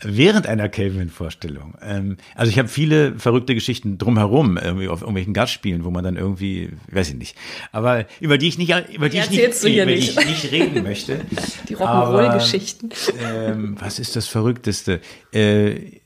während 0.04 0.46
einer 0.46 0.70
Caveman-Vorstellung. 0.70 1.76
Ähm, 1.82 2.18
also 2.36 2.52
ich 2.52 2.60
habe 2.60 2.68
viele 2.68 3.18
verrückte 3.18 3.56
Geschichten 3.56 3.98
drumherum, 3.98 4.58
irgendwie 4.58 4.90
auf 4.90 5.02
irgendwelchen 5.02 5.34
Gastspielen, 5.34 5.84
wo 5.84 5.90
man 5.90 6.04
dann 6.04 6.18
irgendwie, 6.18 6.70
weiß 6.92 7.10
ich 7.10 7.16
nicht, 7.16 7.36
aber 7.72 8.06
über 8.20 8.38
die 8.38 8.48
ich 8.48 8.60
nicht, 8.60 8.70
über 8.94 9.10
die, 9.10 9.18
die 9.18 9.24
ich, 9.24 9.30
nicht, 9.32 9.64
über 9.64 9.86
die 9.86 9.94
ich 9.94 10.16
nicht 10.16 10.52
reden 10.52 10.84
möchte. 10.84 11.22
Die 11.70 11.76
Rock'n'Roll-Geschichten. 11.76 12.90
Ähm, 13.20 13.76
was 13.80 13.98
ist 13.98 14.16
das 14.16 14.28
Verrückteste? 14.28 15.00
Äh, 15.32 16.00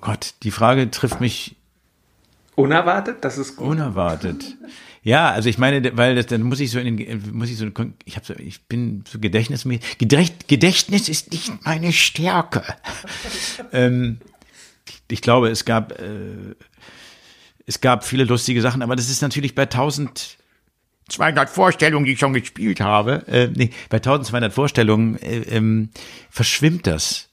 Gott, 0.00 0.34
die 0.42 0.50
Frage 0.50 0.90
trifft 0.90 1.20
mich 1.20 1.55
unerwartet. 2.56 3.18
Das 3.24 3.38
ist 3.38 3.56
gut. 3.56 3.68
Unerwartet. 3.68 4.56
Ja, 5.02 5.30
also 5.30 5.48
ich 5.48 5.56
meine, 5.56 5.96
weil 5.96 6.16
das, 6.16 6.26
dann 6.26 6.42
muss 6.42 6.58
ich 6.58 6.72
so 6.72 6.80
in 6.80 6.96
den, 6.96 7.30
muss 7.32 7.48
ich 7.48 7.56
so, 7.56 7.66
ich 8.04 8.16
habe 8.16 8.26
so, 8.26 8.34
ich 8.34 8.64
bin 8.64 9.04
so 9.08 9.20
gedächtnismäßig. 9.20 9.98
Gedächtnis 10.48 11.08
ist 11.08 11.30
nicht 11.30 11.52
meine 11.64 11.92
Stärke. 11.92 12.64
ähm, 13.72 14.18
ich 15.08 15.22
glaube, 15.22 15.48
es 15.50 15.64
gab, 15.64 15.92
äh, 16.00 16.56
es 17.66 17.80
gab 17.80 18.04
viele 18.04 18.24
lustige 18.24 18.60
Sachen, 18.60 18.82
aber 18.82 18.96
das 18.96 19.08
ist 19.08 19.22
natürlich 19.22 19.54
bei 19.54 19.62
1200 19.62 21.48
Vorstellungen, 21.50 22.04
die 22.04 22.14
ich 22.14 22.18
schon 22.18 22.32
gespielt 22.32 22.80
habe, 22.80 23.22
äh, 23.28 23.48
nee, 23.54 23.70
bei 23.88 23.98
1200 23.98 24.52
Vorstellungen 24.52 25.18
äh, 25.22 25.42
ähm, 25.42 25.90
verschwimmt 26.30 26.88
das. 26.88 27.25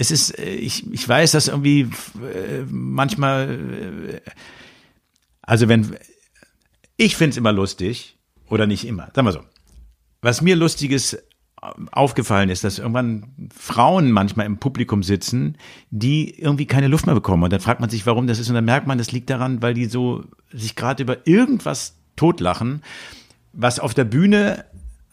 Es 0.00 0.10
ist, 0.10 0.38
äh, 0.38 0.54
ich, 0.54 0.90
ich 0.90 1.06
weiß, 1.06 1.32
dass 1.32 1.48
irgendwie 1.48 1.82
äh, 1.82 2.64
manchmal, 2.70 4.20
äh, 4.24 4.30
also 5.42 5.68
wenn 5.68 5.94
ich 6.96 7.16
find's 7.16 7.36
immer 7.36 7.52
lustig, 7.52 8.16
oder 8.48 8.66
nicht 8.66 8.86
immer, 8.86 9.10
sagen 9.14 9.26
wir 9.26 9.32
so. 9.32 9.44
Was 10.22 10.40
mir 10.40 10.56
lustiges 10.56 11.18
aufgefallen 11.92 12.48
ist, 12.48 12.64
dass 12.64 12.78
irgendwann 12.78 13.50
Frauen 13.54 14.10
manchmal 14.10 14.46
im 14.46 14.56
Publikum 14.56 15.02
sitzen, 15.02 15.58
die 15.90 16.30
irgendwie 16.40 16.66
keine 16.66 16.88
Luft 16.88 17.04
mehr 17.04 17.14
bekommen. 17.14 17.42
Und 17.42 17.52
dann 17.52 17.60
fragt 17.60 17.80
man 17.80 17.90
sich, 17.90 18.06
warum 18.06 18.26
das 18.26 18.38
ist. 18.38 18.48
Und 18.48 18.54
dann 18.54 18.64
merkt 18.64 18.86
man, 18.86 18.96
das 18.96 19.12
liegt 19.12 19.28
daran, 19.28 19.60
weil 19.60 19.74
die 19.74 19.84
so 19.84 20.24
sich 20.50 20.76
gerade 20.76 21.02
über 21.02 21.26
irgendwas 21.26 21.96
totlachen, 22.16 22.82
was 23.52 23.78
auf 23.78 23.92
der 23.92 24.04
Bühne 24.04 24.64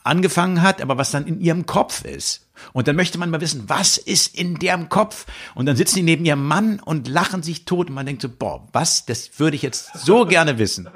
angefangen 0.06 0.62
hat, 0.62 0.82
aber 0.82 0.98
was 0.98 1.12
dann 1.12 1.28
in 1.28 1.42
ihrem 1.42 1.66
Kopf 1.66 2.06
ist. 2.06 2.47
Und 2.74 2.88
dann 2.88 2.96
möchte 2.96 3.18
man 3.18 3.30
mal 3.30 3.42
wissen, 3.42 3.64
was 3.68 3.98
ist 3.98 4.36
in 4.36 4.56
deren 4.56 4.90
Kopf? 4.90 5.26
Und 5.56 5.66
dann 5.66 5.76
sitzen 5.76 5.98
die 5.98 6.04
neben 6.04 6.26
ihrem 6.26 6.46
Mann 6.46 6.80
und 6.80 7.08
lachen 7.08 7.44
sich 7.44 7.66
tot 7.66 7.90
und 7.90 7.96
man 7.96 8.06
denkt 8.06 8.22
so, 8.22 8.30
boah, 8.30 8.68
was? 8.72 9.06
Das 9.06 9.40
würde 9.40 9.56
ich 9.56 9.62
jetzt 9.62 9.98
so 9.98 10.26
gerne 10.26 10.58
wissen. 10.58 10.90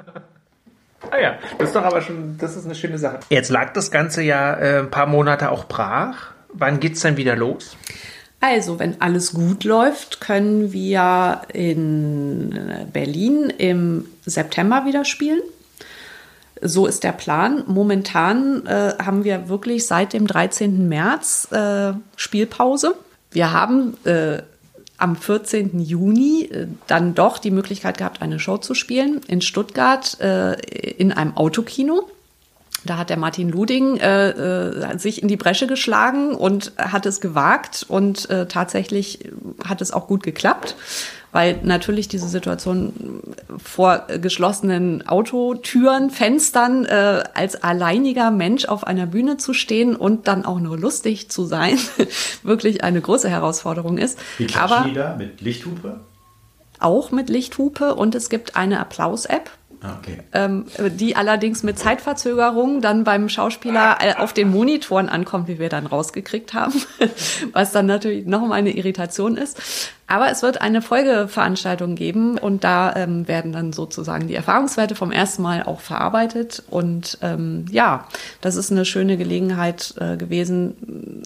Ah 1.10 1.18
ja, 1.18 1.38
das 1.58 1.68
ist 1.68 1.76
doch 1.76 1.84
aber 1.84 2.00
schon, 2.00 2.38
das 2.38 2.56
ist 2.56 2.64
eine 2.64 2.74
schöne 2.74 2.98
Sache. 2.98 3.20
Jetzt 3.28 3.50
lag 3.50 3.72
das 3.72 3.90
Ganze 3.90 4.22
ja 4.22 4.54
äh, 4.54 4.78
ein 4.80 4.90
paar 4.90 5.06
Monate 5.06 5.50
auch 5.50 5.64
brach. 5.64 6.30
Wann 6.52 6.80
geht's 6.80 7.00
denn 7.00 7.16
wieder 7.16 7.34
los? 7.36 7.76
Also, 8.40 8.78
wenn 8.78 9.00
alles 9.00 9.34
gut 9.34 9.62
läuft, 9.64 10.20
können 10.20 10.72
wir 10.72 11.42
in 11.52 12.88
Berlin 12.92 13.52
im 13.56 14.06
September 14.26 14.84
wieder 14.84 15.04
spielen. 15.04 15.40
So 16.62 16.86
ist 16.86 17.02
der 17.02 17.12
Plan. 17.12 17.64
Momentan 17.66 18.64
äh, 18.66 18.94
haben 19.02 19.24
wir 19.24 19.48
wirklich 19.48 19.86
seit 19.86 20.12
dem 20.12 20.28
13. 20.28 20.88
März 20.88 21.48
äh, 21.50 21.92
Spielpause. 22.16 22.94
Wir 23.32 23.52
haben 23.52 23.96
äh, 24.04 24.42
am 24.96 25.16
14. 25.16 25.80
Juni 25.80 26.44
äh, 26.44 26.68
dann 26.86 27.16
doch 27.16 27.38
die 27.38 27.50
Möglichkeit 27.50 27.98
gehabt, 27.98 28.22
eine 28.22 28.38
Show 28.38 28.58
zu 28.58 28.74
spielen 28.74 29.20
in 29.26 29.40
Stuttgart 29.40 30.20
äh, 30.20 30.52
in 30.52 31.12
einem 31.12 31.36
Autokino. 31.36 32.08
Da 32.84 32.96
hat 32.96 33.10
der 33.10 33.16
Martin 33.16 33.48
Luding 33.48 33.96
äh, 33.98 34.30
äh, 34.30 34.98
sich 34.98 35.20
in 35.20 35.28
die 35.28 35.36
Bresche 35.36 35.66
geschlagen 35.66 36.34
und 36.34 36.72
hat 36.76 37.06
es 37.06 37.20
gewagt 37.20 37.84
und 37.88 38.30
äh, 38.30 38.46
tatsächlich 38.46 39.30
hat 39.66 39.80
es 39.80 39.92
auch 39.92 40.06
gut 40.06 40.22
geklappt 40.22 40.76
weil 41.32 41.58
natürlich 41.62 42.08
diese 42.08 42.28
Situation 42.28 42.92
vor 43.62 44.06
geschlossenen 44.20 45.06
Autotüren, 45.08 46.10
Fenstern 46.10 46.84
äh, 46.84 47.24
als 47.34 47.62
alleiniger 47.62 48.30
Mensch 48.30 48.66
auf 48.66 48.86
einer 48.86 49.06
Bühne 49.06 49.38
zu 49.38 49.54
stehen 49.54 49.96
und 49.96 50.28
dann 50.28 50.44
auch 50.44 50.60
nur 50.60 50.78
lustig 50.78 51.30
zu 51.30 51.44
sein, 51.44 51.78
wirklich 52.42 52.84
eine 52.84 53.00
große 53.00 53.28
Herausforderung 53.28 53.98
ist. 53.98 54.18
Wie 54.38 54.46
Aber 54.54 54.88
da 54.94 55.16
mit 55.16 55.40
Lichthupe? 55.40 56.00
Auch 56.78 57.10
mit 57.10 57.30
Lichthupe 57.30 57.94
und 57.94 58.14
es 58.14 58.28
gibt 58.28 58.56
eine 58.56 58.80
Applaus-App, 58.80 59.50
okay. 59.82 60.18
Ähm, 60.32 60.66
die 60.98 61.16
allerdings 61.16 61.62
mit 61.62 61.78
Zeitverzögerung 61.78 62.80
dann 62.80 63.04
beim 63.04 63.28
Schauspieler 63.28 63.98
äh, 64.00 64.14
auf 64.14 64.32
den 64.32 64.50
Monitoren 64.50 65.08
ankommt, 65.08 65.48
wie 65.48 65.58
wir 65.58 65.68
dann 65.68 65.86
rausgekriegt 65.86 66.54
haben, 66.54 66.74
was 67.52 67.72
dann 67.72 67.86
natürlich 67.86 68.26
nochmal 68.26 68.58
eine 68.58 68.70
Irritation 68.76 69.36
ist. 69.36 69.60
Aber 70.06 70.30
es 70.30 70.42
wird 70.42 70.60
eine 70.60 70.82
Folgeveranstaltung 70.82 71.94
geben 71.94 72.36
und 72.38 72.64
da 72.64 72.94
ähm, 72.96 73.26
werden 73.28 73.52
dann 73.52 73.72
sozusagen 73.72 74.28
die 74.28 74.34
Erfahrungswerte 74.34 74.94
vom 74.94 75.10
ersten 75.10 75.42
Mal 75.42 75.62
auch 75.62 75.80
verarbeitet. 75.80 76.62
Und 76.68 77.18
ähm, 77.22 77.64
ja, 77.70 78.06
das 78.40 78.56
ist 78.56 78.70
eine 78.70 78.84
schöne 78.84 79.16
Gelegenheit 79.16 79.94
äh, 79.98 80.16
gewesen, 80.16 81.22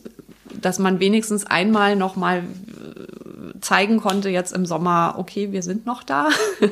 dass 0.61 0.79
man 0.79 1.01
wenigstens 1.01 1.45
einmal 1.47 1.97
nochmal 1.97 2.39
äh, 2.39 3.61
zeigen 3.61 3.99
konnte, 3.99 4.29
jetzt 4.29 4.53
im 4.53 4.67
Sommer, 4.67 5.17
okay, 5.19 5.53
wir 5.53 5.63
sind 5.63 5.87
noch 5.87 6.03
da. 6.03 6.29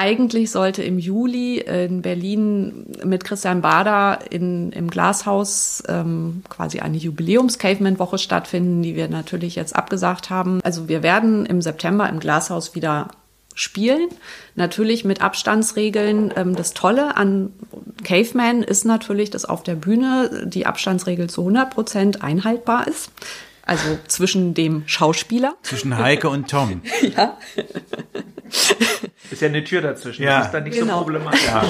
Eigentlich 0.00 0.50
sollte 0.50 0.82
im 0.82 0.98
Juli 0.98 1.58
in 1.58 2.00
Berlin 2.00 2.86
mit 3.04 3.22
Christian 3.22 3.60
Bader 3.60 4.20
in, 4.30 4.72
im 4.72 4.88
Glashaus 4.88 5.82
ähm, 5.88 6.42
quasi 6.48 6.80
eine 6.80 6.96
Jubiläums-Caveman-Woche 6.96 8.16
stattfinden, 8.16 8.82
die 8.82 8.96
wir 8.96 9.08
natürlich 9.08 9.56
jetzt 9.56 9.76
abgesagt 9.76 10.30
haben. 10.30 10.62
Also 10.64 10.88
wir 10.88 11.02
werden 11.02 11.44
im 11.44 11.60
September 11.60 12.08
im 12.08 12.18
Glashaus 12.18 12.74
wieder 12.74 13.08
spielen. 13.54 14.08
Natürlich 14.54 15.04
mit 15.04 15.20
Abstandsregeln. 15.20 16.32
Ähm, 16.34 16.56
das 16.56 16.72
Tolle 16.72 17.18
an 17.18 17.52
Caveman 18.02 18.62
ist 18.62 18.86
natürlich, 18.86 19.28
dass 19.28 19.44
auf 19.44 19.62
der 19.62 19.74
Bühne 19.74 20.46
die 20.46 20.64
Abstandsregel 20.64 21.28
zu 21.28 21.42
100 21.42 21.68
Prozent 21.68 22.22
einhaltbar 22.24 22.88
ist. 22.88 23.10
Also 23.70 23.98
zwischen 24.08 24.52
dem 24.52 24.82
Schauspieler. 24.86 25.54
Zwischen 25.62 25.96
Heike 25.96 26.28
und 26.28 26.50
Tom. 26.50 26.82
ja. 27.16 27.36
Ist 29.30 29.40
ja 29.40 29.46
eine 29.46 29.62
Tür 29.62 29.80
dazwischen. 29.80 30.24
Ja. 30.24 30.38
Das 30.38 30.46
ist 30.46 30.54
dann 30.54 30.64
nicht 30.64 30.76
Genau. 30.76 30.98
so 30.98 31.04
problematisch. 31.04 31.46
Ja. 31.46 31.62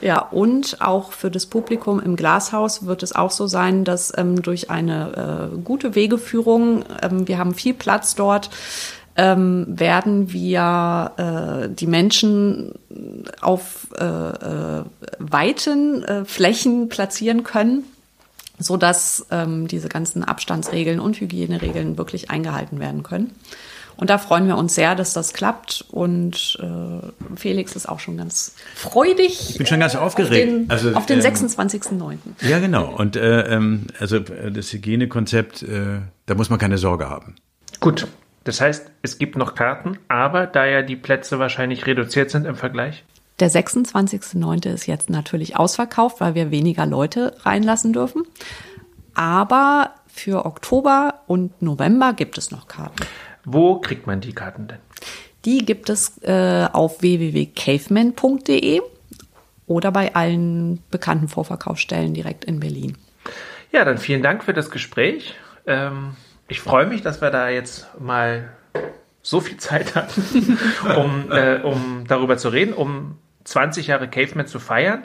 Ja, 0.00 0.18
und 0.20 0.80
auch 0.80 1.12
für 1.12 1.30
das 1.30 1.44
Publikum 1.44 2.00
im 2.00 2.16
Glashaus 2.16 2.86
wird 2.86 3.02
es 3.02 3.14
auch 3.14 3.32
so 3.32 3.46
sein, 3.48 3.84
dass 3.84 4.16
ähm, 4.16 4.40
durch 4.40 4.70
eine 4.70 5.50
äh, 5.52 5.58
gute 5.58 5.94
Wegeführung, 5.94 6.86
ähm, 7.02 7.28
wir 7.28 7.36
haben 7.36 7.52
viel 7.52 7.74
Platz 7.74 8.14
dort, 8.14 8.48
ähm, 9.16 9.66
werden 9.68 10.32
wir 10.32 11.12
äh, 11.66 11.68
die 11.68 11.86
Menschen 11.86 12.72
auf 13.42 13.88
äh, 13.98 14.04
äh, 14.04 14.84
weiten 15.18 16.02
äh, 16.04 16.24
Flächen 16.24 16.88
platzieren 16.88 17.42
können, 17.42 17.84
so 18.58 18.76
dass 18.76 19.26
ähm, 19.30 19.68
diese 19.68 19.88
ganzen 19.88 20.24
Abstandsregeln 20.24 21.00
und 21.00 21.20
Hygieneregeln 21.20 21.98
wirklich 21.98 22.30
eingehalten 22.30 22.80
werden 22.80 23.02
können. 23.02 23.32
Und 23.96 24.10
da 24.10 24.18
freuen 24.18 24.46
wir 24.46 24.56
uns 24.56 24.74
sehr, 24.74 24.94
dass 24.94 25.14
das 25.14 25.32
klappt. 25.32 25.86
Und 25.90 26.58
äh, 26.60 27.36
Felix 27.36 27.74
ist 27.76 27.88
auch 27.88 27.98
schon 27.98 28.18
ganz 28.18 28.54
freudig. 28.74 29.50
Ich 29.50 29.58
bin 29.58 29.66
schon 29.66 29.80
ganz 29.80 29.94
aufgeregt. 29.94 30.48
Auf 30.48 30.58
den, 30.58 30.70
Also, 30.70 30.92
auf 30.92 31.06
den 31.06 31.20
ähm, 31.20 31.24
26.09. 31.24 32.18
Ja, 32.42 32.58
genau. 32.58 32.94
Und 32.94 33.16
äh, 33.16 33.54
ähm, 33.54 33.86
also 33.98 34.16
äh, 34.16 34.52
das 34.52 34.72
Hygienekonzept, 34.72 35.62
äh, 35.62 36.00
da 36.26 36.34
muss 36.34 36.50
man 36.50 36.58
keine 36.58 36.76
Sorge 36.78 37.08
haben. 37.08 37.36
Gut. 37.80 38.06
Das 38.44 38.60
heißt, 38.60 38.90
es 39.02 39.18
gibt 39.18 39.36
noch 39.36 39.54
Karten, 39.54 39.98
aber 40.08 40.46
da 40.46 40.66
ja 40.66 40.82
die 40.82 40.94
Plätze 40.94 41.38
wahrscheinlich 41.38 41.86
reduziert 41.86 42.30
sind 42.30 42.46
im 42.46 42.54
Vergleich. 42.54 43.02
Der 43.38 43.50
26.09. 43.50 44.72
ist 44.72 44.86
jetzt 44.86 45.10
natürlich 45.10 45.56
ausverkauft, 45.56 46.20
weil 46.20 46.34
wir 46.34 46.50
weniger 46.50 46.86
Leute 46.86 47.36
reinlassen 47.42 47.92
dürfen. 47.92 48.22
Aber 49.14 49.94
für 50.06 50.46
Oktober 50.46 51.20
und 51.26 51.60
November 51.60 52.14
gibt 52.14 52.38
es 52.38 52.50
noch 52.50 52.68
Karten. 52.68 53.04
Wo 53.44 53.78
kriegt 53.78 54.06
man 54.06 54.20
die 54.20 54.32
Karten 54.32 54.68
denn? 54.68 54.78
Die 55.44 55.64
gibt 55.64 55.90
es 55.90 56.20
äh, 56.22 56.66
auf 56.72 57.02
www.caveman.de 57.02 58.80
oder 59.66 59.92
bei 59.92 60.14
allen 60.14 60.82
bekannten 60.90 61.28
Vorverkaufsstellen 61.28 62.14
direkt 62.14 62.44
in 62.44 62.58
Berlin. 62.60 62.96
Ja, 63.70 63.84
dann 63.84 63.98
vielen 63.98 64.22
Dank 64.22 64.44
für 64.44 64.54
das 64.54 64.70
Gespräch. 64.70 65.34
Ähm, 65.66 66.16
ich 66.48 66.60
freue 66.60 66.86
mich, 66.86 67.02
dass 67.02 67.20
wir 67.20 67.30
da 67.30 67.48
jetzt 67.48 67.86
mal 68.00 68.50
so 69.22 69.40
viel 69.40 69.56
Zeit 69.58 69.94
hatten, 69.94 70.58
um, 70.96 71.30
äh, 71.30 71.60
um 71.62 72.04
darüber 72.08 72.38
zu 72.38 72.48
reden, 72.48 72.72
um 72.72 73.18
20 73.46 73.86
Jahre 73.86 74.08
Caveman 74.08 74.46
zu 74.46 74.58
feiern. 74.58 75.04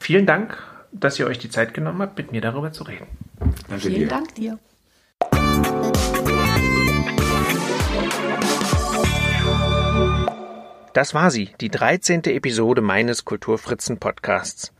Vielen 0.00 0.26
Dank, 0.26 0.58
dass 0.92 1.18
ihr 1.18 1.26
euch 1.26 1.38
die 1.38 1.50
Zeit 1.50 1.74
genommen 1.74 2.00
habt, 2.02 2.18
mit 2.18 2.32
mir 2.32 2.40
darüber 2.40 2.72
zu 2.72 2.84
reden. 2.84 3.06
Danke 3.68 3.88
Vielen 3.88 4.00
dir. 4.00 4.08
Dank 4.08 4.34
dir. 4.34 4.58
Das 10.92 11.12
war 11.12 11.32
sie, 11.32 11.50
die 11.60 11.70
13. 11.70 12.22
Episode 12.26 12.80
meines 12.80 13.24
Kulturfritzen 13.24 13.98
Podcasts. 13.98 14.72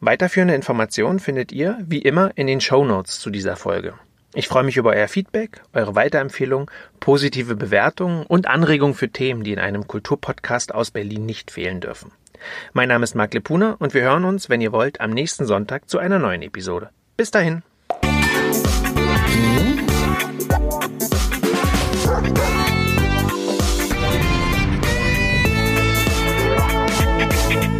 Weiterführende 0.00 0.54
Informationen 0.54 1.18
findet 1.18 1.52
ihr, 1.52 1.76
wie 1.84 2.00
immer, 2.00 2.30
in 2.36 2.46
den 2.46 2.62
Show 2.62 2.84
Notes 2.84 3.20
zu 3.20 3.28
dieser 3.28 3.56
Folge. 3.56 3.94
Ich 4.34 4.48
freue 4.48 4.62
mich 4.62 4.76
über 4.76 4.90
euer 4.90 5.08
Feedback, 5.08 5.62
eure 5.72 5.94
Weiterempfehlungen, 5.94 6.70
positive 7.00 7.56
Bewertungen 7.56 8.24
und 8.24 8.46
Anregungen 8.46 8.94
für 8.94 9.10
Themen, 9.10 9.42
die 9.42 9.52
in 9.52 9.58
einem 9.58 9.86
Kulturpodcast 9.86 10.74
aus 10.74 10.90
Berlin 10.90 11.26
nicht 11.26 11.50
fehlen 11.50 11.80
dürfen. 11.80 12.12
Mein 12.72 12.88
Name 12.88 13.04
ist 13.04 13.14
Marc 13.14 13.34
Lepuna 13.34 13.76
und 13.78 13.94
wir 13.94 14.02
hören 14.02 14.24
uns, 14.24 14.48
wenn 14.48 14.60
ihr 14.60 14.72
wollt, 14.72 15.00
am 15.00 15.10
nächsten 15.10 15.46
Sonntag 15.46 15.88
zu 15.88 15.98
einer 15.98 16.18
neuen 16.18 16.42
Episode. 16.42 16.90
Bis 17.16 17.30
dahin. 17.30 17.62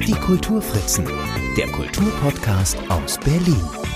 Die 0.07 0.15
Kulturfritzen, 0.15 1.07
der 1.57 1.67
Kulturpodcast 1.69 2.79
aus 2.89 3.19
Berlin. 3.19 3.88